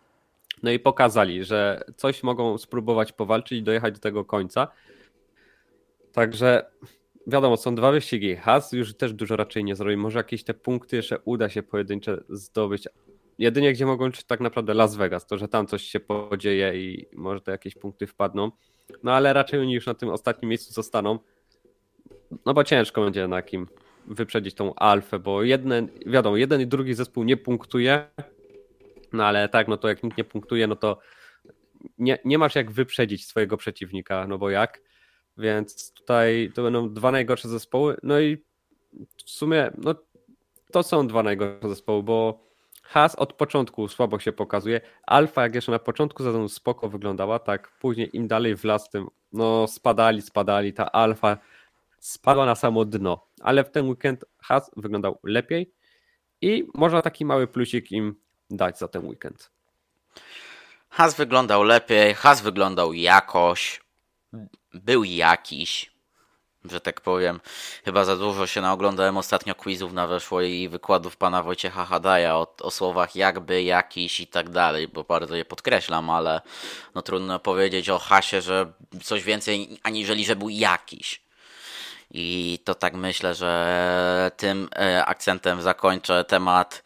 No 0.63 0.71
i 0.71 0.79
pokazali, 0.79 1.43
że 1.43 1.84
coś 1.95 2.23
mogą 2.23 2.58
spróbować 2.58 3.12
powalczyć 3.12 3.60
i 3.60 3.63
dojechać 3.63 3.93
do 3.93 3.99
tego 3.99 4.25
końca. 4.25 4.67
Także 6.12 6.71
wiadomo, 7.27 7.58
są 7.58 7.75
dwa 7.75 7.91
wyścigi. 7.91 8.36
Haas 8.36 8.71
już 8.71 8.97
też 8.97 9.13
dużo 9.13 9.36
raczej 9.36 9.63
nie 9.63 9.75
zrobi. 9.75 9.97
Może 9.97 10.19
jakieś 10.19 10.43
te 10.43 10.53
punkty 10.53 10.95
jeszcze 10.95 11.19
uda 11.19 11.49
się 11.49 11.63
pojedyncze 11.63 12.23
zdobyć. 12.29 12.88
Jedynie 13.38 13.73
gdzie 13.73 13.86
mogą 13.86 14.08
liczyć 14.08 14.23
tak 14.23 14.39
naprawdę 14.39 14.73
Las 14.73 14.95
Vegas, 14.95 15.27
to 15.27 15.38
że 15.38 15.47
tam 15.47 15.67
coś 15.67 15.84
się 15.84 15.99
podzieje 15.99 16.84
i 16.84 17.05
może 17.13 17.41
te 17.41 17.51
jakieś 17.51 17.75
punkty 17.75 18.08
wpadną. 18.08 18.51
No 19.04 19.14
ale 19.14 19.34
raczej 19.34 19.60
oni 19.60 19.74
już 19.74 19.86
na 19.86 19.94
tym 19.94 20.10
ostatnim 20.10 20.50
miejscu 20.50 20.74
zostaną. 20.74 21.20
No 22.46 22.54
bo 22.54 22.64
ciężko 22.64 23.04
będzie 23.04 23.28
na 23.28 23.42
kim 23.42 23.68
wyprzedzić 24.08 24.56
tą 24.56 24.76
alfę, 24.76 25.20
bo 25.20 25.44
jeden, 25.44 25.90
wiadomo, 26.06 26.38
jeden 26.38 26.62
i 26.62 26.68
drugi 26.68 26.94
zespół 26.94 27.24
nie 27.24 27.38
punktuje, 27.38 28.10
no 29.14 29.26
ale 29.26 29.50
tak, 29.50 29.68
no 29.68 29.78
to 29.78 29.88
jak 29.88 30.04
nikt 30.04 30.18
nie 30.18 30.24
punktuje, 30.24 30.68
no 30.68 30.76
to 30.76 31.00
nie, 31.98 32.20
nie 32.26 32.38
masz 32.38 32.56
jak 32.56 32.72
wyprzedzić 32.72 33.26
swojego 33.26 33.58
przeciwnika, 33.58 34.28
no 34.28 34.38
bo 34.38 34.50
jak? 34.50 34.82
Więc 35.38 35.94
tutaj 35.94 36.52
to 36.56 36.64
będą 36.64 36.94
dwa 36.94 37.12
najgorsze 37.12 37.50
zespoły, 37.50 37.98
no 38.04 38.20
i 38.20 38.38
w 39.26 39.32
sumie, 39.32 39.72
no 39.78 39.96
to 40.72 40.84
są 40.84 41.08
dwa 41.08 41.24
najgorsze 41.24 41.70
zespoły, 41.70 42.04
bo 42.04 42.49
Has 42.89 43.15
od 43.15 43.34
początku 43.34 43.88
słabo 43.88 44.19
się 44.19 44.32
pokazuje. 44.32 44.82
Alfa, 45.08 45.43
jak 45.43 45.56
jeszcze 45.56 45.71
na 45.71 45.80
początku 45.80 46.23
sezonu 46.23 46.49
spoko 46.49 46.89
wyglądała, 46.89 47.39
tak 47.39 47.71
później 47.80 48.17
im 48.17 48.28
dalej 48.28 48.56
w 48.56 48.63
las 48.63 48.89
tym, 48.89 49.08
no 49.34 49.67
spadali, 49.67 50.21
spadali. 50.21 50.73
Ta 50.73 50.91
Alfa 50.91 51.38
spadła 51.99 52.45
na 52.45 52.56
samo 52.56 52.86
dno, 52.86 53.28
ale 53.41 53.63
w 53.63 53.71
ten 53.71 53.89
weekend 53.89 54.25
Has 54.41 54.71
wyglądał 54.78 55.19
lepiej 55.23 55.73
i 56.41 56.67
można 56.73 57.02
taki 57.02 57.25
mały 57.25 57.47
plusik 57.47 57.91
im 57.91 58.15
dać 58.49 58.80
za 58.80 58.88
ten 58.88 59.06
weekend. 59.06 59.52
Has 60.89 61.15
wyglądał 61.15 61.63
lepiej, 61.63 62.13
Has 62.13 62.41
wyglądał 62.41 62.93
jakoś, 62.93 63.82
był 64.73 65.04
jakiś, 65.04 65.91
że 66.65 66.82
tak 66.82 67.02
powiem. 67.02 67.39
Chyba 67.86 68.06
za 68.06 68.15
dużo 68.15 68.48
się 68.48 68.62
naoglądałem 68.62 69.17
ostatnio 69.17 69.56
quizów 69.56 69.93
na 69.93 70.08
weszło 70.08 70.41
i 70.41 70.69
wykładów 70.69 71.17
pana 71.17 71.43
Wojciecha 71.43 71.86
Hadaja 71.86 72.36
o, 72.36 72.56
o 72.62 72.72
słowach 72.72 73.15
jakby, 73.15 73.63
jakiś 73.63 74.19
i 74.19 74.28
tak 74.28 74.50
dalej, 74.50 74.88
bo 74.88 75.04
bardzo 75.04 75.36
je 75.36 75.45
podkreślam, 75.45 76.10
ale 76.10 76.41
no 76.95 77.02
trudno 77.02 77.39
powiedzieć 77.39 77.89
o 77.89 78.00
Hasie, 78.00 78.41
że 78.41 78.72
coś 79.04 79.24
więcej 79.24 79.80
aniżeli, 79.84 80.26
że 80.26 80.36
był 80.36 80.50
jakiś. 80.50 81.22
I 82.12 82.60
to 82.63 82.76
tak 82.76 82.93
myślę, 82.93 83.36
że 83.36 84.32
tym 84.38 84.69
e, 84.76 85.06
akcentem 85.06 85.62
zakończę 85.62 86.26
temat 86.26 86.84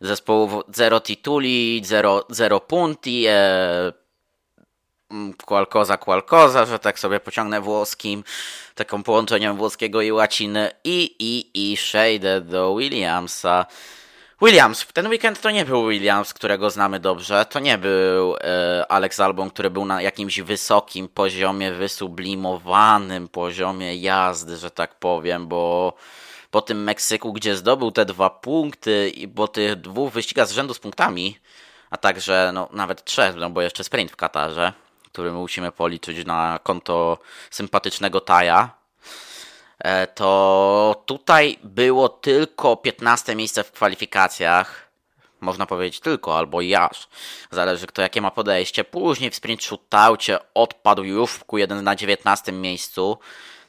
zespołów 0.00 0.64
Zero 0.74 1.00
Tituli, 1.00 1.82
Zero, 1.84 2.26
Zero 2.30 2.60
Punti, 2.60 3.24
e, 3.28 3.92
Qualcosa 5.46 5.96
Qualcosa, 5.96 6.66
że 6.66 6.78
tak 6.78 6.98
sobie 6.98 7.20
pociągnę 7.20 7.60
włoskim, 7.60 8.24
taką 8.74 9.02
połączeniem 9.02 9.56
włoskiego 9.56 10.02
i 10.02 10.12
łaciny 10.12 10.70
i, 10.84 11.16
i, 11.18 11.50
i 11.72 11.76
Shaded 11.76 12.48
do 12.48 12.76
Williamsa. 12.76 13.66
Williams, 14.42 14.86
ten 14.92 15.06
weekend 15.06 15.40
to 15.40 15.50
nie 15.50 15.64
był 15.64 15.88
Williams, 15.88 16.34
którego 16.34 16.70
znamy 16.70 17.00
dobrze, 17.00 17.46
to 17.50 17.58
nie 17.60 17.78
był 17.78 18.36
e, 18.36 18.86
Alex 18.88 19.20
Albon, 19.20 19.50
który 19.50 19.70
był 19.70 19.84
na 19.84 20.02
jakimś 20.02 20.40
wysokim 20.40 21.08
poziomie, 21.08 21.72
wysublimowanym 21.72 23.28
poziomie 23.28 23.96
jazdy, 23.96 24.56
że 24.56 24.70
tak 24.70 24.94
powiem, 24.94 25.48
bo 25.48 25.92
po 26.50 26.62
tym 26.62 26.82
Meksyku, 26.82 27.32
gdzie 27.32 27.56
zdobył 27.56 27.90
te 27.90 28.04
dwa 28.04 28.30
punkty 28.30 29.10
i 29.10 29.28
po 29.28 29.48
tych 29.48 29.76
dwóch 29.76 30.12
wyścigach 30.12 30.48
z 30.48 30.52
rzędu 30.52 30.74
z 30.74 30.78
punktami, 30.78 31.38
a 31.90 31.96
także 31.96 32.50
no, 32.54 32.68
nawet 32.72 33.04
trzech, 33.04 33.36
no 33.36 33.50
bo 33.50 33.62
jeszcze 33.62 33.84
sprint 33.84 34.12
w 34.12 34.16
Katarze, 34.16 34.72
który 35.12 35.32
musimy 35.32 35.72
policzyć 35.72 36.26
na 36.26 36.58
konto 36.62 37.18
sympatycznego 37.50 38.20
Taja, 38.20 38.70
e, 39.78 40.06
to 40.06 41.02
tutaj 41.06 41.58
było 41.62 42.08
tylko 42.08 42.76
15 42.76 43.34
miejsce 43.34 43.64
w 43.64 43.72
kwalifikacjach. 43.72 44.88
Można 45.40 45.66
powiedzieć 45.66 46.00
tylko, 46.00 46.38
albo 46.38 46.60
jaż. 46.60 47.08
Zależy 47.50 47.86
kto 47.86 48.02
jakie 48.02 48.20
ma 48.20 48.30
podejście. 48.30 48.84
Później 48.84 49.30
w 49.30 49.34
sprint 49.34 49.62
shootoutie 49.62 50.38
odpadł 50.54 51.04
już 51.04 51.30
w 51.30 51.44
Q1 51.44 51.82
na 51.82 51.96
19 51.96 52.52
miejscu. 52.52 53.18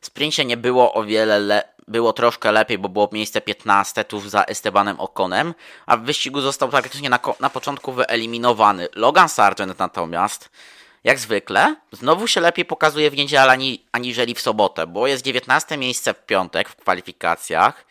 W 0.01 0.05
sprincie 0.05 0.45
nie 0.45 0.57
było 0.57 0.93
o 0.93 1.03
wiele 1.03 1.39
le 1.39 1.63
było 1.89 2.13
troszkę 2.13 2.51
lepiej, 2.51 2.77
bo 2.77 2.89
było 2.89 3.09
miejsce 3.11 3.41
15 3.41 4.03
tuż 4.03 4.29
za 4.29 4.43
Estebanem 4.43 4.99
Okonem, 4.99 5.53
a 5.85 5.97
w 5.97 6.01
wyścigu 6.01 6.41
został 6.41 6.69
praktycznie 6.69 7.09
na, 7.09 7.19
na 7.39 7.49
początku 7.49 7.91
wyeliminowany. 7.91 8.87
Logan 8.95 9.29
Sargent 9.29 9.79
natomiast 9.79 10.49
jak 11.03 11.19
zwykle, 11.19 11.75
znowu 11.91 12.27
się 12.27 12.41
lepiej 12.41 12.65
pokazuje 12.65 13.11
w 13.11 13.15
niedzielę 13.17 13.51
ani, 13.51 13.85
aniżeli 13.91 14.35
w 14.35 14.41
sobotę, 14.41 14.87
bo 14.87 15.07
jest 15.07 15.23
19 15.23 15.77
miejsce 15.77 16.13
w 16.13 16.25
piątek 16.25 16.69
w 16.69 16.75
kwalifikacjach. 16.75 17.85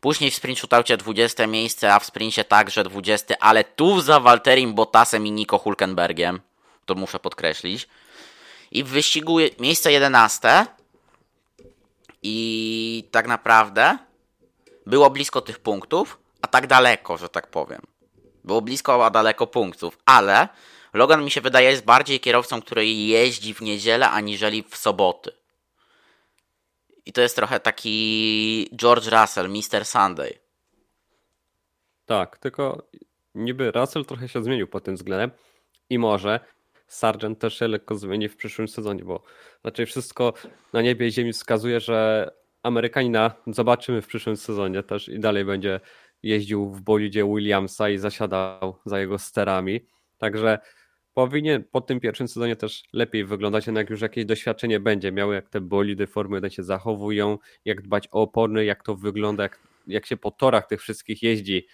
Później 0.00 0.30
w 0.30 0.34
sprint 0.34 0.58
shootoutie 0.58 0.96
20 0.96 1.46
miejsce, 1.46 1.94
a 1.94 1.98
w 1.98 2.04
sprincie 2.04 2.44
także 2.44 2.84
20, 2.84 3.34
ale 3.40 3.64
tu 3.64 4.00
za 4.00 4.20
Walterim 4.20 4.74
Bottasem 4.74 5.26
i 5.26 5.32
Nico 5.32 5.58
Hulkenbergiem. 5.58 6.40
To 6.86 6.94
muszę 6.94 7.18
podkreślić. 7.18 7.88
I 8.70 8.84
w 8.84 8.88
wyścigu 8.88 9.36
miejsce 9.58 9.92
11. 9.92 10.66
I 12.22 13.08
tak 13.10 13.26
naprawdę 13.26 13.98
było 14.86 15.10
blisko 15.10 15.40
tych 15.40 15.58
punktów, 15.58 16.18
a 16.42 16.46
tak 16.46 16.66
daleko, 16.66 17.18
że 17.18 17.28
tak 17.28 17.46
powiem. 17.46 17.82
Było 18.44 18.62
blisko, 18.62 19.06
a 19.06 19.10
daleko 19.10 19.46
punktów, 19.46 19.98
ale 20.06 20.48
Logan 20.92 21.24
mi 21.24 21.30
się 21.30 21.40
wydaje 21.40 21.70
jest 21.70 21.84
bardziej 21.84 22.20
kierowcą, 22.20 22.62
który 22.62 22.86
jeździ 22.86 23.54
w 23.54 23.60
niedzielę 23.60 24.10
aniżeli 24.10 24.62
w 24.62 24.76
soboty. 24.76 25.30
I 27.06 27.12
to 27.12 27.20
jest 27.20 27.36
trochę 27.36 27.60
taki 27.60 28.70
George 28.76 29.08
Russell, 29.08 29.50
Mr. 29.50 29.84
Sunday. 29.84 30.38
Tak, 32.06 32.38
tylko 32.38 32.82
niby 33.34 33.70
Russell 33.70 34.04
trochę 34.04 34.28
się 34.28 34.42
zmienił 34.42 34.66
pod 34.68 34.84
tym 34.84 34.94
względem 34.94 35.30
i 35.90 35.98
może 35.98 36.40
Sargent 36.86 37.38
też 37.38 37.58
się 37.58 37.68
lekko 37.68 37.94
zmieni 37.94 38.28
w 38.28 38.36
przyszłym 38.36 38.68
sezonie, 38.68 39.04
bo 39.04 39.22
raczej 39.64 39.86
wszystko 39.86 40.32
na 40.72 40.82
niebie 40.82 41.06
i 41.06 41.12
ziemi 41.12 41.32
wskazuje, 41.32 41.80
że 41.80 42.30
Amerykanina 42.62 43.30
zobaczymy 43.46 44.02
w 44.02 44.06
przyszłym 44.06 44.36
sezonie 44.36 44.82
też 44.82 45.08
i 45.08 45.20
dalej 45.20 45.44
będzie 45.44 45.80
jeździł 46.22 46.70
w 46.70 46.80
bolidzie 46.80 47.24
Williamsa 47.24 47.88
i 47.88 47.98
zasiadał 47.98 48.76
za 48.84 49.00
jego 49.00 49.18
sterami. 49.18 49.80
Także 50.18 50.58
powinien 51.14 51.64
po 51.64 51.80
tym 51.80 52.00
pierwszym 52.00 52.28
sezonie 52.28 52.56
też 52.56 52.84
lepiej 52.92 53.24
wyglądać, 53.24 53.66
jak 53.66 53.90
już 53.90 54.00
jakieś 54.00 54.24
doświadczenie 54.24 54.80
będzie 54.80 55.12
miał, 55.12 55.32
jak 55.32 55.48
te 55.48 55.60
bolidy 55.60 56.06
Formy 56.06 56.36
1 56.36 56.50
się 56.50 56.62
zachowują, 56.62 57.38
jak 57.64 57.82
dbać 57.82 58.08
o 58.10 58.22
opony, 58.22 58.64
jak 58.64 58.82
to 58.82 58.94
wygląda, 58.94 59.42
jak, 59.42 59.60
jak 59.86 60.06
się 60.06 60.16
po 60.16 60.30
torach 60.30 60.66
tych 60.66 60.80
wszystkich 60.80 61.22
jeździ 61.22 61.66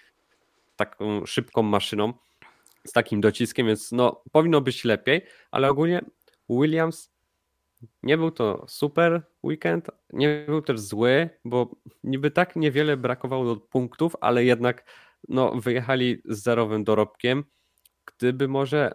taką 0.77 1.27
szybką 1.27 1.63
maszyną 1.63 2.13
z 2.85 2.93
takim 2.93 3.21
dociskiem, 3.21 3.67
więc 3.67 3.93
no 3.93 4.23
powinno 4.33 4.61
być 4.61 4.85
lepiej, 4.85 5.23
ale 5.51 5.69
ogólnie 5.69 6.05
Williams 6.51 7.17
nie 8.03 8.19
był 8.19 8.31
to 8.31 8.65
super 8.69 9.23
weekend, 9.43 9.91
nie 10.13 10.45
był 10.49 10.63
też 10.63 10.81
zły, 10.81 11.31
bo 11.45 11.77
niby 12.05 12.31
tak 12.31 12.57
niewiele 12.57 12.97
brakowało 12.97 13.45
do 13.45 13.57
punktów, 13.57 14.17
ale 14.21 14.45
jednak 14.45 14.85
no, 15.29 15.53
wyjechali 15.61 16.23
z 16.25 16.43
zerowym 16.43 16.85
dorobkiem. 16.85 17.45
Gdyby 18.07 18.49
może 18.49 18.93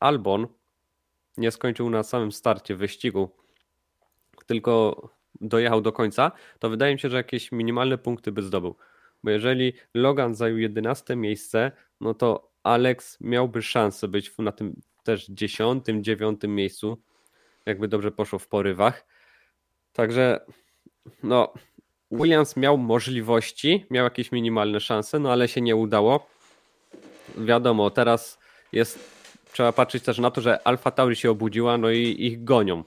Albon 0.00 0.46
nie 1.36 1.50
skończył 1.50 1.90
na 1.90 2.02
samym 2.02 2.32
starcie 2.32 2.76
wyścigu, 2.76 3.30
tylko 4.46 5.02
dojechał 5.40 5.80
do 5.80 5.92
końca, 5.92 6.32
to 6.58 6.70
wydaje 6.70 6.94
mi 6.94 7.00
się, 7.00 7.10
że 7.10 7.16
jakieś 7.16 7.52
minimalne 7.52 7.98
punkty 7.98 8.32
by 8.32 8.42
zdobył. 8.42 8.76
Bo 9.22 9.30
jeżeli 9.30 9.72
Logan 9.94 10.34
zajął 10.34 10.58
11 10.58 11.16
miejsce, 11.16 11.72
no 12.00 12.14
to 12.14 12.50
Alex 12.62 13.18
miałby 13.20 13.62
szansę 13.62 14.08
być 14.08 14.38
na 14.38 14.52
tym 14.52 14.80
też 15.02 15.26
10, 15.28 15.84
9 16.00 16.40
miejscu, 16.44 17.02
jakby 17.66 17.88
dobrze 17.88 18.12
poszło 18.12 18.38
w 18.38 18.48
porywach. 18.48 19.06
Także 19.92 20.40
no, 21.22 21.52
Williams 22.10 22.56
miał 22.56 22.78
możliwości, 22.78 23.86
miał 23.90 24.04
jakieś 24.04 24.32
minimalne 24.32 24.80
szanse, 24.80 25.18
no 25.18 25.32
ale 25.32 25.48
się 25.48 25.60
nie 25.60 25.76
udało. 25.76 26.26
Wiadomo, 27.36 27.90
teraz 27.90 28.38
jest 28.72 29.13
trzeba 29.54 29.72
patrzeć 29.72 30.04
też 30.04 30.18
na 30.18 30.30
to, 30.30 30.40
że 30.40 30.66
Alfa 30.66 30.90
Tauri 30.90 31.16
się 31.16 31.30
obudziła, 31.30 31.78
no 31.78 31.90
i 31.90 32.16
ich 32.18 32.44
gonią. 32.44 32.84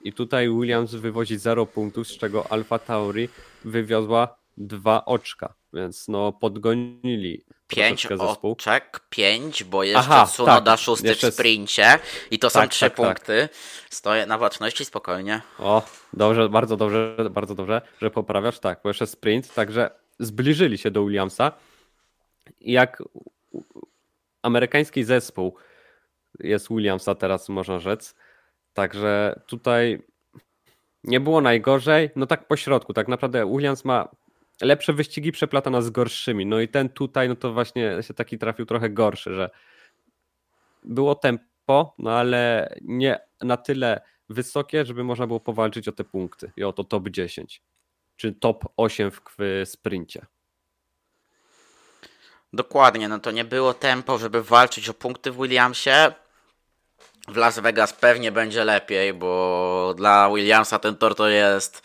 I 0.00 0.12
tutaj 0.12 0.48
Williams 0.48 0.94
wywozi 0.94 1.38
0 1.38 1.66
punktów, 1.66 2.08
z 2.08 2.18
czego 2.18 2.52
Alfa 2.52 2.78
Tauri 2.78 3.28
wywiozła 3.64 4.38
dwa 4.56 5.04
oczka, 5.04 5.54
więc 5.72 6.08
no 6.08 6.32
podgonili 6.32 7.44
pięć 7.68 8.08
zespół. 8.08 8.52
oczek, 8.52 9.00
pięć, 9.10 9.64
bo 9.64 9.84
jeszcze 9.84 9.98
Aha, 9.98 10.26
Tsunoda 10.26 10.60
tak, 10.60 10.80
szósty 10.80 11.08
jeszcze... 11.08 11.30
w 11.30 11.34
sprincie 11.34 11.98
i 12.30 12.38
to 12.38 12.50
są 12.50 12.60
tak, 12.60 12.70
trzy 12.70 12.80
tak, 12.80 12.96
tak. 12.96 13.06
punkty. 13.06 13.48
Stoję 13.90 14.26
na 14.26 14.38
baczności 14.38 14.84
spokojnie. 14.84 15.42
O, 15.58 15.82
dobrze, 16.12 16.48
bardzo 16.48 16.76
dobrze, 16.76 17.16
bardzo 17.30 17.54
dobrze, 17.54 17.82
że 18.02 18.10
poprawiasz, 18.10 18.58
tak, 18.58 18.80
bo 18.82 18.90
jeszcze 18.90 19.06
sprint, 19.06 19.54
także 19.54 19.90
zbliżyli 20.18 20.78
się 20.78 20.90
do 20.90 21.04
Williamsa. 21.04 21.52
Jak 22.60 23.02
amerykański 24.42 25.04
zespół 25.04 25.56
jest 26.40 26.68
Williamsa 26.68 27.14
teraz, 27.14 27.48
można 27.48 27.78
rzec. 27.78 28.14
Także 28.74 29.40
tutaj 29.46 30.02
nie 31.04 31.20
było 31.20 31.40
najgorzej. 31.40 32.10
No 32.16 32.26
tak 32.26 32.48
po 32.48 32.56
środku, 32.56 32.92
tak 32.92 33.08
naprawdę 33.08 33.50
Williams 33.50 33.84
ma 33.84 34.08
lepsze 34.60 34.92
wyścigi 34.92 35.32
przeplatane 35.32 35.82
z 35.82 35.90
gorszymi. 35.90 36.46
No 36.46 36.60
i 36.60 36.68
ten 36.68 36.88
tutaj, 36.88 37.28
no 37.28 37.36
to 37.36 37.52
właśnie 37.52 38.02
się 38.02 38.14
taki 38.14 38.38
trafił 38.38 38.66
trochę 38.66 38.90
gorszy, 38.90 39.34
że 39.34 39.50
było 40.84 41.14
tempo, 41.14 41.94
no 41.98 42.10
ale 42.10 42.74
nie 42.82 43.18
na 43.40 43.56
tyle 43.56 44.00
wysokie, 44.28 44.84
żeby 44.84 45.04
można 45.04 45.26
było 45.26 45.40
powalczyć 45.40 45.88
o 45.88 45.92
te 45.92 46.04
punkty 46.04 46.52
i 46.56 46.64
o 46.64 46.72
to 46.72 46.84
top 46.84 47.08
10 47.08 47.62
czy 48.16 48.32
top 48.32 48.64
8 48.76 49.10
w 49.10 49.62
sprincie. 49.64 50.26
Dokładnie, 52.52 53.08
no 53.08 53.18
to 53.18 53.30
nie 53.30 53.44
było 53.44 53.74
tempo, 53.74 54.18
żeby 54.18 54.42
walczyć 54.42 54.88
o 54.88 54.94
punkty 54.94 55.32
w 55.32 55.36
Williamsie 55.36 56.12
w 57.28 57.36
Las 57.36 57.58
Vegas 57.58 57.92
pewnie 57.92 58.32
będzie 58.32 58.64
lepiej, 58.64 59.14
bo 59.14 59.94
dla 59.96 60.30
Williamsa 60.30 60.78
ten 60.78 60.96
tor 60.96 61.14
to 61.14 61.28
jest. 61.28 61.82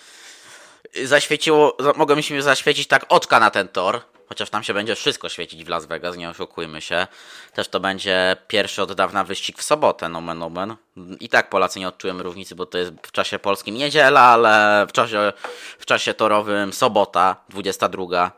Zaświeciło, 1.03 1.77
mogą 1.95 2.15
zaświecić 2.39 2.87
tak 2.87 3.05
oczka 3.09 3.39
na 3.39 3.49
ten 3.49 3.67
tor, 3.67 4.01
chociaż 4.29 4.49
tam 4.49 4.63
się 4.63 4.73
będzie 4.73 4.95
wszystko 4.95 5.29
świecić 5.29 5.63
w 5.63 5.67
Las 5.69 5.85
Vegas, 5.85 6.17
nie 6.17 6.29
oszukujmy 6.29 6.81
się. 6.81 7.07
Też 7.53 7.67
to 7.67 7.79
będzie 7.79 8.35
pierwszy 8.47 8.81
od 8.81 8.93
dawna 8.93 9.23
wyścig 9.23 9.59
w 9.59 9.63
sobotę, 9.63 10.09
nomen 10.09 10.43
omen. 10.43 10.75
I 11.19 11.29
tak 11.29 11.49
Polacy 11.49 11.79
nie 11.79 11.87
odczują 11.87 12.23
różnicy, 12.23 12.55
bo 12.55 12.65
to 12.65 12.77
jest 12.77 12.91
w 13.03 13.11
czasie 13.11 13.39
polskim 13.39 13.75
niedziela, 13.75 14.21
ale 14.21 14.85
w 14.89 14.91
czasie, 14.91 15.33
w 15.79 15.85
czasie 15.85 16.13
torowym 16.13 16.73
sobota, 16.73 17.35
22. 17.49 18.31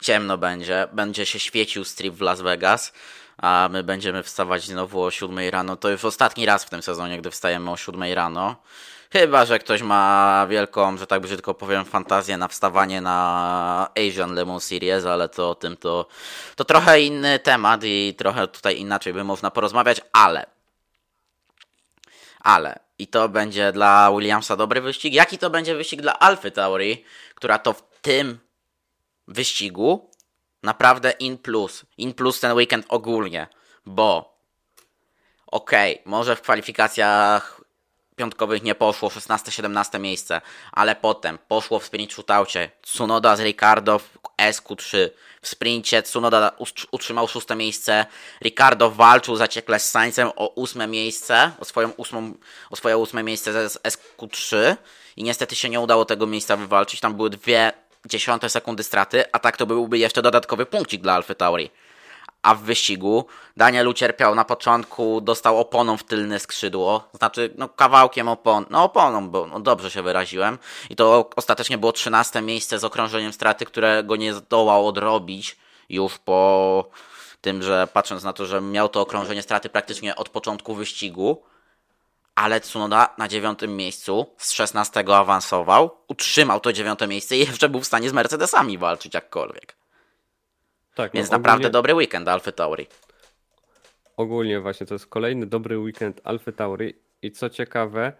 Ciemno 0.00 0.38
będzie, 0.38 0.88
będzie 0.92 1.26
się 1.26 1.38
świecił 1.38 1.84
strip 1.84 2.14
w 2.14 2.20
Las 2.20 2.40
Vegas 2.40 2.92
a 3.38 3.68
my 3.72 3.82
będziemy 3.82 4.22
wstawać 4.22 4.64
znowu 4.64 5.02
o 5.02 5.10
7 5.10 5.38
rano. 5.50 5.76
To 5.76 5.88
już 5.88 6.04
ostatni 6.04 6.46
raz 6.46 6.64
w 6.64 6.70
tym 6.70 6.82
sezonie, 6.82 7.18
gdy 7.18 7.30
wstajemy 7.30 7.70
o 7.70 7.76
7 7.76 8.02
rano. 8.12 8.56
Chyba, 9.12 9.44
że 9.44 9.58
ktoś 9.58 9.82
ma 9.82 10.46
wielką, 10.50 10.96
że 10.96 11.06
tak 11.06 11.20
brzydko 11.20 11.54
powiem, 11.54 11.84
fantazję 11.84 12.36
na 12.36 12.48
wstawanie 12.48 13.00
na 13.00 13.88
Asian 14.08 14.34
Lemon 14.34 14.60
Series, 14.60 15.06
ale 15.06 15.28
to 15.28 15.50
o 15.50 15.54
tym 15.54 15.76
to, 15.76 16.06
to 16.56 16.64
trochę 16.64 17.00
inny 17.00 17.38
temat 17.38 17.80
i 17.84 18.14
trochę 18.18 18.48
tutaj 18.48 18.78
inaczej 18.78 19.12
by 19.12 19.24
można 19.24 19.50
porozmawiać, 19.50 20.00
ale 20.12 20.46
ale 22.40 22.78
i 22.98 23.06
to 23.06 23.28
będzie 23.28 23.72
dla 23.72 24.10
Williamsa 24.12 24.56
dobry 24.56 24.80
wyścig, 24.80 25.14
jaki 25.14 25.38
to 25.38 25.50
będzie 25.50 25.74
wyścig 25.74 26.02
dla 26.02 26.18
Alfy 26.18 26.50
Tauri, 26.50 27.04
która 27.34 27.58
to 27.58 27.72
w 27.72 27.82
tym 28.02 28.38
wyścigu 29.28 30.10
naprawdę 30.62 31.10
in 31.10 31.38
plus. 31.38 31.86
In 31.98 32.14
plus 32.14 32.40
ten 32.40 32.52
weekend 32.52 32.86
ogólnie, 32.88 33.46
bo 33.86 34.38
okej, 35.46 35.92
okay, 35.92 36.02
może 36.10 36.36
w 36.36 36.40
kwalifikacjach 36.40 37.60
piątkowych 38.16 38.62
nie 38.62 38.74
poszło, 38.74 39.08
16-17 39.08 40.00
miejsce, 40.00 40.40
ale 40.72 40.96
potem 40.96 41.38
poszło 41.48 41.78
w 41.78 41.84
sprint 41.84 42.12
shootoucie 42.12 42.70
Tsunoda 42.82 43.36
z 43.36 43.40
Ricardo 43.40 43.98
w 43.98 44.18
SQ3. 44.38 45.10
W 45.42 45.48
sprincie 45.48 46.02
Tsunoda 46.02 46.52
utrzymał 46.90 47.28
szóste 47.28 47.56
miejsce, 47.56 48.06
Ricardo 48.44 48.90
walczył 48.90 49.36
zaciekle 49.36 49.78
z 49.78 49.90
Sainzem 49.90 50.30
o 50.36 50.54
ósme 50.54 50.86
miejsce, 50.86 51.52
o, 51.60 51.64
swoją 51.64 51.90
ósmą, 51.90 52.34
o 52.70 52.76
swoje 52.76 52.98
ósme 52.98 53.22
miejsce 53.22 53.68
z 53.68 53.82
SQ3 53.82 54.76
i 55.16 55.22
niestety 55.22 55.56
się 55.56 55.68
nie 55.68 55.80
udało 55.80 56.04
tego 56.04 56.26
miejsca 56.26 56.56
wywalczyć, 56.56 57.00
tam 57.00 57.14
były 57.14 57.30
dwie 57.30 57.72
dziesiąte 58.06 58.48
sekundy 58.50 58.82
straty, 58.82 59.24
a 59.32 59.38
tak 59.38 59.56
to 59.56 59.66
byłby 59.66 59.98
jeszcze 59.98 60.22
dodatkowy 60.22 60.66
punkcik 60.66 61.02
dla 61.02 61.14
Alfa 61.14 61.34
Tauri. 61.34 61.70
A 62.42 62.54
w 62.54 62.62
wyścigu 62.62 63.26
Daniel 63.56 63.88
ucierpiał 63.88 64.34
na 64.34 64.44
początku, 64.44 65.20
dostał 65.20 65.58
oponą 65.58 65.96
w 65.96 66.04
tylne 66.04 66.38
skrzydło, 66.38 67.08
znaczy 67.14 67.54
no 67.58 67.68
kawałkiem 67.68 68.28
opon, 68.28 68.64
no 68.70 68.84
oponą, 68.84 69.28
bo 69.28 69.46
no, 69.46 69.60
dobrze 69.60 69.90
się 69.90 70.02
wyraziłem. 70.02 70.58
I 70.90 70.96
to 70.96 71.30
ostatecznie 71.36 71.78
było 71.78 71.92
13 71.92 72.42
miejsce 72.42 72.78
z 72.78 72.84
okrążeniem 72.84 73.32
straty, 73.32 73.64
które 73.64 74.04
go 74.04 74.16
nie 74.16 74.34
zdołał 74.34 74.88
odrobić 74.88 75.56
już 75.88 76.18
po 76.18 76.90
tym, 77.40 77.62
że 77.62 77.88
patrząc 77.92 78.24
na 78.24 78.32
to, 78.32 78.46
że 78.46 78.60
miał 78.60 78.88
to 78.88 79.00
okrążenie 79.00 79.42
straty 79.42 79.68
praktycznie 79.68 80.16
od 80.16 80.28
początku 80.28 80.74
wyścigu, 80.74 81.42
ale 82.36 82.60
Tsunoda 82.60 83.14
na 83.18 83.28
dziewiątym 83.28 83.76
miejscu 83.76 84.26
z 84.36 84.52
16 84.52 85.04
awansował, 85.14 85.90
utrzymał 86.08 86.60
to 86.60 86.72
dziewiąte 86.72 87.08
miejsce 87.08 87.36
i 87.36 87.38
jeszcze 87.38 87.68
był 87.68 87.80
w 87.80 87.86
stanie 87.86 88.08
z 88.08 88.12
Mercedesami 88.12 88.78
walczyć 88.78 89.14
jakkolwiek. 89.14 89.76
Tak, 90.94 91.12
Więc 91.12 91.30
no, 91.30 91.38
naprawdę 91.38 91.70
dobry 91.70 91.94
weekend 91.94 92.28
Alfa 92.28 92.52
Tauri. 92.52 92.86
Ogólnie 94.16 94.60
właśnie 94.60 94.86
to 94.86 94.94
jest 94.94 95.06
kolejny 95.06 95.46
dobry 95.46 95.78
weekend 95.78 96.20
Alfa 96.24 96.52
Tauri 96.52 96.94
i 97.22 97.32
co 97.32 97.50
ciekawe, 97.50 98.12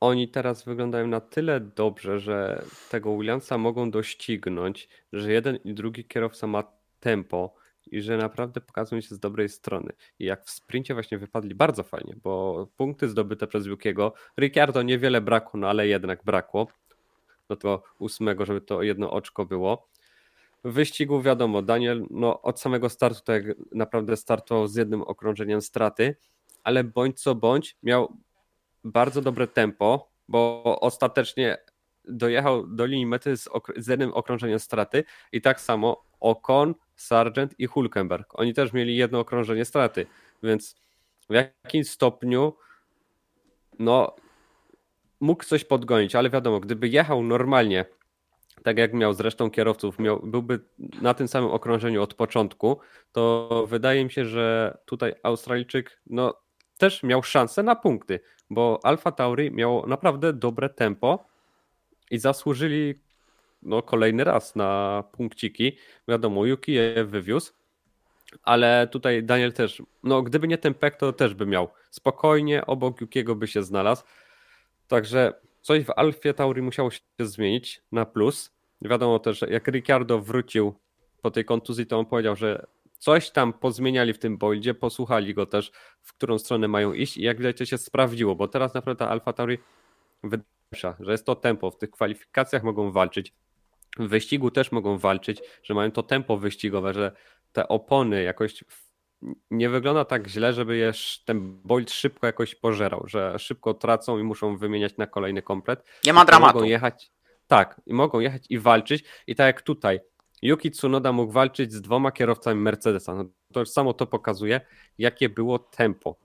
oni 0.00 0.28
teraz 0.28 0.64
wyglądają 0.64 1.06
na 1.06 1.20
tyle 1.20 1.60
dobrze, 1.60 2.20
że 2.20 2.64
tego 2.90 3.18
Williamsa 3.18 3.58
mogą 3.58 3.90
doścignąć, 3.90 4.88
że 5.12 5.32
jeden 5.32 5.56
i 5.56 5.74
drugi 5.74 6.04
kierowca 6.04 6.46
ma 6.46 6.64
tempo 7.00 7.54
i 7.90 8.02
że 8.02 8.16
naprawdę 8.16 8.60
pokazują 8.60 9.00
się 9.00 9.14
z 9.14 9.18
dobrej 9.18 9.48
strony. 9.48 9.92
I 10.18 10.24
jak 10.24 10.44
w 10.44 10.50
sprincie 10.50 10.94
właśnie 10.94 11.18
wypadli 11.18 11.54
bardzo 11.54 11.82
fajnie, 11.82 12.14
bo 12.22 12.66
punkty 12.76 13.08
zdobyte 13.08 13.46
przez 13.46 13.66
Yukiego, 13.66 14.12
Ricciardo 14.38 14.82
niewiele 14.82 15.20
brakło, 15.20 15.60
no 15.60 15.68
ale 15.68 15.86
jednak 15.86 16.24
brakło. 16.24 16.68
No 17.50 17.56
to 17.56 17.82
ósmego, 17.98 18.46
żeby 18.46 18.60
to 18.60 18.82
jedno 18.82 19.10
oczko 19.10 19.46
było. 19.46 19.88
W 20.64 20.72
wyścigu 20.72 21.22
wiadomo, 21.22 21.62
Daniel 21.62 22.06
no, 22.10 22.42
od 22.42 22.60
samego 22.60 22.88
startu 22.88 23.20
tak 23.24 23.42
naprawdę 23.72 24.16
startował 24.16 24.68
z 24.68 24.74
jednym 24.74 25.02
okrążeniem 25.02 25.62
straty, 25.62 26.16
ale 26.64 26.84
bądź 26.84 27.20
co 27.20 27.34
bądź 27.34 27.76
miał 27.82 28.16
bardzo 28.84 29.22
dobre 29.22 29.46
tempo, 29.46 30.10
bo 30.28 30.62
ostatecznie 30.80 31.58
dojechał 32.06 32.66
do 32.66 32.86
linii 32.86 33.06
mety 33.06 33.36
z, 33.36 33.48
z 33.76 33.86
jednym 33.86 34.14
okrążeniem 34.14 34.58
straty 34.58 35.04
i 35.32 35.40
tak 35.40 35.60
samo 35.60 36.04
Ocon, 36.20 36.74
Sargent 36.96 37.54
i 37.60 37.66
Hulkenberg. 37.66 38.26
Oni 38.34 38.54
też 38.54 38.72
mieli 38.72 38.96
jedno 38.96 39.20
okrążenie 39.20 39.64
straty, 39.64 40.06
więc 40.42 40.76
w 41.30 41.34
jakimś 41.34 41.90
stopniu 41.90 42.56
no 43.78 44.16
mógł 45.20 45.44
coś 45.44 45.64
podgonić, 45.64 46.14
ale 46.14 46.30
wiadomo, 46.30 46.60
gdyby 46.60 46.88
jechał 46.88 47.22
normalnie 47.22 47.84
tak 48.62 48.78
jak 48.78 48.94
miał 48.94 49.12
zresztą 49.12 49.50
kierowców, 49.50 49.98
miał, 49.98 50.20
byłby 50.20 50.60
na 51.02 51.14
tym 51.14 51.28
samym 51.28 51.50
okrążeniu 51.50 52.02
od 52.02 52.14
początku, 52.14 52.78
to 53.12 53.64
wydaje 53.68 54.04
mi 54.04 54.10
się, 54.10 54.24
że 54.24 54.78
tutaj 54.84 55.14
Australijczyk 55.22 56.00
no, 56.06 56.34
też 56.78 57.02
miał 57.02 57.22
szansę 57.22 57.62
na 57.62 57.76
punkty, 57.76 58.20
bo 58.50 58.80
Alfa 58.82 59.12
Tauri 59.12 59.50
miało 59.50 59.86
naprawdę 59.86 60.32
dobre 60.32 60.68
tempo 60.68 61.26
i 62.10 62.18
zasłużyli 62.18 62.94
no, 63.62 63.82
kolejny 63.82 64.24
raz 64.24 64.56
na 64.56 65.04
punkciki. 65.12 65.76
Wiadomo, 66.08 66.46
Yuki 66.46 66.72
je 66.72 67.04
wywiózł, 67.04 67.52
ale 68.42 68.88
tutaj 68.92 69.24
Daniel 69.24 69.52
też, 69.52 69.82
no 70.02 70.22
gdyby 70.22 70.48
nie 70.48 70.58
ten 70.58 70.74
pek, 70.74 70.96
to 70.96 71.12
też 71.12 71.34
by 71.34 71.46
miał. 71.46 71.68
Spokojnie 71.90 72.66
obok 72.66 73.00
Yukiego 73.00 73.34
by 73.34 73.46
się 73.46 73.62
znalazł. 73.62 74.04
Także 74.88 75.34
coś 75.62 75.84
w 75.84 75.90
Alfie 75.90 76.34
Tauri 76.34 76.62
musiało 76.62 76.90
się 76.90 77.00
zmienić 77.18 77.82
na 77.92 78.04
plus. 78.04 78.56
Wiadomo 78.82 79.18
też, 79.18 79.44
jak 79.48 79.68
Ricciardo 79.68 80.20
wrócił 80.20 80.74
po 81.22 81.30
tej 81.30 81.44
kontuzji, 81.44 81.86
to 81.86 81.98
on 81.98 82.06
powiedział, 82.06 82.36
że 82.36 82.66
coś 82.98 83.30
tam 83.30 83.52
pozmieniali 83.52 84.12
w 84.12 84.18
tym 84.18 84.38
boildzie, 84.38 84.74
posłuchali 84.74 85.34
go 85.34 85.46
też, 85.46 85.72
w 86.02 86.12
którą 86.12 86.38
stronę 86.38 86.68
mają 86.68 86.92
iść 86.92 87.16
i 87.16 87.22
jak 87.22 87.38
widać 87.38 87.58
to 87.58 87.64
się 87.64 87.78
sprawdziło, 87.78 88.34
bo 88.34 88.48
teraz 88.48 88.74
naprawdę 88.74 89.08
Alfa 89.08 89.32
Tauri 89.32 89.58
wydaje 90.72 90.94
że 91.00 91.12
jest 91.12 91.26
to 91.26 91.34
tempo, 91.34 91.70
w 91.70 91.78
tych 91.78 91.90
kwalifikacjach 91.90 92.62
mogą 92.62 92.92
walczyć, 92.92 93.34
w 93.98 94.08
wyścigu 94.08 94.50
też 94.50 94.72
mogą 94.72 94.98
walczyć, 94.98 95.42
że 95.62 95.74
mają 95.74 95.90
to 95.90 96.02
tempo 96.02 96.36
wyścigowe, 96.36 96.94
że 96.94 97.12
te 97.52 97.68
opony 97.68 98.22
jakoś 98.22 98.64
nie 99.50 99.70
wygląda 99.70 100.04
tak 100.04 100.28
źle, 100.28 100.52
żeby 100.52 100.76
je 100.76 100.92
ten 101.24 101.62
Bolt 101.62 101.90
szybko 101.90 102.26
jakoś 102.26 102.54
pożerał, 102.54 103.02
że 103.06 103.38
szybko 103.38 103.74
tracą 103.74 104.18
i 104.18 104.22
muszą 104.22 104.56
wymieniać 104.56 104.96
na 104.96 105.06
kolejny 105.06 105.42
komplet. 105.42 105.84
Nie 106.04 106.12
ma 106.12 106.24
dramatu. 106.24 106.54
Mogą 106.54 106.66
jechać, 106.66 107.10
tak, 107.46 107.80
i 107.86 107.94
mogą 107.94 108.20
jechać 108.20 108.46
i 108.50 108.58
walczyć. 108.58 109.04
I 109.26 109.34
tak 109.34 109.46
jak 109.46 109.62
tutaj, 109.62 110.00
Yuki 110.42 110.70
Tsunoda 110.70 111.12
mógł 111.12 111.32
walczyć 111.32 111.72
z 111.72 111.80
dwoma 111.80 112.12
kierowcami 112.12 112.60
Mercedesa. 112.60 113.14
No, 113.14 113.24
to 113.52 113.66
samo 113.66 113.92
to 113.92 114.06
pokazuje, 114.06 114.60
jakie 114.98 115.28
było 115.28 115.58
tempo. 115.58 116.16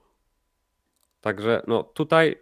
Także 1.22 1.64
no 1.68 1.84
tutaj 1.84 2.42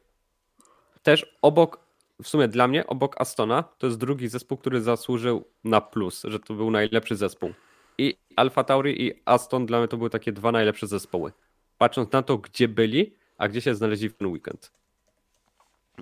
też 1.04 1.38
obok, 1.42 1.88
w 2.24 2.28
sumie 2.28 2.48
dla 2.48 2.68
mnie, 2.68 2.88
obok 2.88 3.22
Astona, 3.22 3.64
to 3.64 3.88
jest 3.88 4.00
drugi 4.00 4.28
zespół, 4.28 4.58
który 4.58 4.82
zasłużył 4.82 5.46
na 5.64 5.82
plus, 5.82 6.24
że 6.24 6.40
to 6.40 6.54
był 6.54 6.72
najlepszy 6.72 7.16
zespół. 7.16 7.54
I 7.98 8.18
Alfa 8.36 8.64
Tauri 8.64 9.08
i 9.08 9.22
Aston 9.26 9.66
dla 9.66 9.80
mnie 9.80 9.88
to 9.88 9.98
były 9.98 10.10
takie 10.10 10.32
dwa 10.32 10.52
najlepsze 10.52 10.88
zespoły. 10.88 11.32
Patrząc 11.78 12.12
na 12.12 12.22
to, 12.24 12.38
gdzie 12.38 12.68
byli, 12.68 13.16
a 13.38 13.48
gdzie 13.48 13.62
się 13.62 13.76
znaleźli 13.76 14.10
w 14.10 14.18
ten 14.18 14.28
weekend. 14.28 14.72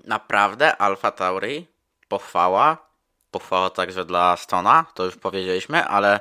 Naprawdę 0.05 0.77
Alfa 0.77 1.11
Tauri 1.11 1.67
pochwała. 2.07 2.87
Pochwała 3.31 3.69
także 3.69 4.05
dla 4.05 4.37
Stona, 4.37 4.85
to 4.93 5.05
już 5.05 5.15
powiedzieliśmy, 5.15 5.85
ale 5.85 6.19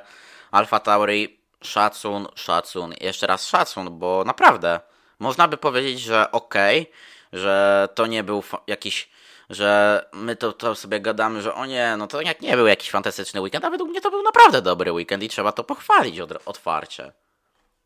Alfa 0.51 0.79
Tauri 0.79 1.39
szacun, 1.61 2.27
szacun, 2.35 2.93
jeszcze 3.01 3.27
raz 3.27 3.45
szacun, 3.45 3.99
bo 3.99 4.23
naprawdę 4.25 4.79
można 5.19 5.47
by 5.47 5.57
powiedzieć, 5.57 5.99
że 5.99 6.31
okej, 6.31 6.81
okay, 6.81 6.93
że 7.33 7.89
to 7.95 8.07
nie 8.07 8.23
był 8.23 8.43
jakiś, 8.67 9.09
że 9.49 10.01
my 10.13 10.35
to, 10.35 10.53
to 10.53 10.75
sobie 10.75 10.99
gadamy, 10.99 11.41
że 11.41 11.53
o 11.53 11.65
nie, 11.65 11.95
no 11.97 12.07
to 12.07 12.21
jak 12.21 12.41
nie 12.41 12.55
był 12.55 12.67
jakiś 12.67 12.89
fantastyczny 12.89 13.41
weekend, 13.41 13.65
a 13.65 13.69
według 13.69 13.89
mnie 13.89 14.01
to 14.01 14.11
był 14.11 14.23
naprawdę 14.23 14.61
dobry 14.61 14.91
weekend 14.91 15.23
i 15.23 15.29
trzeba 15.29 15.51
to 15.51 15.63
pochwalić 15.63 16.19
od, 16.19 16.47
otwarcie. 16.47 17.11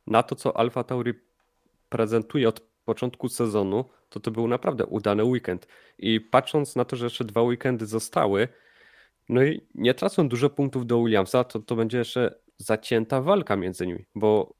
Na 0.07 0.23
to, 0.23 0.35
co 0.35 0.57
Alfa 0.57 0.83
Tauri 0.83 1.13
prezentuje 1.89 2.49
od 2.49 2.59
początku 2.85 3.29
sezonu, 3.29 3.85
to 4.09 4.19
to 4.19 4.31
był 4.31 4.47
naprawdę 4.47 4.85
udany 4.85 5.23
weekend. 5.23 5.67
I 5.97 6.21
patrząc 6.21 6.75
na 6.75 6.85
to, 6.85 6.95
że 6.95 7.05
jeszcze 7.05 7.25
dwa 7.25 7.41
weekendy 7.41 7.85
zostały, 7.85 8.47
no 9.29 9.43
i 9.43 9.61
nie 9.75 9.93
tracą 9.93 10.29
dużo 10.29 10.49
punktów 10.49 10.85
do 10.85 11.03
Williamsa, 11.03 11.43
to 11.43 11.59
to 11.59 11.75
będzie 11.75 11.97
jeszcze 11.97 12.35
zacięta 12.57 13.21
walka 13.21 13.55
między 13.55 13.87
nimi, 13.87 14.05
bo 14.15 14.53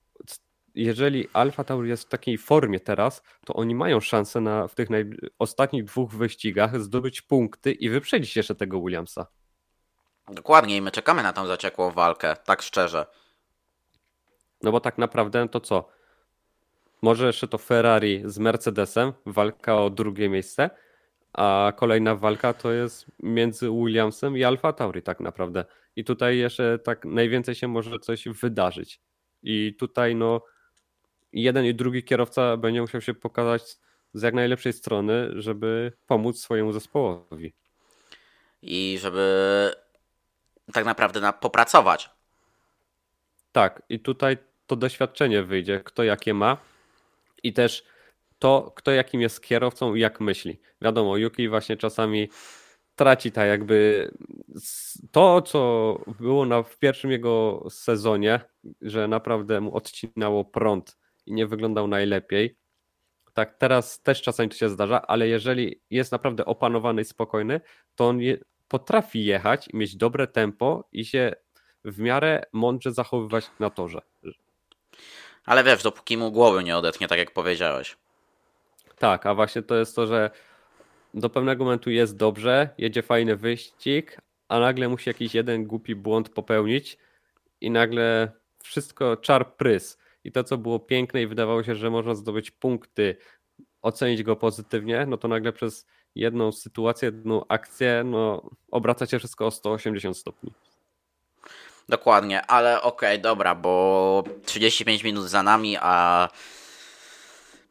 jeżeli 0.76 1.28
Alfa 1.34 1.64
Tauri 1.64 1.90
jest 1.90 2.04
w 2.04 2.10
takiej 2.10 2.38
formie 2.38 2.80
teraz, 2.80 3.24
to 3.46 3.54
oni 3.54 3.76
mają 3.76 4.00
szansę 4.00 4.42
na, 4.42 4.68
w 4.68 4.76
tych 4.76 4.90
naj... 4.90 5.06
ostatnich 5.40 5.84
dwóch 5.84 6.12
wyścigach 6.12 6.82
zdobyć 6.82 7.22
punkty 7.22 7.72
i 7.72 7.90
wyprzedzić 7.90 8.36
jeszcze 8.36 8.56
tego 8.56 8.82
Williamsa. 8.82 9.28
Dokładnie 10.28 10.78
i 10.78 10.82
my 10.82 10.92
czekamy 10.92 11.24
na 11.24 11.34
tą 11.34 11.48
zaciekłą 11.48 11.92
walkę, 11.92 12.36
tak 12.46 12.62
szczerze. 12.62 13.06
No 14.64 14.72
bo 14.72 14.80
tak 14.80 14.98
naprawdę 14.98 15.50
to 15.50 15.60
co? 15.60 15.90
Może 17.02 17.28
jeszcze 17.28 17.48
to 17.48 17.58
Ferrari 17.58 18.22
z 18.26 18.40
Mercedesem, 18.40 19.14
walka 19.26 19.78
o 19.78 19.90
drugie 19.90 20.30
miejsce, 20.30 20.70
a 21.34 21.74
kolejna 21.76 22.16
walka 22.16 22.54
to 22.54 22.72
jest 22.72 23.06
między 23.20 23.70
Williamsem 23.70 24.38
i 24.38 24.44
Alfa 24.44 24.74
Tauri 24.74 25.02
tak 25.02 25.20
naprawdę. 25.20 25.66
I 25.96 26.04
tutaj 26.04 26.38
jeszcze 26.38 26.80
tak 26.80 27.06
najwięcej 27.06 27.56
się 27.56 27.68
może 27.68 28.00
coś 28.00 28.28
wydarzyć. 28.28 29.02
I 29.44 29.76
tutaj 29.80 30.16
no 30.16 30.42
jeden 31.34 31.66
i 31.66 31.74
drugi 31.74 32.04
kierowca 32.04 32.58
będzie 32.58 32.82
musiał 32.82 33.02
się 33.02 33.14
pokazać 33.14 33.78
z 34.14 34.22
jak 34.22 34.34
najlepszej 34.34 34.74
strony, 34.74 35.42
żeby 35.42 35.92
pomóc 36.08 36.40
swojemu 36.40 36.72
zespołowi. 36.72 37.54
I 38.62 38.98
żeby 39.02 39.72
tak 40.74 40.86
naprawdę 40.86 41.22
na, 41.22 41.34
popracować. 41.34 42.10
Tak, 43.52 43.82
i 43.90 44.00
tutaj 44.00 44.38
to 44.68 44.76
doświadczenie 44.76 45.44
wyjdzie, 45.44 45.82
kto 45.84 46.04
jakie 46.04 46.34
ma 46.34 46.58
i 47.44 47.54
też 47.54 47.84
to, 48.40 48.74
kto 48.76 48.92
jakim 48.92 49.22
jest 49.22 49.42
kierowcą 49.42 49.96
i 49.96 50.00
jak 50.00 50.20
myśli. 50.20 50.60
Wiadomo, 50.82 51.18
Yuki 51.18 51.50
właśnie 51.50 51.78
czasami 51.78 52.30
traci 52.96 53.32
tak 53.32 53.48
jakby 53.48 54.12
to, 55.12 55.42
co 55.42 56.00
było 56.20 56.46
na, 56.46 56.64
w 56.64 56.78
pierwszym 56.78 57.12
jego 57.12 57.66
sezonie, 57.70 58.40
że 58.82 59.08
naprawdę 59.08 59.62
mu 59.62 59.76
odcinało 59.76 60.46
prąd 60.46 61.01
i 61.26 61.34
nie 61.34 61.48
wyglądał 61.48 61.88
najlepiej. 61.88 62.58
Tak, 63.34 63.58
teraz 63.58 64.02
też 64.02 64.22
czasami 64.22 64.50
to 64.50 64.56
się 64.56 64.70
zdarza, 64.70 65.02
ale 65.02 65.28
jeżeli 65.28 65.82
jest 65.90 66.12
naprawdę 66.12 66.46
opanowany 66.46 67.02
i 67.02 67.06
spokojny, 67.06 67.62
to 67.96 68.08
on 68.08 68.22
je, 68.22 68.38
potrafi 68.68 69.26
jechać 69.26 69.68
i 69.68 69.78
mieć 69.78 69.96
dobre 69.96 70.28
tempo 70.28 70.88
i 70.92 71.06
się 71.06 71.34
w 71.86 72.00
miarę 72.00 72.44
mądrze 72.54 72.92
zachowywać 72.92 73.52
na 73.60 73.70
torze. 73.70 74.02
Ale 75.46 75.64
wiesz, 75.64 75.84
dopóki 75.84 76.18
mu 76.18 76.32
głowy 76.32 76.64
nie 76.64 76.78
odetchnie, 76.78 77.08
tak 77.08 77.20
jak 77.20 77.32
powiedziałeś. 77.32 77.98
Tak, 78.98 79.26
a 79.26 79.36
właśnie 79.36 79.62
to 79.62 79.76
jest 79.76 79.96
to, 79.96 80.08
że 80.08 80.32
do 81.14 81.30
pewnego 81.30 81.64
momentu 81.64 81.90
jest 81.90 82.18
dobrze, 82.18 82.70
jedzie 82.78 83.02
fajny 83.02 83.36
wyścig, 83.36 84.18
a 84.48 84.60
nagle 84.60 84.90
musi 84.90 85.10
jakiś 85.10 85.36
jeden 85.36 85.66
głupi 85.66 85.96
błąd 85.96 86.30
popełnić 86.30 86.98
i 87.62 87.72
nagle 87.72 88.32
wszystko 88.64 89.18
czar 89.18 89.56
prys. 89.56 89.98
I 90.24 90.32
to, 90.32 90.44
co 90.44 90.58
było 90.58 90.80
piękne 90.80 91.22
i 91.22 91.28
wydawało 91.28 91.64
się, 91.64 91.76
że 91.76 91.90
można 91.90 92.16
zdobyć 92.16 92.52
punkty, 92.52 93.18
ocenić 93.82 94.24
go 94.24 94.36
pozytywnie, 94.36 95.06
no 95.08 95.18
to 95.18 95.28
nagle 95.28 95.54
przez 95.54 95.88
jedną 96.16 96.52
sytuację, 96.52 97.06
jedną 97.06 97.48
akcję, 97.48 98.04
no 98.06 98.50
obraca 98.72 99.06
się 99.06 99.20
wszystko 99.20 99.46
o 99.46 99.52
180 99.52 100.18
stopni. 100.18 100.52
Dokładnie, 101.90 102.46
ale 102.46 102.82
okej, 102.82 103.10
okay, 103.10 103.22
dobra, 103.22 103.56
bo 103.56 104.24
35 104.46 105.04
minut 105.04 105.26
za 105.26 105.44
nami, 105.44 105.78
a 105.82 106.28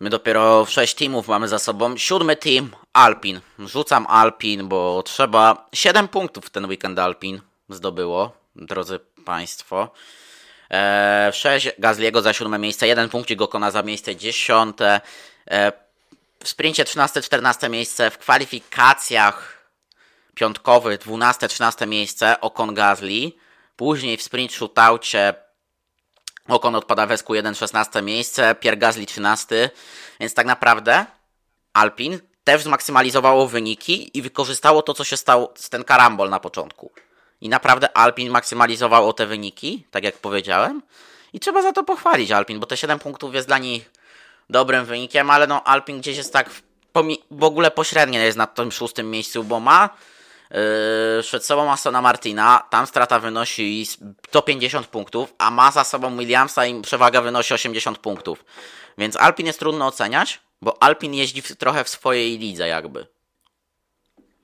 my 0.00 0.10
dopiero 0.10 0.66
6 0.66 0.94
teamów 0.94 1.28
mamy 1.28 1.48
za 1.48 1.58
sobą. 1.58 1.96
Siódmy 1.96 2.36
team, 2.36 2.70
Alpin. 2.92 3.40
Rzucam 3.58 4.06
Alpin, 4.08 4.68
bo 4.68 5.02
trzeba 5.02 5.68
7 5.72 6.08
punktów 6.08 6.50
ten 6.50 6.64
weekend 6.64 6.98
Alpin 6.98 7.40
zdobyło, 7.68 8.32
drodzy 8.56 9.00
Państwo. 9.24 9.90
Eee, 10.70 11.32
6 11.32 11.68
Gazliego 11.78 12.22
za 12.22 12.32
siódme 12.32 12.58
miejsce, 12.58 12.86
jeden 12.86 13.08
punkcik 13.08 13.38
Gokona 13.38 13.70
za 13.70 13.82
miejsce 13.82 14.16
dziesiąte. 14.16 15.00
Eee, 15.46 15.72
w 16.44 16.48
sprincie 16.48 16.84
13-14 16.84 17.70
miejsce, 17.70 18.10
w 18.10 18.18
kwalifikacjach 18.18 19.66
piątkowych 20.34 21.00
12-13 21.00 21.86
miejsce 21.86 22.40
Okon 22.40 22.74
Gazli. 22.74 23.38
Później 23.76 24.16
w 24.16 24.22
sprint 24.22 24.52
shootoutie 24.52 25.34
Okon 26.48 26.74
odpada 26.74 27.06
w 27.06 27.10
SQ1 27.10 27.54
16 27.54 28.02
miejsce, 28.02 28.54
Pierre 28.54 28.76
Gasly 28.76 29.06
13, 29.06 29.70
więc 30.20 30.34
tak 30.34 30.46
naprawdę 30.46 31.06
Alpin 31.72 32.20
też 32.44 32.62
zmaksymalizowało 32.62 33.46
wyniki 33.46 34.18
i 34.18 34.22
wykorzystało 34.22 34.82
to, 34.82 34.94
co 34.94 35.04
się 35.04 35.16
stało 35.16 35.52
z 35.56 35.70
ten 35.70 35.84
karambol 35.84 36.30
na 36.30 36.40
początku. 36.40 36.92
I 37.40 37.48
naprawdę 37.48 37.96
Alpin 37.96 38.30
maksymalizowało 38.30 39.12
te 39.12 39.26
wyniki, 39.26 39.86
tak 39.90 40.04
jak 40.04 40.18
powiedziałem. 40.18 40.82
I 41.32 41.40
trzeba 41.40 41.62
za 41.62 41.72
to 41.72 41.84
pochwalić 41.84 42.30
Alpin, 42.30 42.60
bo 42.60 42.66
te 42.66 42.76
7 42.76 42.98
punktów 42.98 43.34
jest 43.34 43.46
dla 43.46 43.58
nich 43.58 43.90
dobrym 44.50 44.84
wynikiem, 44.84 45.30
ale 45.30 45.46
no 45.46 45.64
Alpin 45.64 46.00
gdzieś 46.00 46.16
jest 46.16 46.32
tak 46.32 46.50
w, 46.50 46.62
w 47.30 47.44
ogóle 47.44 47.70
pośrednio 47.70 48.20
jest 48.20 48.38
na 48.38 48.46
tym 48.46 48.72
szóstym 48.72 49.10
miejscu, 49.10 49.44
bo 49.44 49.60
ma 49.60 49.90
Yy, 50.50 51.22
przed 51.22 51.44
sobą 51.46 51.72
Astona 51.72 52.02
Martina, 52.02 52.66
tam 52.70 52.86
strata 52.86 53.18
wynosi 53.18 53.86
150 54.28 54.86
punktów, 54.86 55.34
a 55.38 55.50
ma 55.50 55.70
za 55.70 55.84
sobą 55.84 56.16
Williamsa 56.18 56.66
i 56.66 56.82
przewaga 56.82 57.20
wynosi 57.20 57.54
80 57.54 57.98
punktów. 57.98 58.44
Więc 58.98 59.16
Alpin 59.16 59.46
jest 59.46 59.58
trudno 59.58 59.86
oceniać, 59.86 60.40
bo 60.62 60.82
Alpin 60.82 61.14
jeździ 61.14 61.42
trochę 61.42 61.84
w 61.84 61.88
swojej 61.88 62.38
lidze 62.38 62.68
jakby. 62.68 63.06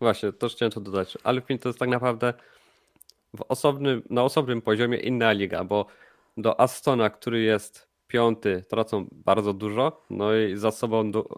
Właśnie, 0.00 0.32
to 0.32 0.48
chciałem 0.48 0.72
to 0.72 0.80
dodać. 0.80 1.18
Alpin 1.24 1.58
to 1.58 1.68
jest 1.68 1.78
tak 1.78 1.88
naprawdę 1.88 2.34
w 3.36 3.44
osobnym, 3.48 4.02
na 4.10 4.22
osobnym 4.22 4.62
poziomie 4.62 4.98
inna 4.98 5.32
liga, 5.32 5.64
bo 5.64 5.86
do 6.36 6.60
Astona, 6.60 7.10
który 7.10 7.42
jest 7.42 7.88
piąty, 8.06 8.64
tracą 8.68 9.06
bardzo 9.12 9.52
dużo, 9.52 10.02
no 10.10 10.36
i 10.36 10.56
za 10.56 10.70
sobą, 10.70 11.10
do, 11.10 11.28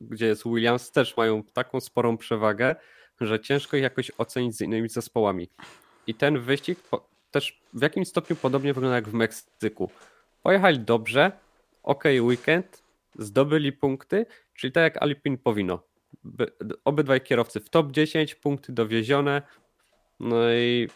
gdzie 0.00 0.26
jest 0.26 0.44
Williams, 0.44 0.90
też 0.90 1.16
mają 1.16 1.42
taką 1.42 1.80
sporą 1.80 2.16
przewagę, 2.16 2.76
że 3.20 3.40
ciężko 3.40 3.76
ich 3.76 3.82
jakoś 3.82 4.10
ocenić 4.18 4.56
z 4.56 4.60
innymi 4.60 4.88
zespołami. 4.88 5.48
I 6.06 6.14
ten 6.14 6.38
wyścig 6.38 6.78
też 7.30 7.60
w 7.72 7.82
jakimś 7.82 8.08
stopniu 8.08 8.36
podobnie 8.36 8.74
wygląda 8.74 8.96
jak 8.96 9.08
w 9.08 9.14
Meksyku. 9.14 9.90
Pojechali 10.42 10.80
dobrze, 10.80 11.32
ok, 11.82 12.04
weekend, 12.20 12.82
zdobyli 13.18 13.72
punkty, 13.72 14.26
czyli 14.54 14.72
tak 14.72 14.82
jak 14.82 15.02
Alpin 15.02 15.38
powinno. 15.38 15.82
Obydwaj 16.84 17.20
kierowcy 17.20 17.60
w 17.60 17.70
top 17.70 17.92
10, 17.92 18.34
punkty 18.34 18.72
dowiezione. 18.72 19.42
No 20.20 20.52
i 20.52 20.88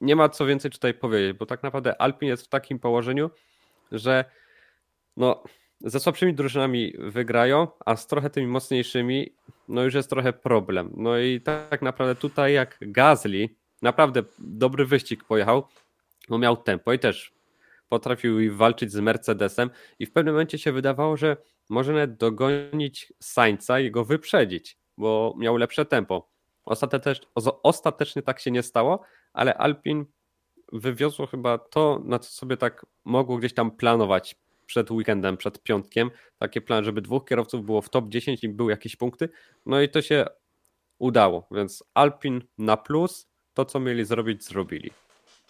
nie 0.00 0.16
ma 0.16 0.28
co 0.28 0.46
więcej 0.46 0.70
tutaj 0.70 0.94
powiedzieć, 0.94 1.38
bo 1.38 1.46
tak 1.46 1.62
naprawdę 1.62 2.02
Alpin 2.02 2.28
jest 2.28 2.44
w 2.44 2.48
takim 2.48 2.78
położeniu, 2.78 3.30
że 3.92 4.24
no, 5.16 5.42
ze 5.80 6.00
słabszymi 6.00 6.34
drużynami 6.34 6.94
wygrają, 6.98 7.68
a 7.86 7.96
z 7.96 8.06
trochę 8.06 8.30
tymi 8.30 8.46
mocniejszymi, 8.46 9.32
no 9.68 9.82
już 9.82 9.94
jest 9.94 10.10
trochę 10.10 10.32
problem. 10.32 10.92
No 10.96 11.18
i 11.18 11.40
tak 11.40 11.82
naprawdę 11.82 12.14
tutaj 12.14 12.52
jak 12.52 12.78
Gazli, 12.80 13.56
naprawdę 13.82 14.22
dobry 14.38 14.86
wyścig 14.86 15.24
pojechał, 15.24 15.66
no 16.28 16.38
miał 16.38 16.56
tempo 16.56 16.92
i 16.92 16.98
też 16.98 17.32
potrafił 17.88 18.56
walczyć 18.56 18.92
z 18.92 19.00
Mercedesem 19.00 19.70
i 19.98 20.06
w 20.06 20.12
pewnym 20.12 20.34
momencie 20.34 20.58
się 20.58 20.72
wydawało, 20.72 21.16
że 21.16 21.36
może 21.68 21.92
nawet 21.92 22.16
dogonić 22.16 23.12
Sańca 23.20 23.80
i 23.80 23.90
go 23.90 24.04
wyprzedzić, 24.04 24.78
bo 24.98 25.34
miał 25.38 25.56
lepsze 25.56 25.84
tempo. 25.84 26.28
Ostatecznie, 26.64 27.26
ostatecznie 27.62 28.22
tak 28.22 28.40
się 28.40 28.50
nie 28.50 28.62
stało, 28.62 29.02
ale 29.36 29.54
Alpin 29.54 30.06
wywiozło 30.72 31.26
chyba 31.26 31.58
to, 31.58 32.02
na 32.04 32.18
co 32.18 32.30
sobie 32.30 32.56
tak 32.56 32.86
mogło 33.04 33.36
gdzieś 33.36 33.54
tam 33.54 33.70
planować 33.70 34.36
przed 34.66 34.90
weekendem, 34.90 35.36
przed 35.36 35.62
piątkiem, 35.62 36.10
taki 36.38 36.60
plan, 36.60 36.84
żeby 36.84 37.02
dwóch 37.02 37.24
kierowców 37.24 37.64
było 37.64 37.82
w 37.82 37.88
top 37.88 38.08
10 38.08 38.44
i 38.44 38.48
były 38.48 38.70
jakieś 38.70 38.96
punkty, 38.96 39.28
no 39.66 39.80
i 39.80 39.88
to 39.88 40.02
się 40.02 40.26
udało, 40.98 41.48
więc 41.50 41.84
Alpin 41.94 42.42
na 42.58 42.76
plus, 42.76 43.26
to 43.54 43.64
co 43.64 43.80
mieli 43.80 44.04
zrobić, 44.04 44.44
zrobili. 44.44 44.90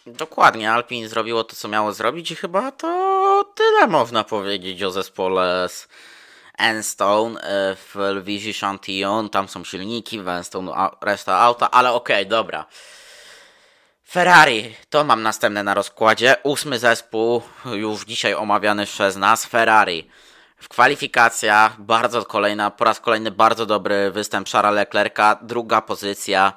Dokładnie, 0.06 0.72
Alpin 0.72 1.08
zrobiło 1.08 1.44
to, 1.44 1.56
co 1.56 1.68
miało 1.68 1.92
zrobić 1.92 2.30
i 2.30 2.36
chyba 2.36 2.72
to 2.72 3.52
tyle 3.56 3.86
można 3.86 4.24
powiedzieć 4.24 4.82
o 4.82 4.90
zespole 4.90 5.68
z 5.68 5.88
Enstone 6.58 7.40
e, 7.40 7.76
w 7.76 7.96
Lvizie 7.96 8.52
Chantillon, 8.52 9.30
tam 9.30 9.48
są 9.48 9.64
silniki, 9.64 10.22
w 10.22 10.28
Enstone 10.28 10.72
reszta 11.00 11.38
auta, 11.38 11.70
ale 11.70 11.92
okej, 11.92 12.16
okay, 12.16 12.30
dobra. 12.30 12.66
Ferrari, 14.10 14.74
to 14.90 15.04
mam 15.04 15.22
następne 15.22 15.62
na 15.62 15.74
rozkładzie. 15.74 16.36
Ósmy 16.42 16.78
zespół, 16.78 17.42
już 17.64 18.04
dzisiaj 18.04 18.34
omawiany 18.34 18.86
przez 18.86 19.16
nas, 19.16 19.46
Ferrari. 19.46 20.08
W 20.56 20.68
kwalifikacjach 20.68 21.80
bardzo 21.80 22.24
kolejna, 22.24 22.70
po 22.70 22.84
raz 22.84 23.00
kolejny 23.00 23.30
bardzo 23.30 23.66
dobry 23.66 24.10
występ 24.10 24.48
Charlesa 24.48 24.74
Leclerca, 24.74 25.38
druga 25.42 25.82
pozycja. 25.82 26.52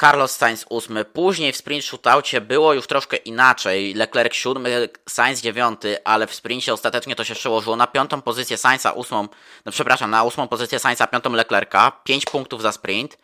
Carlos 0.00 0.36
Sainz 0.36 0.66
ósmy. 0.68 1.04
Później 1.04 1.52
w 1.52 1.56
sprint 1.56 1.84
shootoutie 1.84 2.40
było 2.40 2.74
już 2.74 2.86
troszkę 2.86 3.16
inaczej. 3.16 3.94
Leclerc 3.94 4.34
siódmy, 4.34 4.88
Sainz 5.08 5.40
dziewiąty, 5.40 6.04
ale 6.04 6.26
w 6.26 6.34
sprincie 6.34 6.72
ostatecznie 6.72 7.16
to 7.16 7.24
się 7.24 7.34
przełożyło 7.34 7.76
na 7.76 7.86
piątą 7.86 8.22
pozycję 8.22 8.56
Sainza, 8.56 8.92
ósmą, 8.92 9.28
no 9.64 9.72
przepraszam, 9.72 10.10
na 10.10 10.24
ósmą 10.24 10.48
pozycję 10.48 10.78
Sainza, 10.78 11.06
piątą 11.06 11.32
Leclerca. 11.32 11.92
Pięć 12.04 12.24
punktów 12.24 12.62
za 12.62 12.72
sprint. 12.72 13.18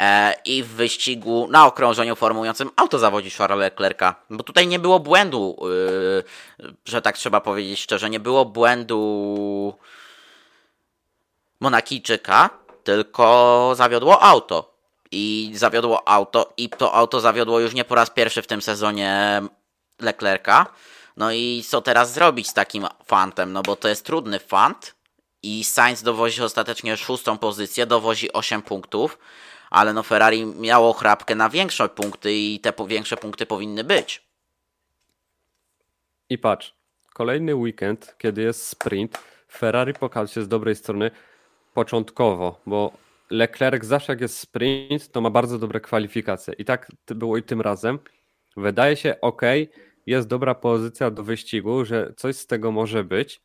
E, 0.00 0.34
i 0.44 0.62
w 0.62 0.68
wyścigu 0.68 1.48
na 1.50 1.66
okrążeniu 1.66 2.16
formującym 2.16 2.70
auto 2.76 2.98
zawodzi 2.98 3.30
Charlesa 3.30 3.60
Leclerca. 3.60 4.14
Bo 4.30 4.42
tutaj 4.42 4.66
nie 4.66 4.78
było 4.78 5.00
błędu, 5.00 5.56
yy, 6.58 6.68
że 6.84 7.02
tak 7.02 7.18
trzeba 7.18 7.40
powiedzieć 7.40 7.80
szczerze, 7.80 8.10
nie 8.10 8.20
było 8.20 8.44
błędu 8.44 9.74
Monakijczyka, 11.60 12.50
tylko 12.84 13.72
zawiodło 13.76 14.22
auto. 14.22 14.76
I 15.10 15.52
zawiodło 15.54 16.08
auto, 16.08 16.52
i 16.56 16.68
to 16.68 16.94
auto 16.94 17.20
zawiodło 17.20 17.60
już 17.60 17.74
nie 17.74 17.84
po 17.84 17.94
raz 17.94 18.10
pierwszy 18.10 18.42
w 18.42 18.46
tym 18.46 18.62
sezonie 18.62 19.42
Leclerca. 20.00 20.66
No 21.16 21.32
i 21.32 21.64
co 21.68 21.82
teraz 21.82 22.12
zrobić 22.12 22.48
z 22.48 22.54
takim 22.54 22.86
fantem? 23.06 23.52
No 23.52 23.62
bo 23.62 23.76
to 23.76 23.88
jest 23.88 24.04
trudny 24.04 24.38
fant 24.38 24.94
i 25.42 25.64
Sainz 25.64 26.02
dowozi 26.02 26.42
ostatecznie 26.42 26.96
szóstą 26.96 27.38
pozycję, 27.38 27.86
dowozi 27.86 28.32
8 28.32 28.62
punktów 28.62 29.18
ale 29.70 29.92
no 29.92 30.02
Ferrari 30.02 30.46
miało 30.46 30.92
chrapkę 30.92 31.34
na 31.34 31.48
większe 31.48 31.88
punkty 31.88 32.32
i 32.32 32.60
te 32.60 32.72
większe 32.86 33.16
punkty 33.16 33.46
powinny 33.46 33.84
być. 33.84 34.26
I 36.30 36.38
patrz, 36.38 36.74
kolejny 37.14 37.54
weekend, 37.54 38.14
kiedy 38.18 38.42
jest 38.42 38.66
sprint, 38.66 39.18
Ferrari 39.52 39.94
pokazał 39.94 40.34
się 40.34 40.42
z 40.42 40.48
dobrej 40.48 40.76
strony 40.76 41.10
początkowo, 41.74 42.60
bo 42.66 42.92
Leclerc 43.30 43.84
zawsze 43.84 44.12
jak 44.12 44.20
jest 44.20 44.38
sprint, 44.38 45.12
to 45.12 45.20
ma 45.20 45.30
bardzo 45.30 45.58
dobre 45.58 45.80
kwalifikacje. 45.80 46.54
I 46.54 46.64
tak 46.64 46.88
było 47.06 47.36
i 47.36 47.42
tym 47.42 47.60
razem. 47.60 47.98
Wydaje 48.56 48.96
się 48.96 49.20
ok, 49.20 49.42
jest 50.06 50.28
dobra 50.28 50.54
pozycja 50.54 51.10
do 51.10 51.22
wyścigu, 51.22 51.84
że 51.84 52.12
coś 52.16 52.36
z 52.36 52.46
tego 52.46 52.72
może 52.72 53.04
być, 53.04 53.40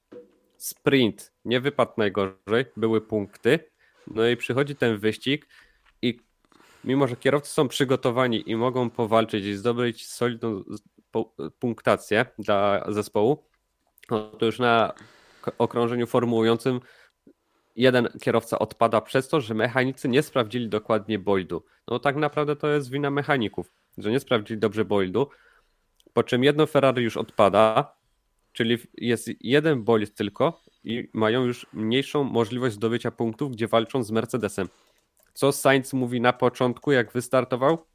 sprint 0.57 1.31
nie 1.45 1.59
wypadł 1.59 1.91
najgorzej, 1.97 2.65
były 2.77 3.01
punkty. 3.01 3.59
No 4.07 4.27
i 4.27 4.37
przychodzi 4.37 4.75
ten 4.75 4.97
wyścig 4.97 5.47
mimo, 6.83 7.07
że 7.07 7.15
kierowcy 7.15 7.51
są 7.51 7.67
przygotowani 7.67 8.49
i 8.49 8.55
mogą 8.55 8.89
powalczyć 8.89 9.45
i 9.45 9.55
zdobyć 9.55 10.07
solidną 10.07 10.63
punktację 11.59 12.25
dla 12.39 12.85
zespołu, 12.89 13.43
no 14.11 14.29
to 14.29 14.45
już 14.45 14.59
na 14.59 14.93
okrążeniu 15.57 16.07
formułującym 16.07 16.79
jeden 17.75 18.09
kierowca 18.21 18.59
odpada 18.59 19.01
przez 19.01 19.27
to, 19.27 19.41
że 19.41 19.53
mechanicy 19.53 20.09
nie 20.09 20.23
sprawdzili 20.23 20.69
dokładnie 20.69 21.19
boldu. 21.19 21.63
No 21.87 21.99
tak 21.99 22.15
naprawdę 22.15 22.55
to 22.55 22.67
jest 22.67 22.91
wina 22.91 23.11
mechaników, 23.11 23.73
że 23.97 24.11
nie 24.11 24.19
sprawdzili 24.19 24.59
dobrze 24.59 24.85
boldu, 24.85 25.29
po 26.13 26.23
czym 26.23 26.43
jedno 26.43 26.67
Ferrari 26.67 27.03
już 27.03 27.17
odpada, 27.17 27.95
czyli 28.53 28.77
jest 28.93 29.29
jeden 29.39 29.83
bolid 29.83 30.15
tylko 30.15 30.61
i 30.83 31.09
mają 31.13 31.45
już 31.45 31.65
mniejszą 31.73 32.23
możliwość 32.23 32.75
zdobycia 32.75 33.11
punktów, 33.11 33.51
gdzie 33.51 33.67
walczą 33.67 34.03
z 34.03 34.11
Mercedesem. 34.11 34.67
Co 35.33 35.51
Sainz 35.51 35.93
mówi 35.93 36.21
na 36.21 36.33
początku, 36.33 36.91
jak 36.91 37.11
wystartował? 37.11 37.85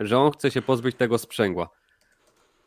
Że 0.00 0.18
on 0.18 0.32
chce 0.32 0.50
się 0.50 0.62
pozbyć 0.62 0.96
tego 0.96 1.18
sprzęgła. 1.18 1.68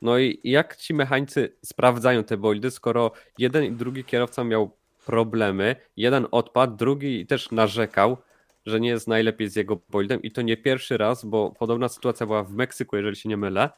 No 0.01 0.19
i 0.19 0.39
jak 0.43 0.75
ci 0.75 0.93
mechanicy 0.93 1.55
sprawdzają 1.65 2.23
te 2.23 2.37
bolidy, 2.37 2.71
skoro 2.71 3.11
jeden 3.37 3.65
i 3.65 3.71
drugi 3.71 4.03
kierowca 4.03 4.43
miał 4.43 4.77
problemy, 5.05 5.75
jeden 5.97 6.27
odpadł, 6.31 6.75
drugi 6.75 7.25
też 7.25 7.51
narzekał, 7.51 8.17
że 8.65 8.79
nie 8.79 8.89
jest 8.89 9.07
najlepiej 9.07 9.49
z 9.49 9.55
jego 9.55 9.79
bolidem 9.89 10.21
i 10.21 10.31
to 10.31 10.41
nie 10.41 10.57
pierwszy 10.57 10.97
raz, 10.97 11.25
bo 11.25 11.51
podobna 11.51 11.89
sytuacja 11.89 12.25
była 12.25 12.43
w 12.43 12.53
Meksyku, 12.53 12.95
jeżeli 12.95 13.15
się 13.15 13.29
nie 13.29 13.37
mylę. 13.37 13.69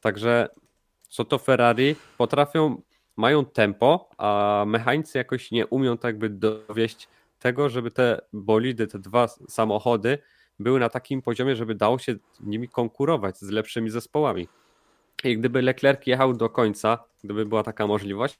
Także 0.00 0.48
co 1.08 1.24
to 1.24 1.38
Ferrari 1.38 1.96
potrafią, 2.18 2.82
mają 3.16 3.44
tempo, 3.44 4.08
a 4.18 4.64
mechanicy 4.66 5.18
jakoś 5.18 5.50
nie 5.50 5.66
umią 5.66 5.98
tak 5.98 6.18
by 6.18 6.28
dowieść 6.28 7.08
tego, 7.38 7.68
żeby 7.68 7.90
te 7.90 8.20
bolidy, 8.32 8.86
te 8.86 8.98
dwa 8.98 9.28
samochody 9.28 10.18
były 10.58 10.80
na 10.80 10.88
takim 10.88 11.22
poziomie, 11.22 11.56
żeby 11.56 11.74
dało 11.74 11.98
się 11.98 12.14
nimi 12.40 12.68
konkurować 12.68 13.38
z 13.38 13.50
lepszymi 13.50 13.90
zespołami. 13.90 14.48
I 15.24 15.38
gdyby 15.38 15.62
Leclerc 15.62 16.06
jechał 16.06 16.34
do 16.34 16.50
końca, 16.50 16.98
gdyby 17.24 17.46
była 17.46 17.62
taka 17.62 17.86
możliwość, 17.86 18.38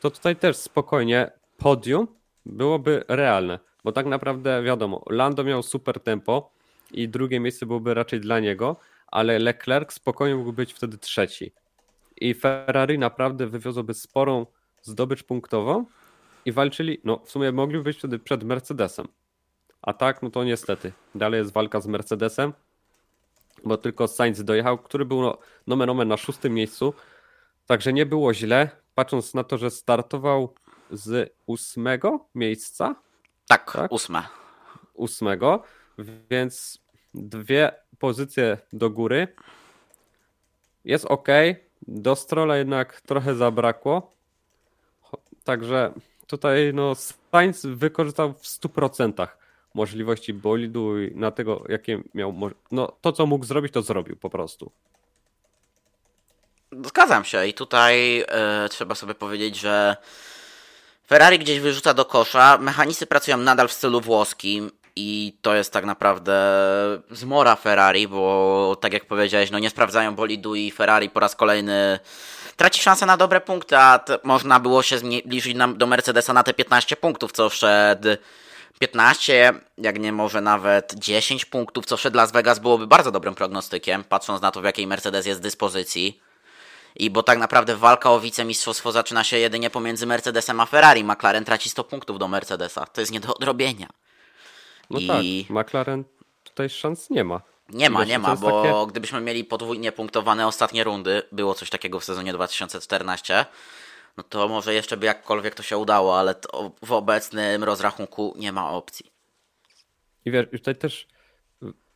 to 0.00 0.10
tutaj 0.10 0.36
też 0.36 0.56
spokojnie 0.56 1.30
podium 1.56 2.06
byłoby 2.46 3.04
realne, 3.08 3.58
bo 3.84 3.92
tak 3.92 4.06
naprawdę 4.06 4.62
wiadomo, 4.62 5.04
Lando 5.10 5.44
miał 5.44 5.62
super 5.62 6.00
tempo 6.00 6.50
i 6.92 7.08
drugie 7.08 7.40
miejsce 7.40 7.66
byłoby 7.66 7.94
raczej 7.94 8.20
dla 8.20 8.40
niego, 8.40 8.76
ale 9.06 9.38
Leclerc 9.38 9.92
spokojnie 9.92 10.36
mógł 10.36 10.52
być 10.52 10.72
wtedy 10.72 10.98
trzeci. 10.98 11.52
I 12.16 12.34
Ferrari 12.34 12.98
naprawdę 12.98 13.46
wywiozłoby 13.46 13.94
sporą 13.94 14.46
zdobycz 14.82 15.22
punktową 15.22 15.84
i 16.48 16.52
walczyli, 16.52 17.00
no 17.04 17.18
w 17.24 17.30
sumie 17.30 17.52
mogliby 17.52 17.84
być 17.84 17.98
wtedy 17.98 18.18
przed 18.18 18.44
Mercedesem. 18.44 19.08
A 19.82 19.92
tak, 19.92 20.22
no 20.22 20.30
to 20.30 20.44
niestety. 20.44 20.92
Dalej 21.14 21.38
jest 21.38 21.52
walka 21.52 21.80
z 21.80 21.86
Mercedesem, 21.86 22.52
bo 23.64 23.76
tylko 23.76 24.08
Sainz 24.08 24.44
dojechał, 24.44 24.78
który 24.78 25.04
był 25.04 25.22
no, 25.22 25.38
nomen 25.66 25.90
omen 25.90 26.08
na 26.08 26.16
szóstym 26.16 26.54
miejscu, 26.54 26.94
także 27.66 27.92
nie 27.92 28.06
było 28.06 28.34
źle, 28.34 28.70
patrząc 28.94 29.34
na 29.34 29.44
to, 29.44 29.58
że 29.58 29.70
startował 29.70 30.54
z 30.90 31.34
ósmego 31.46 32.26
miejsca. 32.34 32.94
Tak, 33.48 33.72
tak? 33.72 33.92
ósme. 33.92 34.22
Ósmego, 34.94 35.62
więc 36.30 36.78
dwie 37.14 37.72
pozycje 37.98 38.58
do 38.72 38.90
góry. 38.90 39.28
Jest 40.84 41.04
ok. 41.04 41.28
Do 41.82 42.16
Strola 42.16 42.56
jednak 42.56 43.00
trochę 43.00 43.34
zabrakło. 43.34 44.12
Także 45.44 45.92
tutaj 46.28 46.70
no 46.74 46.94
Sainz 46.94 47.66
wykorzystał 47.66 48.32
w 48.32 48.42
100% 48.42 49.28
możliwości 49.74 50.34
bolidu 50.34 51.02
i 51.02 51.14
na 51.14 51.30
tego, 51.30 51.64
jakie 51.68 52.02
miał. 52.14 52.34
No 52.70 52.92
to, 53.00 53.12
co 53.12 53.26
mógł 53.26 53.44
zrobić, 53.44 53.72
to 53.72 53.82
zrobił 53.82 54.16
po 54.16 54.30
prostu. 54.30 54.70
Zgadzam 56.84 57.24
się 57.24 57.46
i 57.46 57.54
tutaj 57.54 58.24
e, 58.28 58.68
trzeba 58.68 58.94
sobie 58.94 59.14
powiedzieć, 59.14 59.58
że 59.58 59.96
Ferrari 61.08 61.38
gdzieś 61.38 61.60
wyrzuca 61.60 61.94
do 61.94 62.04
kosza. 62.04 62.58
Mechanicy 62.58 63.06
pracują 63.06 63.36
nadal 63.36 63.68
w 63.68 63.72
stylu 63.72 64.00
włoskim 64.00 64.70
i 64.98 65.38
to 65.42 65.54
jest 65.54 65.72
tak 65.72 65.84
naprawdę 65.84 66.34
zmora 67.10 67.56
Ferrari, 67.56 68.08
bo 68.08 68.76
tak 68.80 68.92
jak 68.92 69.04
powiedziałeś, 69.04 69.50
no 69.50 69.58
nie 69.58 69.70
sprawdzają 69.70 70.14
bolidu 70.14 70.54
i 70.54 70.70
Ferrari 70.70 71.10
po 71.10 71.20
raz 71.20 71.36
kolejny 71.36 71.98
traci 72.56 72.82
szansę 72.82 73.06
na 73.06 73.16
dobre 73.16 73.40
punkty, 73.40 73.76
a 73.76 74.04
można 74.24 74.60
było 74.60 74.82
się 74.82 74.98
zbliżyć 74.98 75.56
do 75.76 75.86
Mercedesa 75.86 76.32
na 76.32 76.42
te 76.42 76.54
15 76.54 76.96
punktów, 76.96 77.32
co 77.32 77.48
wszedł 77.48 78.08
15, 78.78 79.52
jak 79.78 79.98
nie 79.98 80.12
może 80.12 80.40
nawet 80.40 80.94
10 80.94 81.44
punktów, 81.44 81.86
co 81.86 81.96
wszedł 81.96 82.16
Las 82.16 82.32
Vegas 82.32 82.58
byłoby 82.58 82.86
bardzo 82.86 83.10
dobrym 83.10 83.34
prognostykiem, 83.34 84.04
patrząc 84.04 84.42
na 84.42 84.50
to, 84.50 84.60
w 84.60 84.64
jakiej 84.64 84.86
Mercedes 84.86 85.26
jest 85.26 85.40
dyspozycji. 85.40 86.20
I 86.96 87.10
bo 87.10 87.22
tak 87.22 87.38
naprawdę 87.38 87.76
walka 87.76 88.10
o 88.10 88.20
wicemistrzostwo 88.20 88.92
zaczyna 88.92 89.24
się 89.24 89.38
jedynie 89.38 89.70
pomiędzy 89.70 90.06
Mercedesem 90.06 90.60
a 90.60 90.66
Ferrari. 90.66 91.04
McLaren 91.04 91.44
traci 91.44 91.70
100 91.70 91.84
punktów 91.84 92.18
do 92.18 92.28
Mercedesa. 92.28 92.86
To 92.86 93.00
jest 93.00 93.12
nie 93.12 93.20
do 93.20 93.34
odrobienia. 93.34 93.88
No 94.90 94.98
I... 94.98 95.06
tak, 95.06 95.56
McLaren 95.56 96.04
tutaj 96.44 96.68
szans 96.68 97.10
nie 97.10 97.24
ma. 97.24 97.40
Nie 97.68 97.90
ma, 97.90 98.04
nie 98.04 98.18
ma, 98.18 98.36
bo 98.36 98.62
takie... 98.62 98.86
gdybyśmy 98.90 99.20
mieli 99.20 99.44
podwójnie 99.44 99.92
punktowane 99.92 100.46
ostatnie 100.46 100.84
rundy, 100.84 101.22
było 101.32 101.54
coś 101.54 101.70
takiego 101.70 102.00
w 102.00 102.04
sezonie 102.04 102.32
2014, 102.32 103.44
no 104.16 104.24
to 104.24 104.48
może 104.48 104.74
jeszcze 104.74 104.96
by 104.96 105.06
jakkolwiek 105.06 105.54
to 105.54 105.62
się 105.62 105.78
udało, 105.78 106.18
ale 106.18 106.34
w 106.84 106.92
obecnym 106.92 107.64
rozrachunku 107.64 108.34
nie 108.36 108.52
ma 108.52 108.70
opcji. 108.70 109.10
I 110.24 110.30
wiesz, 110.30 110.46
tutaj 110.50 110.76
też 110.76 111.06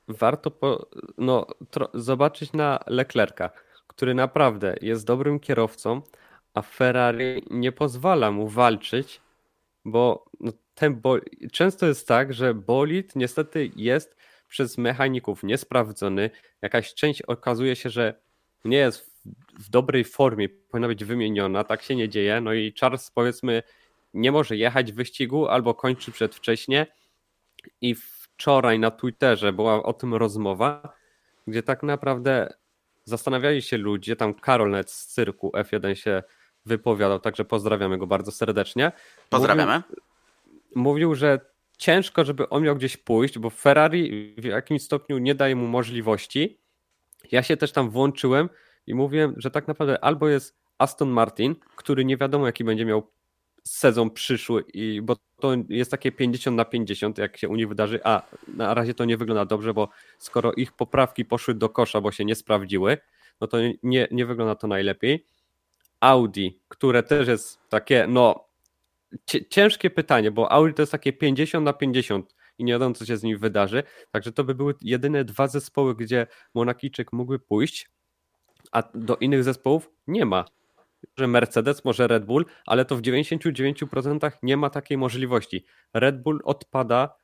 warto 0.09 0.51
po, 0.51 0.87
no, 1.19 1.47
zobaczyć 1.95 2.53
na 2.53 2.79
Leclerca, 2.87 3.51
który 3.87 4.15
naprawdę 4.15 4.77
jest 4.81 5.07
dobrym 5.07 5.41
kierowcą, 5.41 6.03
a 6.55 6.63
Ferrari 6.63 7.43
nie 7.51 7.73
pozwala 7.73 8.31
mu 8.31 8.49
walczyć, 8.49 9.21
bo 9.85 10.25
no, 10.41 10.53
ten 10.75 11.01
często 11.53 11.87
jest 11.87 12.09
tak, 12.09 12.33
że 12.33 12.55
bolid 12.55 13.17
niestety 13.17 13.71
jest 13.77 14.17
przez 14.49 14.79
mechaników 14.79 15.43
niesprawdzony. 15.43 16.31
Jakaś 16.63 16.95
część 16.95 17.23
okazuje 17.23 17.77
się, 17.77 17.91
że 17.91 18.15
nie 18.65 18.77
jest 18.77 19.01
w, 19.01 19.65
w 19.65 19.71
dobrej 19.71 20.05
formie, 20.05 20.49
powinna 20.49 20.89
być 20.89 21.05
wymieniona. 21.05 21.65
Tak 21.65 21.83
się 21.83 21.97
nie 21.97 22.09
dzieje. 22.09 22.41
No 22.41 22.53
i 22.53 22.75
Charles 22.81 23.11
powiedzmy 23.11 23.63
nie 24.15 24.33
może 24.33 24.57
jechać 24.57 24.93
w 24.93 24.95
wyścigu 24.95 25.49
albo 25.49 25.75
kończy 25.75 26.13
przedwcześnie. 26.13 26.87
I 27.81 27.95
wczoraj 27.95 28.79
na 28.79 28.91
Twitterze 28.91 29.53
była 29.53 29.83
o 29.83 29.93
tym 29.93 30.15
rozmowa, 30.15 30.95
gdzie 31.47 31.63
tak 31.63 31.83
naprawdę 31.83 32.55
zastanawiali 33.05 33.63
się 33.63 33.79
ludzie, 33.79 34.17
tam 34.17 34.35
Karol 34.35 34.71
nawet 34.71 34.91
z 34.91 35.07
cyrku 35.07 35.53
F1 35.55 35.95
się 35.95 36.23
wypowiadał, 36.67 37.21
także 37.21 37.45
pozdrawiamy 37.45 37.99
go 37.99 38.07
bardzo 38.07 38.33
serdecznie. 38.33 38.93
Pozdrawiamy. 39.31 39.77
Mówił, 39.77 40.12
mówił, 40.75 41.15
że 41.15 41.41
ciężko, 41.79 42.25
żeby 42.25 42.49
on 42.49 42.63
miał 42.63 42.77
gdzieś 42.77 42.97
pójść, 42.97 43.39
bo 43.39 43.51
Ferrari 43.51 44.35
w 44.39 44.45
jakimś 44.45 44.83
stopniu 44.83 45.19
nie 45.19 45.35
daje 45.35 45.57
mu 45.57 45.67
możliwości. 45.67 46.59
Ja 47.33 47.43
się 47.43 47.57
też 47.57 47.73
tam 47.73 47.91
włączyłem 47.91 48.49
i 48.87 48.95
mówiłem, 48.95 49.35
że 49.37 49.51
tak 49.51 49.69
naprawdę 49.69 50.05
albo 50.05 50.29
jest 50.29 50.59
Aston 50.79 51.09
Martin, 51.09 51.55
który 51.77 52.05
nie 52.05 52.17
wiadomo 52.17 52.47
jaki 52.47 52.65
będzie 52.65 52.85
miał 52.85 53.11
sezon 53.65 54.11
przyszły, 54.11 54.65
i, 54.75 55.01
bo 55.03 55.17
to 55.41 55.53
jest 55.69 55.91
takie 55.91 56.13
50 56.13 56.57
na 56.57 56.65
50, 56.65 57.19
jak 57.19 57.37
się 57.37 57.49
u 57.49 57.57
nich 57.57 57.69
wydarzy, 57.69 58.01
a 58.05 58.23
na 58.49 58.75
razie 58.75 58.95
to 58.95 59.05
nie 59.05 59.17
wygląda 59.17 59.45
dobrze, 59.45 59.75
bo 59.75 59.89
skoro 60.19 60.53
ich 60.53 60.73
poprawki 60.73 61.25
poszły 61.25 61.55
do 61.55 61.69
kosza, 61.69 62.01
bo 62.01 62.13
się 62.13 62.25
nie 62.25 62.35
sprawdziły, 62.35 62.99
no 63.41 63.47
to 63.47 63.59
nie, 63.83 64.09
nie 64.11 64.27
wygląda 64.27 64.55
to 64.55 64.67
najlepiej. 64.67 65.27
Audi, 66.01 66.49
które 66.69 67.03
też 67.03 67.29
jest 67.29 67.59
takie, 67.69 68.07
no 68.09 68.52
ciężkie 69.51 69.91
pytanie, 69.91 70.31
bo 70.31 70.53
Audi 70.53 70.75
to 70.75 70.83
jest 70.83 70.93
takie 70.93 71.13
50 71.13 71.65
na 71.65 71.73
50 71.73 72.35
i 72.59 72.65
nie 72.65 72.73
wiadomo, 72.73 72.95
co 72.95 73.07
się 73.07 73.17
z 73.17 73.23
nim 73.23 73.39
wydarzy. 73.39 73.83
Także 74.11 74.33
to 74.33 74.45
by 74.45 74.55
były 74.55 74.75
jedyne 74.81 75.25
dwa 75.25 75.49
zespoły, 75.49 75.95
gdzie 75.97 76.27
Monakijczyk 76.55 77.13
mógłby 77.13 77.39
pójść, 77.39 77.91
a 78.73 78.83
do 78.95 79.17
innych 79.17 79.45
zespołów 79.45 79.91
nie 80.07 80.25
ma. 80.25 80.45
Że 81.17 81.27
Mercedes, 81.27 81.85
może 81.85 82.07
Red 82.07 82.25
Bull, 82.25 82.47
ale 82.67 82.85
to 82.85 82.97
w 82.97 83.03
99% 83.03 84.31
nie 84.43 84.57
ma 84.57 84.71
takiej 84.71 84.99
możliwości. 84.99 85.65
Red 85.95 86.23
Bull 86.23 86.41
odpada, 86.45 87.15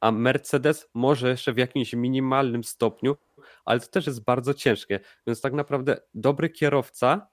a 0.00 0.12
Mercedes 0.12 0.88
może 0.94 1.28
jeszcze 1.28 1.52
w 1.52 1.56
jakimś 1.58 1.92
minimalnym 1.92 2.64
stopniu, 2.64 3.16
ale 3.64 3.80
to 3.80 3.86
też 3.86 4.06
jest 4.06 4.24
bardzo 4.24 4.54
ciężkie. 4.54 5.00
Więc 5.26 5.40
tak 5.40 5.52
naprawdę 5.52 6.00
dobry 6.14 6.50
kierowca 6.50 7.28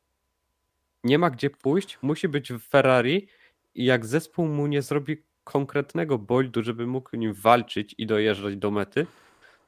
nie 1.03 1.19
ma 1.19 1.29
gdzie 1.29 1.49
pójść, 1.49 1.97
musi 2.01 2.27
być 2.27 2.53
w 2.53 2.59
Ferrari 2.69 3.27
i 3.75 3.85
jak 3.85 4.05
zespół 4.05 4.45
mu 4.45 4.67
nie 4.67 4.81
zrobi 4.81 5.23
konkretnego 5.43 6.17
boldu, 6.17 6.63
żeby 6.63 6.87
mógł 6.87 7.17
nim 7.17 7.33
walczyć 7.33 7.95
i 7.97 8.05
dojeżdżać 8.05 8.55
do 8.55 8.71
mety, 8.71 9.07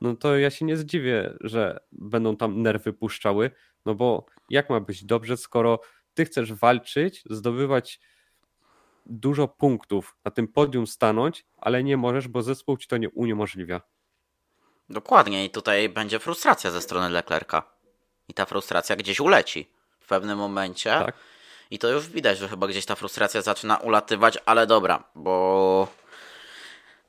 no 0.01 0.15
to 0.15 0.37
ja 0.37 0.49
się 0.49 0.65
nie 0.65 0.77
zdziwię, 0.77 1.33
że 1.41 1.79
będą 1.91 2.37
tam 2.37 2.61
nerwy 2.61 2.93
puszczały, 2.93 3.51
no 3.85 3.95
bo 3.95 4.25
jak 4.49 4.69
ma 4.69 4.79
być 4.79 5.05
dobrze, 5.05 5.37
skoro 5.37 5.79
ty 6.13 6.25
chcesz 6.25 6.53
walczyć, 6.53 7.23
zdobywać 7.29 7.99
dużo 9.05 9.47
punktów 9.47 10.17
na 10.25 10.31
tym 10.31 10.47
podium 10.47 10.87
stanąć, 10.87 11.45
ale 11.57 11.83
nie 11.83 11.97
możesz, 11.97 12.27
bo 12.27 12.41
zespół 12.41 12.77
ci 12.77 12.87
to 12.87 12.97
nie 12.97 13.09
uniemożliwia. 13.09 13.81
Dokładnie 14.89 15.45
i 15.45 15.49
tutaj 15.49 15.89
będzie 15.89 16.19
frustracja 16.19 16.71
ze 16.71 16.81
strony 16.81 17.09
Leclerca. 17.09 17.63
I 18.27 18.33
ta 18.33 18.45
frustracja 18.45 18.95
gdzieś 18.95 19.19
uleci 19.19 19.71
w 19.99 20.07
pewnym 20.07 20.37
momencie. 20.37 20.89
Tak. 20.89 21.15
I 21.75 21.79
to 21.79 21.87
już 21.87 22.07
widać, 22.07 22.37
że 22.37 22.49
chyba 22.49 22.67
gdzieś 22.67 22.85
ta 22.85 22.95
frustracja 22.95 23.41
zaczyna 23.41 23.77
ulatywać, 23.77 24.37
ale 24.45 24.67
dobra, 24.67 25.03
bo 25.15 25.87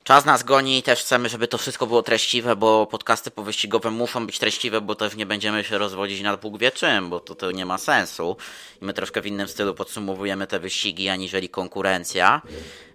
czas 0.03 0.25
nas 0.25 0.43
goni 0.43 0.77
i 0.77 0.83
też 0.83 0.99
chcemy, 0.99 1.29
żeby 1.29 1.47
to 1.47 1.57
wszystko 1.57 1.87
było 1.87 2.03
treściwe, 2.03 2.55
bo 2.55 2.87
podcasty 2.87 3.31
powyścigowe 3.31 3.91
muszą 3.91 4.25
być 4.25 4.39
treściwe, 4.39 4.81
bo 4.81 4.95
też 4.95 5.15
nie 5.15 5.25
będziemy 5.25 5.63
się 5.63 5.77
rozwodzić 5.77 6.21
nad 6.21 6.41
Bóg 6.41 6.57
wie 6.57 6.71
czym, 6.71 7.09
bo 7.09 7.19
to, 7.19 7.35
to 7.35 7.51
nie 7.51 7.65
ma 7.65 7.77
sensu. 7.77 8.37
I 8.81 8.85
my 8.85 8.93
troszkę 8.93 9.21
w 9.21 9.25
innym 9.25 9.47
stylu 9.47 9.73
podsumowujemy 9.73 10.47
te 10.47 10.59
wyścigi, 10.59 11.09
aniżeli 11.09 11.49
konkurencja. 11.49 12.41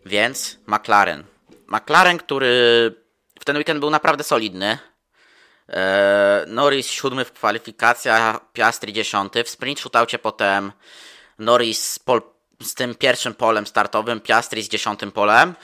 Więc 0.06 0.58
McLaren. 0.66 1.24
McLaren, 1.68 2.18
który 2.18 2.54
w 3.40 3.44
ten 3.44 3.56
weekend 3.56 3.80
był 3.80 3.90
naprawdę 3.90 4.24
solidny. 4.24 4.78
Eee, 5.68 6.46
Norris 6.46 6.86
siódmy 6.86 7.24
w 7.24 7.32
kwalifikacjach, 7.32 8.52
Piastri 8.52 8.92
dziesiąty. 8.92 9.44
W 9.44 9.48
sprint 9.48 9.80
shootoucie 9.80 10.18
potem 10.18 10.72
Norris 11.39 11.91
z, 11.91 11.99
pol, 11.99 12.22
z 12.62 12.74
tym 12.74 12.95
pierwszym 12.95 13.35
polem 13.35 13.66
startowym, 13.66 14.20
Piastri 14.20 14.62
z 14.62 14.68
dziesiątym 14.68 15.12
polem. 15.12 15.55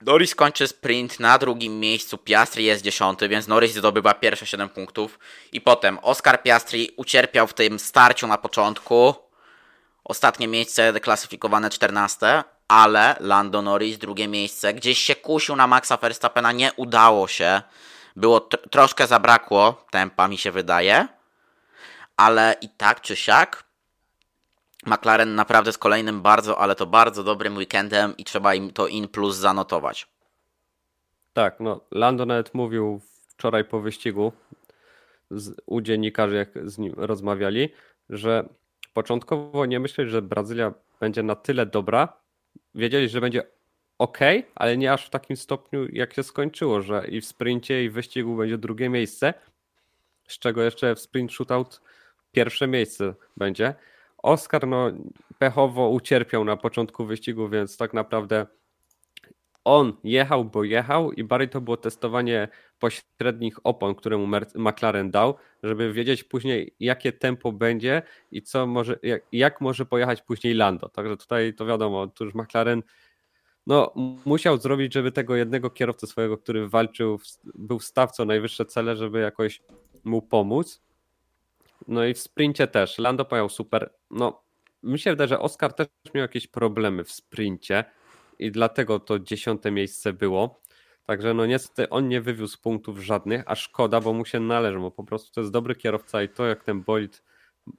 Norris 0.00 0.34
kończy 0.34 0.68
sprint 0.68 1.20
na 1.20 1.38
drugim 1.38 1.80
miejscu, 1.80 2.18
Piastri 2.18 2.64
jest 2.64 2.82
dziesiąty, 2.82 3.28
więc 3.28 3.48
Norris 3.48 3.74
zdobywa 3.74 4.14
pierwsze 4.14 4.46
7 4.46 4.68
punktów. 4.68 5.18
I 5.52 5.60
potem 5.60 5.98
Oscar 6.02 6.42
Piastri 6.42 6.90
ucierpiał 6.96 7.46
w 7.46 7.54
tym 7.54 7.78
starciu 7.78 8.26
na 8.26 8.38
początku. 8.38 9.14
Ostatnie 10.04 10.48
miejsce 10.48 10.92
deklasyfikowane 10.92 11.70
14, 11.70 12.44
ale 12.68 13.16
Lando 13.20 13.62
Norris 13.62 13.98
drugie 13.98 14.28
miejsce. 14.28 14.74
Gdzieś 14.74 14.98
się 14.98 15.14
kusił 15.14 15.56
na 15.56 15.66
Maxa 15.66 15.96
Verstappena, 15.96 16.52
nie 16.52 16.72
udało 16.76 17.28
się. 17.28 17.62
Było 18.16 18.40
troszkę 18.40 19.06
zabrakło 19.06 19.86
tempa, 19.90 20.28
mi 20.28 20.38
się 20.38 20.50
wydaje. 20.50 21.08
Ale 22.16 22.56
i 22.60 22.68
tak 22.68 23.00
czy 23.00 23.16
siak 23.16 23.64
McLaren 24.86 25.34
naprawdę 25.34 25.72
z 25.72 25.78
kolejnym 25.78 26.22
bardzo, 26.22 26.58
ale 26.58 26.74
to 26.74 26.86
bardzo 26.86 27.24
dobrym 27.24 27.56
weekendem 27.56 28.16
i 28.16 28.24
trzeba 28.24 28.54
im 28.54 28.70
to 28.70 28.86
in 28.86 29.08
plus 29.08 29.36
zanotować. 29.36 30.08
Tak, 31.32 31.60
no 31.60 31.80
Lando 31.90 32.26
nawet 32.26 32.54
mówił 32.54 33.00
wczoraj 33.28 33.64
po 33.64 33.80
wyścigu 33.80 34.32
z, 35.30 35.54
u 35.66 35.80
dziennikarzy, 35.80 36.36
jak 36.36 36.70
z 36.70 36.78
nim 36.78 36.94
rozmawiali, 36.96 37.68
że 38.10 38.48
początkowo 38.92 39.66
nie 39.66 39.80
myśleli, 39.80 40.10
że 40.10 40.22
Brazylia 40.22 40.74
będzie 41.00 41.22
na 41.22 41.34
tyle 41.34 41.66
dobra. 41.66 42.12
Wiedzieli, 42.74 43.08
że 43.08 43.20
będzie 43.20 43.42
ok, 43.98 44.18
ale 44.54 44.76
nie 44.76 44.92
aż 44.92 45.06
w 45.06 45.10
takim 45.10 45.36
stopniu, 45.36 45.86
jak 45.92 46.14
się 46.14 46.22
skończyło, 46.22 46.82
że 46.82 47.06
i 47.08 47.20
w 47.20 47.26
sprincie, 47.26 47.84
i 47.84 47.90
w 47.90 47.92
wyścigu 47.92 48.36
będzie 48.36 48.58
drugie 48.58 48.88
miejsce, 48.88 49.34
z 50.28 50.38
czego 50.38 50.62
jeszcze 50.62 50.94
w 50.94 51.00
sprint 51.00 51.32
shootout 51.32 51.80
pierwsze 52.32 52.66
miejsce 52.66 53.14
będzie. 53.36 53.74
Oscar 54.22 54.66
no, 54.66 54.90
pechowo 55.38 55.88
ucierpiał 55.88 56.44
na 56.44 56.56
początku 56.56 57.04
wyścigu, 57.04 57.48
więc 57.48 57.76
tak 57.76 57.94
naprawdę 57.94 58.46
on 59.64 59.92
jechał, 60.04 60.44
bo 60.44 60.64
jechał 60.64 61.12
i 61.12 61.24
bardziej 61.24 61.48
to 61.48 61.60
było 61.60 61.76
testowanie 61.76 62.48
pośrednich 62.78 63.56
opon, 63.64 63.94
które 63.94 64.18
mu 64.18 64.26
McLaren 64.54 65.10
dał, 65.10 65.34
żeby 65.62 65.92
wiedzieć 65.92 66.24
później 66.24 66.74
jakie 66.80 67.12
tempo 67.12 67.52
będzie 67.52 68.02
i 68.30 68.42
co 68.42 68.66
może, 68.66 68.98
jak, 69.02 69.22
jak 69.32 69.60
może 69.60 69.86
pojechać 69.86 70.22
później 70.22 70.54
Lando. 70.54 70.88
Także 70.88 71.16
tutaj 71.16 71.54
to 71.54 71.66
wiadomo, 71.66 72.06
tu 72.06 72.24
już 72.24 72.34
McLaren 72.34 72.82
no, 73.66 73.92
musiał 74.24 74.58
zrobić, 74.58 74.94
żeby 74.94 75.12
tego 75.12 75.36
jednego 75.36 75.70
kierowcę 75.70 76.06
swojego, 76.06 76.38
który 76.38 76.68
walczył, 76.68 77.18
był 77.44 77.78
w 77.78 77.84
stawce 77.84 78.24
najwyższe 78.24 78.64
cele, 78.64 78.96
żeby 78.96 79.20
jakoś 79.20 79.62
mu 80.04 80.22
pomóc. 80.22 80.82
No 81.88 82.04
i 82.04 82.14
w 82.14 82.18
sprincie 82.18 82.66
też. 82.66 82.98
Lando 82.98 83.24
pojechał 83.24 83.48
super. 83.48 83.94
No, 84.10 84.42
mi 84.82 84.98
się 84.98 85.10
wydaje, 85.10 85.28
że 85.28 85.38
Oscar 85.38 85.72
też 85.72 85.86
miał 86.14 86.22
jakieś 86.22 86.46
problemy 86.46 87.04
w 87.04 87.12
sprincie 87.12 87.84
i 88.38 88.52
dlatego 88.52 89.00
to 89.00 89.18
dziesiąte 89.18 89.70
miejsce 89.70 90.12
było. 90.12 90.60
Także 91.06 91.34
no 91.34 91.46
niestety 91.46 91.90
on 91.90 92.08
nie 92.08 92.20
wywiózł 92.20 92.62
punktów 92.62 92.98
żadnych, 92.98 93.42
a 93.46 93.54
szkoda, 93.54 94.00
bo 94.00 94.12
mu 94.12 94.24
się 94.24 94.40
należy, 94.40 94.78
bo 94.78 94.90
po 94.90 95.04
prostu 95.04 95.32
to 95.32 95.40
jest 95.40 95.52
dobry 95.52 95.74
kierowca 95.74 96.22
i 96.22 96.28
to 96.28 96.46
jak 96.46 96.64
ten 96.64 96.82
bolid 96.82 97.22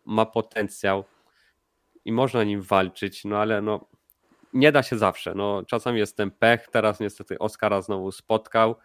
ma 0.05 0.25
potencjał 0.25 1.03
i 2.05 2.11
można 2.11 2.43
nim 2.43 2.61
walczyć, 2.61 3.25
no 3.25 3.37
ale 3.37 3.61
no 3.61 3.87
nie 4.53 4.71
da 4.71 4.83
się 4.83 4.97
zawsze. 4.97 5.35
No 5.35 5.63
czasami 5.67 5.99
jest 5.99 6.17
ten 6.17 6.31
pech, 6.31 6.67
teraz 6.71 6.99
niestety 6.99 7.39
Oscara 7.39 7.81
znowu 7.81 8.11
spotkał, 8.11 8.75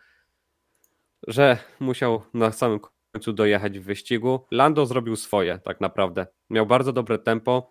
że 1.28 1.58
musiał 1.80 2.22
na 2.34 2.52
samym 2.52 2.80
końcu 3.14 3.32
dojechać 3.32 3.78
w 3.78 3.84
wyścigu. 3.84 4.46
Lando 4.50 4.86
zrobił 4.86 5.16
swoje 5.16 5.58
tak 5.58 5.80
naprawdę. 5.80 6.26
Miał 6.50 6.66
bardzo 6.66 6.92
dobre 6.92 7.18
tempo. 7.18 7.70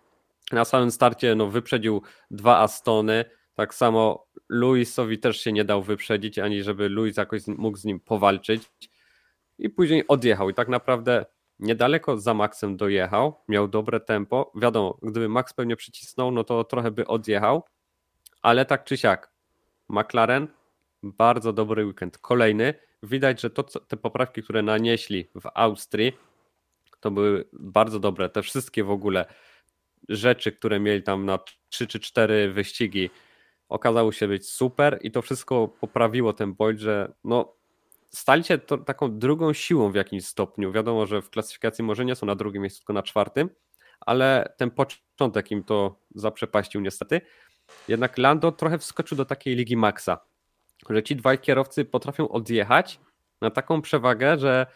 Na 0.52 0.64
samym 0.64 0.90
starcie 0.90 1.34
no, 1.34 1.46
wyprzedził 1.46 2.02
dwa 2.30 2.58
Astony. 2.58 3.24
Tak 3.54 3.74
samo 3.74 4.26
Luisowi 4.48 5.18
też 5.18 5.40
się 5.40 5.52
nie 5.52 5.64
dał 5.64 5.82
wyprzedzić, 5.82 6.38
ani 6.38 6.62
żeby 6.62 6.88
Luis 6.88 7.16
jakoś 7.16 7.46
mógł 7.46 7.78
z 7.78 7.84
nim 7.84 8.00
powalczyć. 8.00 8.70
I 9.58 9.70
później 9.70 10.06
odjechał. 10.08 10.50
I 10.50 10.54
tak 10.54 10.68
naprawdę 10.68 11.26
niedaleko 11.58 12.18
za 12.18 12.34
Maxem 12.34 12.76
dojechał. 12.76 13.40
Miał 13.48 13.68
dobre 13.68 14.00
tempo. 14.00 14.52
Wiadomo, 14.54 14.98
gdyby 15.02 15.28
Max 15.28 15.52
pewnie 15.52 15.76
przycisnął, 15.76 16.30
no 16.30 16.44
to 16.44 16.64
trochę 16.64 16.90
by 16.90 17.06
odjechał. 17.06 17.62
Ale 18.42 18.64
tak 18.64 18.84
czy 18.84 18.96
siak, 18.96 19.32
McLaren 19.88 20.48
bardzo 21.02 21.52
dobry 21.52 21.86
weekend. 21.86 22.18
Kolejny 22.18 22.74
widać, 23.04 23.40
że 23.40 23.50
to, 23.50 23.62
te 23.62 23.96
poprawki, 23.96 24.42
które 24.42 24.62
nanieśli 24.62 25.28
w 25.34 25.48
Austrii, 25.54 26.12
to 27.00 27.10
były 27.10 27.48
bardzo 27.52 28.00
dobre. 28.00 28.28
Te 28.28 28.42
wszystkie 28.42 28.84
w 28.84 28.90
ogóle 28.90 29.24
rzeczy, 30.08 30.52
które 30.52 30.80
mieli 30.80 31.02
tam 31.02 31.26
na 31.26 31.38
3 31.68 31.86
czy 31.86 32.00
4 32.00 32.52
wyścigi, 32.52 33.10
okazały 33.68 34.12
się 34.12 34.28
być 34.28 34.48
super 34.48 34.98
i 35.02 35.10
to 35.10 35.22
wszystko 35.22 35.68
poprawiło 35.68 36.32
ten 36.32 36.54
bolt, 36.54 36.78
że 36.78 37.12
no, 37.24 37.54
stali 38.10 38.44
się 38.44 38.58
to 38.58 38.78
taką 38.78 39.18
drugą 39.18 39.52
siłą 39.52 39.92
w 39.92 39.94
jakimś 39.94 40.26
stopniu. 40.26 40.72
Wiadomo, 40.72 41.06
że 41.06 41.22
w 41.22 41.30
klasyfikacji 41.30 41.84
może 41.84 42.04
nie 42.04 42.14
są 42.14 42.26
na 42.26 42.34
drugim 42.34 42.62
miejscu, 42.62 42.80
tylko 42.80 42.92
na 42.92 43.02
czwartym, 43.02 43.50
ale 44.00 44.54
ten 44.56 44.70
początek 44.70 45.50
im 45.50 45.64
to 45.64 46.00
zaprzepaścił 46.14 46.80
niestety. 46.80 47.20
Jednak 47.88 48.18
Lando 48.18 48.52
trochę 48.52 48.78
wskoczył 48.78 49.16
do 49.16 49.24
takiej 49.24 49.56
ligi 49.56 49.76
Maxa 49.76 50.33
że 50.90 51.02
ci 51.02 51.16
dwaj 51.16 51.38
kierowcy 51.38 51.84
potrafią 51.84 52.28
odjechać 52.28 53.00
na 53.40 53.50
taką 53.50 53.82
przewagę, 53.82 54.38
że 54.38 54.66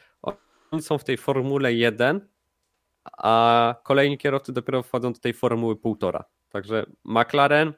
oni 0.71 0.83
są 0.83 0.99
w 0.99 1.05
tej 1.05 1.17
formule 1.17 1.73
1, 1.73 2.29
a 3.19 3.75
kolejni 3.83 4.19
kierowcy 4.19 4.53
dopiero 4.53 4.83
wchodzą 4.83 5.13
do 5.13 5.19
tej 5.19 5.35
formuły 5.35 5.75
1,5. 5.75 6.23
Także 6.51 6.87
McLaren 7.05 7.73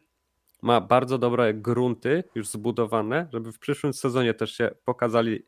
ma 0.62 0.80
bardzo 0.80 1.18
dobre 1.18 1.54
grunty 1.54 2.24
już 2.34 2.48
zbudowane, 2.48 3.28
żeby 3.32 3.52
w 3.52 3.58
przyszłym 3.58 3.92
sezonie 3.92 4.34
też 4.34 4.52
się 4.52 4.70
pokazali 4.84 5.46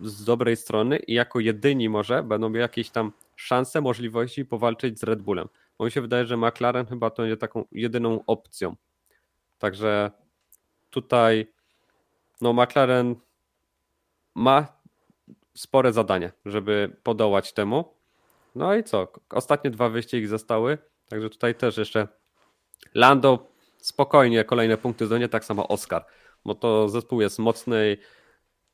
z 0.00 0.24
dobrej 0.24 0.56
strony 0.56 0.96
i 0.96 1.14
jako 1.14 1.40
jedyni 1.40 1.88
może 1.88 2.22
będą 2.22 2.48
mieli 2.48 2.60
jakieś 2.60 2.90
tam 2.90 3.12
szanse, 3.36 3.80
możliwości 3.80 4.44
powalczyć 4.44 4.98
z 4.98 5.02
Red 5.02 5.22
Bullem. 5.22 5.48
Bo 5.78 5.84
mi 5.84 5.90
się 5.90 6.00
wydaje, 6.00 6.26
że 6.26 6.36
McLaren 6.36 6.86
chyba 6.86 7.10
to 7.10 7.22
będzie 7.22 7.36
taką 7.36 7.64
jedyną 7.72 8.24
opcją. 8.26 8.76
Także 9.58 10.10
tutaj 10.90 11.52
no 12.40 12.52
McLaren 12.52 13.14
ma 14.34 14.66
spore 15.54 15.92
zadanie, 15.92 16.32
żeby 16.46 16.96
podołać 17.02 17.52
temu. 17.52 17.94
No 18.54 18.74
i 18.74 18.84
co? 18.84 19.12
Ostatnie 19.30 19.70
dwa 19.70 19.88
wyścigi 19.88 20.26
zostały, 20.26 20.78
także 21.08 21.30
tutaj 21.30 21.54
też 21.54 21.76
jeszcze 21.76 22.08
Lando 22.94 23.52
spokojnie 23.78 24.44
kolejne 24.44 24.76
punkty 24.76 25.06
zdobędzie, 25.06 25.28
tak 25.28 25.44
samo 25.44 25.68
Oscar, 25.68 26.04
bo 26.44 26.54
to 26.54 26.88
zespół 26.88 27.20
jest 27.20 27.38
mocny. 27.38 27.96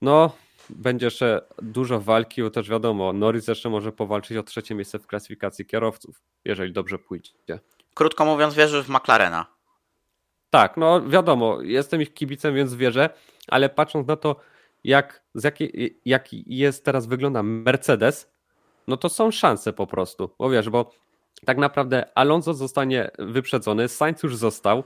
No, 0.03 0.33
będzie 0.71 1.07
jeszcze 1.07 1.47
dużo 1.63 2.01
walki, 2.01 2.43
bo 2.43 2.51
też 2.51 2.71
wiadomo, 2.71 3.13
Norris 3.13 3.49
jeszcze 3.49 3.71
może 3.71 3.93
powalczyć 3.93 4.37
o 4.37 4.43
trzecie 4.43 4.75
miejsce 4.75 4.99
w 4.99 5.07
klasyfikacji 5.07 5.67
kierowców, 5.67 6.23
jeżeli 6.45 6.73
dobrze 6.73 6.99
pójdzie. 6.99 7.33
Krótko 7.95 8.25
mówiąc, 8.25 8.55
wierzysz 8.55 8.87
w 8.87 8.89
McLarena. 8.89 9.47
Tak, 10.51 10.77
no 10.77 11.09
wiadomo, 11.09 11.63
jestem 11.63 12.03
ich 12.03 12.15
kibicem, 12.15 12.55
więc 12.55 12.75
wierzę, 12.75 13.11
ale 13.49 13.69
patrząc 13.69 14.09
na 14.09 14.17
to, 14.17 14.37
jak, 14.85 15.23
z 15.35 15.59
jak 16.05 16.33
jest 16.33 16.85
teraz 16.85 17.07
wygląda 17.07 17.43
Mercedes, 17.43 18.33
no 18.89 18.97
to 18.97 19.09
są 19.09 19.31
szanse 19.31 19.73
po 19.73 19.87
prostu. 19.87 20.31
Bo 20.39 20.51
wiesz, 20.51 20.71
bo 20.71 20.91
tak 21.45 21.59
naprawdę 21.59 22.09
Alonso 22.15 22.55
zostanie 22.55 23.11
wyprzedzony, 23.19 23.89
Sainz 23.89 24.23
już 24.23 24.37
został. 24.37 24.85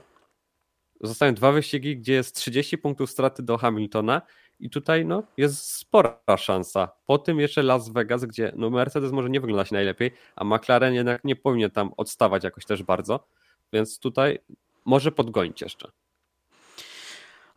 Zostają 1.01 1.33
dwa 1.33 1.51
wyścigi, 1.51 1.97
gdzie 1.97 2.13
jest 2.13 2.35
30 2.35 2.77
punktów 2.77 3.09
straty 3.09 3.43
do 3.43 3.57
Hamiltona 3.57 4.21
i 4.59 4.69
tutaj 4.69 5.05
no, 5.05 5.23
jest 5.37 5.71
spora 5.71 6.37
szansa. 6.37 6.89
Po 7.05 7.17
tym 7.17 7.39
jeszcze 7.39 7.63
Las 7.63 7.89
Vegas, 7.89 8.25
gdzie 8.25 8.51
no, 8.55 8.69
Mercedes 8.69 9.11
może 9.11 9.29
nie 9.29 9.41
wyglądać 9.41 9.71
najlepiej, 9.71 10.11
a 10.35 10.43
McLaren 10.43 10.93
jednak 10.93 11.23
nie 11.23 11.35
powinien 11.35 11.71
tam 11.71 11.91
odstawać 11.97 12.43
jakoś 12.43 12.65
też 12.65 12.83
bardzo. 12.83 13.27
Więc 13.73 13.99
tutaj 13.99 14.39
może 14.85 15.11
podgonić 15.11 15.61
jeszcze. 15.61 15.91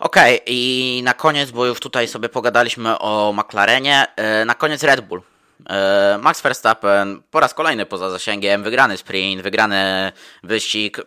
Okej, 0.02 0.34
okay, 0.34 0.44
i 0.46 1.00
na 1.04 1.14
koniec, 1.14 1.50
bo 1.50 1.66
już 1.66 1.80
tutaj 1.80 2.08
sobie 2.08 2.28
pogadaliśmy 2.28 2.98
o 2.98 3.32
McLarenie, 3.36 4.06
e, 4.16 4.44
na 4.44 4.54
koniec 4.54 4.82
Red 4.82 5.00
Bull. 5.00 5.22
E, 5.70 6.18
Max 6.22 6.40
Verstappen 6.40 7.22
po 7.30 7.40
raz 7.40 7.54
kolejny 7.54 7.86
poza 7.86 8.10
zasięgiem, 8.10 8.62
wygrany 8.62 8.96
sprint, 8.96 9.42
wygrany 9.42 10.12
wyścig, 10.42 11.00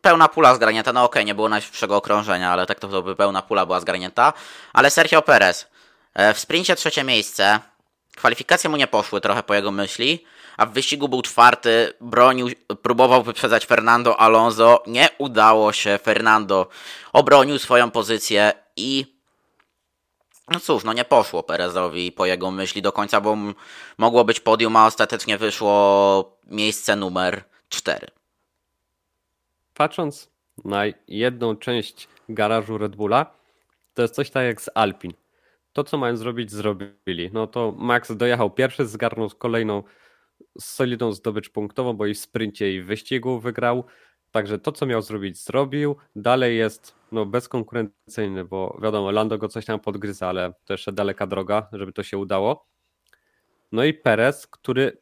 pełna 0.00 0.28
pula 0.28 0.54
zgarnięta, 0.54 0.92
no 0.92 1.04
okej, 1.04 1.10
okay, 1.10 1.24
nie 1.24 1.34
było 1.34 1.48
najszybszego 1.48 1.96
okrążenia, 1.96 2.50
ale 2.50 2.66
tak 2.66 2.80
to, 2.80 2.88
to 2.88 3.02
by 3.02 3.16
pełna 3.16 3.42
pula 3.42 3.66
była 3.66 3.80
zgarnięta, 3.80 4.32
ale 4.72 4.90
Sergio 4.90 5.22
Perez 5.22 5.66
e, 6.14 6.34
w 6.34 6.38
sprincie 6.38 6.76
trzecie 6.76 7.04
miejsce, 7.04 7.60
kwalifikacje 8.16 8.70
mu 8.70 8.76
nie 8.76 8.86
poszły 8.86 9.20
trochę 9.20 9.42
po 9.42 9.54
jego 9.54 9.70
myśli, 9.70 10.24
a 10.60 10.66
w 10.66 10.72
wyścigu 10.72 11.08
był 11.08 11.22
czwarty, 11.22 11.92
bronił, 12.00 12.48
próbował 12.82 13.22
wyprzedzać 13.22 13.66
Fernando 13.66 14.20
Alonso, 14.20 14.82
nie 14.86 15.08
udało 15.18 15.72
się, 15.72 15.98
Fernando 16.02 16.68
obronił 17.12 17.58
swoją 17.58 17.90
pozycję 17.90 18.52
i 18.76 19.16
no 20.48 20.60
cóż, 20.60 20.84
no 20.84 20.92
nie 20.92 21.04
poszło 21.04 21.42
Perezowi 21.42 22.12
po 22.12 22.26
jego 22.26 22.50
myśli 22.50 22.82
do 22.82 22.92
końca, 22.92 23.20
bo 23.20 23.36
mogło 23.98 24.24
być 24.24 24.40
podium, 24.40 24.76
a 24.76 24.86
ostatecznie 24.86 25.38
wyszło 25.38 26.38
miejsce 26.46 26.96
numer 26.96 27.44
4. 27.68 28.06
Patrząc 29.74 30.30
na 30.64 30.82
jedną 31.08 31.56
część 31.56 32.08
garażu 32.28 32.78
Red 32.78 32.96
Bulla, 32.96 33.26
to 33.94 34.02
jest 34.02 34.14
coś 34.14 34.30
tak 34.30 34.44
jak 34.44 34.62
z 34.62 34.70
Alpin. 34.74 35.12
To, 35.72 35.84
co 35.84 35.98
mają 35.98 36.16
zrobić, 36.16 36.50
zrobili. 36.50 37.30
No 37.32 37.46
to 37.46 37.72
Max 37.78 38.12
dojechał 38.12 38.50
pierwszy, 38.50 38.86
zgarnął 38.86 39.30
kolejną 39.30 39.82
solidną 40.58 41.12
zdobycz 41.12 41.50
punktową, 41.50 41.92
bo 41.92 42.06
i 42.06 42.14
w 42.14 42.18
sprincie 42.18 42.74
i 42.74 42.82
w 42.82 42.86
wyścigu 42.86 43.40
wygrał. 43.40 43.84
Także 44.30 44.58
to, 44.58 44.72
co 44.72 44.86
miał 44.86 45.02
zrobić, 45.02 45.44
zrobił. 45.44 45.96
Dalej 46.16 46.58
jest 46.58 46.94
no, 47.12 47.26
bezkonkurencyjny, 47.26 48.44
bo 48.44 48.78
wiadomo, 48.82 49.10
Lando 49.10 49.38
go 49.38 49.48
coś 49.48 49.64
tam 49.64 49.80
podgryza, 49.80 50.28
ale 50.28 50.52
to 50.64 50.74
jeszcze 50.74 50.92
daleka 50.92 51.26
droga, 51.26 51.68
żeby 51.72 51.92
to 51.92 52.02
się 52.02 52.18
udało. 52.18 52.66
No 53.72 53.84
i 53.84 53.94
Perez, 53.94 54.46
który 54.46 54.98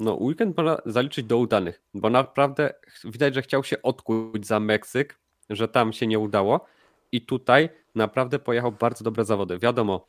no, 0.00 0.14
weekend 0.14 0.56
można 0.56 0.78
zaliczyć 0.86 1.26
do 1.26 1.38
udanych, 1.38 1.82
bo 1.94 2.10
naprawdę 2.10 2.74
widać, 3.04 3.34
że 3.34 3.42
chciał 3.42 3.64
się 3.64 3.82
odkuć 3.82 4.46
za 4.46 4.60
Meksyk, 4.60 5.18
że 5.50 5.68
tam 5.68 5.92
się 5.92 6.06
nie 6.06 6.18
udało. 6.18 6.66
I 7.12 7.26
tutaj 7.26 7.68
naprawdę 7.94 8.38
pojechał 8.38 8.72
bardzo 8.72 9.04
dobre 9.04 9.24
zawody. 9.24 9.58
Wiadomo, 9.58 10.08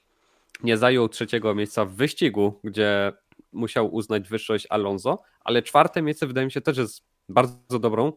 nie 0.63 0.77
zajął 0.77 1.09
trzeciego 1.09 1.55
miejsca 1.55 1.85
w 1.85 1.91
wyścigu, 1.91 2.59
gdzie 2.63 3.13
musiał 3.51 3.93
uznać 3.93 4.29
wyższość 4.29 4.67
Alonso, 4.69 5.21
ale 5.41 5.61
czwarte 5.61 6.01
miejsce 6.01 6.27
wydaje 6.27 6.45
mi 6.45 6.51
się 6.51 6.61
też 6.61 6.77
jest 6.77 7.03
bardzo 7.29 7.79
dobrą 7.79 8.13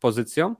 pozycją. 0.00 0.56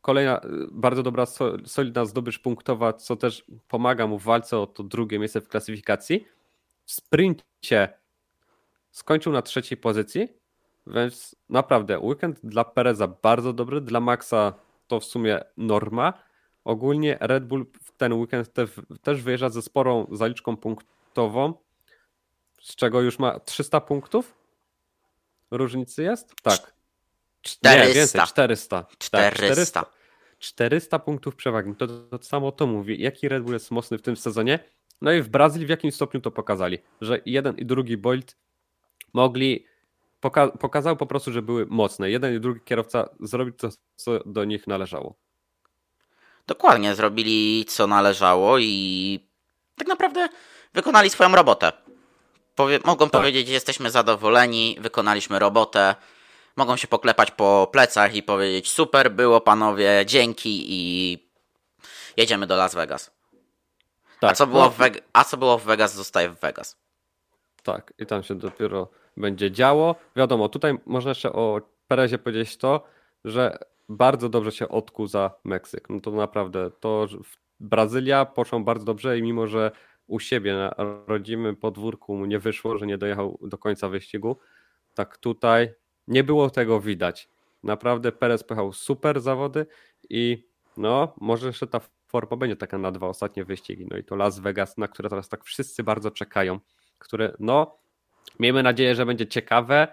Kolejna 0.00 0.38
y, 0.38 0.40
bardzo 0.72 1.02
dobra, 1.02 1.26
solidna 1.66 2.04
zdobycz 2.04 2.38
punktowa, 2.38 2.92
co 2.92 3.16
też 3.16 3.44
pomaga 3.68 4.06
mu 4.06 4.18
w 4.18 4.24
walce 4.24 4.58
o 4.58 4.66
to 4.66 4.82
drugie 4.82 5.18
miejsce 5.18 5.40
w 5.40 5.48
klasyfikacji. 5.48 6.26
W 6.84 6.92
sprincie 6.92 7.98
skończył 8.90 9.32
na 9.32 9.42
trzeciej 9.42 9.78
pozycji, 9.78 10.28
więc 10.86 11.36
naprawdę 11.48 11.98
weekend 11.98 12.40
dla 12.44 12.64
Pereza 12.64 13.08
bardzo 13.08 13.52
dobry, 13.52 13.80
dla 13.80 14.00
Maxa 14.00 14.54
to 14.86 15.00
w 15.00 15.04
sumie 15.04 15.40
norma. 15.56 16.12
Ogólnie 16.64 17.18
Red 17.20 17.46
Bull 17.46 17.66
w 17.82 17.92
ten 17.96 18.12
weekend 18.12 18.52
te, 18.52 18.66
też 19.02 19.22
wyjeżdża 19.22 19.48
ze 19.48 19.62
sporą 19.62 20.06
zaliczką 20.12 20.56
punktową, 20.56 21.54
z 22.62 22.76
czego 22.76 23.00
już 23.00 23.18
ma 23.18 23.40
300 23.40 23.80
punktów? 23.80 24.34
Różnicy 25.50 26.02
jest? 26.02 26.34
Tak. 26.42 26.72
400. 27.42 27.88
Nie, 27.88 27.94
więcej, 27.94 28.20
400. 28.26 28.86
400. 28.98 29.18
Tak, 29.18 29.34
400. 29.34 29.86
400 30.38 30.98
punktów 30.98 31.36
przewagi. 31.36 31.74
To, 31.74 31.86
to, 31.86 32.18
to, 32.18 32.24
samo 32.24 32.52
to 32.52 32.66
mówi. 32.66 33.02
Jaki 33.02 33.28
Red 33.28 33.42
Bull 33.42 33.52
jest 33.52 33.70
mocny 33.70 33.98
w 33.98 34.02
tym 34.02 34.16
sezonie? 34.16 34.58
No 35.00 35.12
i 35.12 35.22
w 35.22 35.28
Brazylii 35.28 35.66
w 35.66 35.70
jakim 35.70 35.92
stopniu 35.92 36.20
to 36.20 36.30
pokazali, 36.30 36.78
że 37.00 37.20
jeden 37.26 37.56
i 37.56 37.66
drugi 37.66 37.96
Bolt 37.96 38.36
mogli, 39.12 39.66
poka 40.20 40.48
pokazał 40.48 40.96
po 40.96 41.06
prostu, 41.06 41.32
że 41.32 41.42
były 41.42 41.66
mocne. 41.66 42.10
Jeden 42.10 42.36
i 42.36 42.40
drugi 42.40 42.60
kierowca 42.64 43.08
zrobić 43.20 43.54
to, 43.58 43.68
co 43.96 44.18
do 44.26 44.44
nich 44.44 44.66
należało. 44.66 45.14
Dokładnie, 46.46 46.94
zrobili 46.94 47.64
co 47.68 47.86
należało 47.86 48.58
i 48.58 49.20
tak 49.76 49.88
naprawdę 49.88 50.28
wykonali 50.74 51.10
swoją 51.10 51.36
robotę. 51.36 51.72
Powie 52.54 52.78
mogą 52.84 53.10
tak. 53.10 53.20
powiedzieć, 53.20 53.46
że 53.46 53.52
jesteśmy 53.52 53.90
zadowoleni, 53.90 54.76
wykonaliśmy 54.80 55.38
robotę. 55.38 55.94
Mogą 56.56 56.76
się 56.76 56.88
poklepać 56.88 57.30
po 57.30 57.68
plecach 57.72 58.14
i 58.14 58.22
powiedzieć: 58.22 58.70
Super 58.70 59.12
było, 59.12 59.40
panowie, 59.40 60.04
dzięki 60.06 60.64
i 60.68 61.18
jedziemy 62.16 62.46
do 62.46 62.56
Las 62.56 62.74
Vegas. 62.74 63.10
Tak. 64.20 64.30
A, 64.30 64.34
co 64.34 64.46
było 64.46 64.62
no. 64.62 64.70
w 64.70 64.78
A 65.12 65.24
co 65.24 65.36
było 65.36 65.58
w 65.58 65.64
Vegas, 65.64 65.94
zostaje 65.94 66.28
w 66.28 66.40
Vegas. 66.40 66.76
Tak, 67.62 67.92
i 67.98 68.06
tam 68.06 68.22
się 68.22 68.34
dopiero 68.34 68.88
będzie 69.16 69.50
działo. 69.50 69.94
Wiadomo, 70.16 70.48
tutaj 70.48 70.78
można 70.86 71.08
jeszcze 71.08 71.32
o 71.32 71.60
Perezie 71.88 72.18
powiedzieć 72.18 72.56
to, 72.56 72.84
że 73.24 73.58
bardzo 73.88 74.28
dobrze 74.28 74.52
się 74.52 74.68
odkuł 74.68 75.06
za 75.06 75.30
Meksyk. 75.44 75.90
No 75.90 76.00
to 76.00 76.10
naprawdę, 76.10 76.70
to 76.80 77.06
Brazylia 77.60 78.24
poszła 78.24 78.60
bardzo 78.60 78.84
dobrze 78.84 79.18
i 79.18 79.22
mimo, 79.22 79.46
że 79.46 79.70
u 80.06 80.20
siebie 80.20 80.54
na 80.54 80.74
rodzimym 81.06 81.56
podwórku 81.56 82.16
mu 82.16 82.26
nie 82.26 82.38
wyszło, 82.38 82.78
że 82.78 82.86
nie 82.86 82.98
dojechał 82.98 83.38
do 83.42 83.58
końca 83.58 83.88
wyścigu. 83.88 84.38
Tak 84.94 85.18
tutaj 85.18 85.74
nie 86.08 86.24
było 86.24 86.50
tego 86.50 86.80
widać. 86.80 87.28
Naprawdę 87.62 88.12
Perez 88.12 88.44
pojechał 88.44 88.72
super 88.72 89.20
zawody 89.20 89.66
i 90.10 90.48
no, 90.76 91.14
może 91.20 91.46
jeszcze 91.46 91.66
ta 91.66 91.80
forma 92.08 92.36
będzie 92.36 92.56
taka 92.56 92.78
na 92.78 92.92
dwa 92.92 93.08
ostatnie 93.08 93.44
wyścigi. 93.44 93.86
No 93.90 93.96
i 93.96 94.04
to 94.04 94.16
Las 94.16 94.38
Vegas, 94.38 94.78
na 94.78 94.88
które 94.88 95.08
teraz 95.08 95.28
tak 95.28 95.44
wszyscy 95.44 95.82
bardzo 95.82 96.10
czekają, 96.10 96.60
które 96.98 97.36
no, 97.38 97.78
miejmy 98.40 98.62
nadzieję, 98.62 98.94
że 98.94 99.06
będzie 99.06 99.26
ciekawe, 99.26 99.88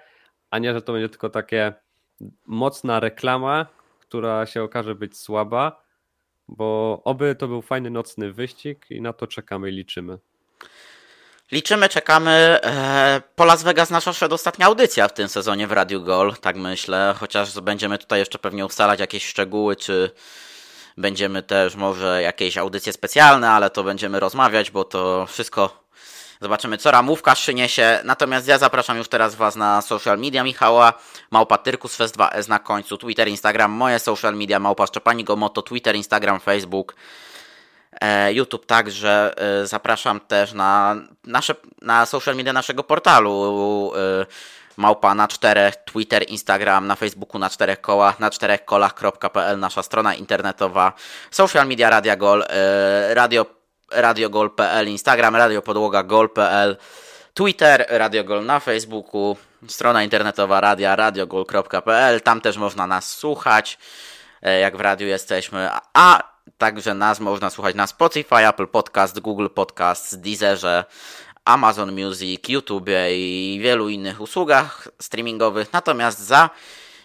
a 0.52 0.60
nie, 0.60 0.74
że 0.74 0.82
to 0.82 0.94
będzie 0.94 1.10
tylko 1.10 1.30
takie 1.30 1.74
mocna 2.46 3.00
reklama, 3.00 3.66
która 4.00 4.46
się 4.46 4.64
okaże 4.64 4.96
być 4.96 5.18
słaba, 5.18 5.84
bo 6.58 7.02
oby 7.04 7.36
to 7.36 7.48
był 7.48 7.62
fajny 7.62 7.90
nocny 7.90 8.34
wyścig 8.34 8.86
i 8.90 9.02
na 9.02 9.14
to 9.14 9.28
czekamy 9.28 9.70
i 9.70 9.72
liczymy. 9.72 10.18
Liczymy, 11.52 11.90
czekamy. 11.90 12.60
E, 12.64 13.22
po 13.36 13.46
Las 13.46 13.64
Vegas 13.64 13.90
nasza 13.90 14.12
przedostatnia 14.12 14.66
audycja 14.66 15.08
w 15.08 15.14
tym 15.14 15.28
sezonie 15.28 15.68
w 15.68 15.72
Radio 15.72 16.00
Gol, 16.00 16.34
tak 16.42 16.56
myślę. 16.56 17.16
Chociaż 17.20 17.60
będziemy 17.60 17.98
tutaj 17.98 18.20
jeszcze 18.20 18.40
pewnie 18.40 18.66
ustalać 18.66 19.00
jakieś 19.00 19.26
szczegóły, 19.26 19.76
czy 19.76 20.12
będziemy 20.98 21.44
też 21.44 21.76
może 21.76 22.22
jakieś 22.22 22.58
audycje 22.58 22.94
specjalne, 22.94 23.50
ale 23.50 23.70
to 23.70 23.84
będziemy 23.84 24.20
rozmawiać, 24.20 24.72
bo 24.72 24.84
to 24.84 25.26
wszystko 25.26 25.89
Zobaczymy, 26.42 26.78
co 26.78 26.92
ramówka 26.92 27.36
przyniesie. 27.36 28.00
Natomiast 28.04 28.48
ja 28.48 28.58
zapraszam 28.58 28.98
już 28.98 29.08
teraz 29.08 29.36
Was 29.36 29.56
na 29.56 29.82
social 29.82 30.20
media 30.20 30.44
Michała, 30.44 30.94
Małpa 31.32 31.58
Tyrkus 31.58 31.96
Fest 31.96 32.18
2S 32.18 32.50
na 32.50 32.60
końcu, 32.60 32.98
Twitter, 32.98 33.28
Instagram, 33.28 33.72
moje 33.72 34.00
social 34.00 34.36
media, 34.36 34.60
Małpa 34.60 34.88
Szczepanigo 34.88 35.36
Moto, 35.36 35.62
Twitter, 35.62 35.96
Instagram, 35.96 36.40
Facebook, 36.40 36.96
e, 38.02 38.34
YouTube 38.34 38.66
także. 38.66 39.34
E, 39.62 39.68
zapraszam 39.68 40.20
też 40.20 40.54
na, 40.54 40.96
nasze, 41.24 41.56
na 41.82 42.06
social 42.06 42.36
media 42.36 42.54
naszego 42.54 42.84
portalu 42.84 43.92
e, 43.96 44.26
Małpa 44.78 45.16
na 45.16 45.28
czterech, 45.28 45.76
Twitter, 45.76 46.30
Instagram, 46.30 46.88
na 46.88 46.96
Facebooku 46.96 47.40
na 47.40 47.50
czterech 47.50 47.82
kołach, 47.82 48.20
na 48.20 48.30
czterech 48.30 48.66
kolach.pl, 48.66 49.60
nasza 49.60 49.84
strona 49.84 50.16
internetowa, 50.16 50.94
social 51.32 51.68
media 51.68 51.90
Radia 51.90 52.16
Gol, 52.16 52.46
radio 53.10 53.59
radiogol.pl, 53.92 54.88
Instagram 54.88 55.36
radiopodłoga.gol.pl, 55.36 56.78
Twitter 57.34 57.86
radiogol 57.90 58.46
na 58.46 58.60
Facebooku, 58.60 59.38
strona 59.68 60.04
internetowa 60.04 60.62
radia 60.62 60.96
radiogol.pl, 60.96 62.22
tam 62.22 62.42
też 62.42 62.58
można 62.58 62.88
nas 62.88 63.18
słuchać, 63.18 63.78
e, 64.42 64.60
jak 64.60 64.78
w 64.78 64.80
radiu 64.82 65.08
jesteśmy, 65.08 65.70
a 65.94 66.24
także 66.58 66.94
nas 66.94 67.20
można 67.20 67.50
słuchać 67.50 67.76
na 67.76 67.88
Spotify, 67.88 68.48
Apple 68.48 68.68
Podcast, 68.68 69.20
Google 69.20 69.48
Podcast, 69.56 70.22
Deezerze, 70.22 70.86
Amazon 71.46 71.92
Music, 71.92 72.50
YouTube 72.50 72.90
i 73.12 73.60
wielu 73.62 73.90
innych 73.90 74.22
usługach 74.22 74.88
streamingowych. 75.02 75.74
Natomiast 75.74 76.20
za 76.20 76.50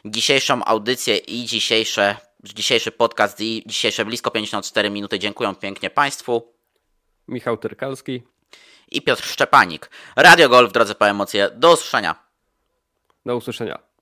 dzisiejszą 0.04 0.64
audycję 0.64 1.16
i 1.16 1.44
dzisiejsze, 1.44 2.16
dzisiejszy 2.44 2.92
podcast 2.92 3.40
i 3.40 3.62
dzisiejsze 3.66 4.04
blisko 4.04 4.30
54 4.30 4.90
minuty 4.90 5.18
dziękuję 5.18 5.54
pięknie 5.60 5.90
Państwu. 5.90 6.53
Michał 7.28 7.56
Tyrkalski 7.56 8.22
i 8.90 9.02
Piotr 9.02 9.22
Szczepanik. 9.22 9.90
Radio 10.16 10.48
Golf, 10.48 10.72
drodzy 10.72 10.94
po 10.94 11.08
emocje. 11.08 11.50
Do 11.54 11.72
usłyszenia. 11.72 12.14
Do 13.26 13.36
usłyszenia. 13.36 13.93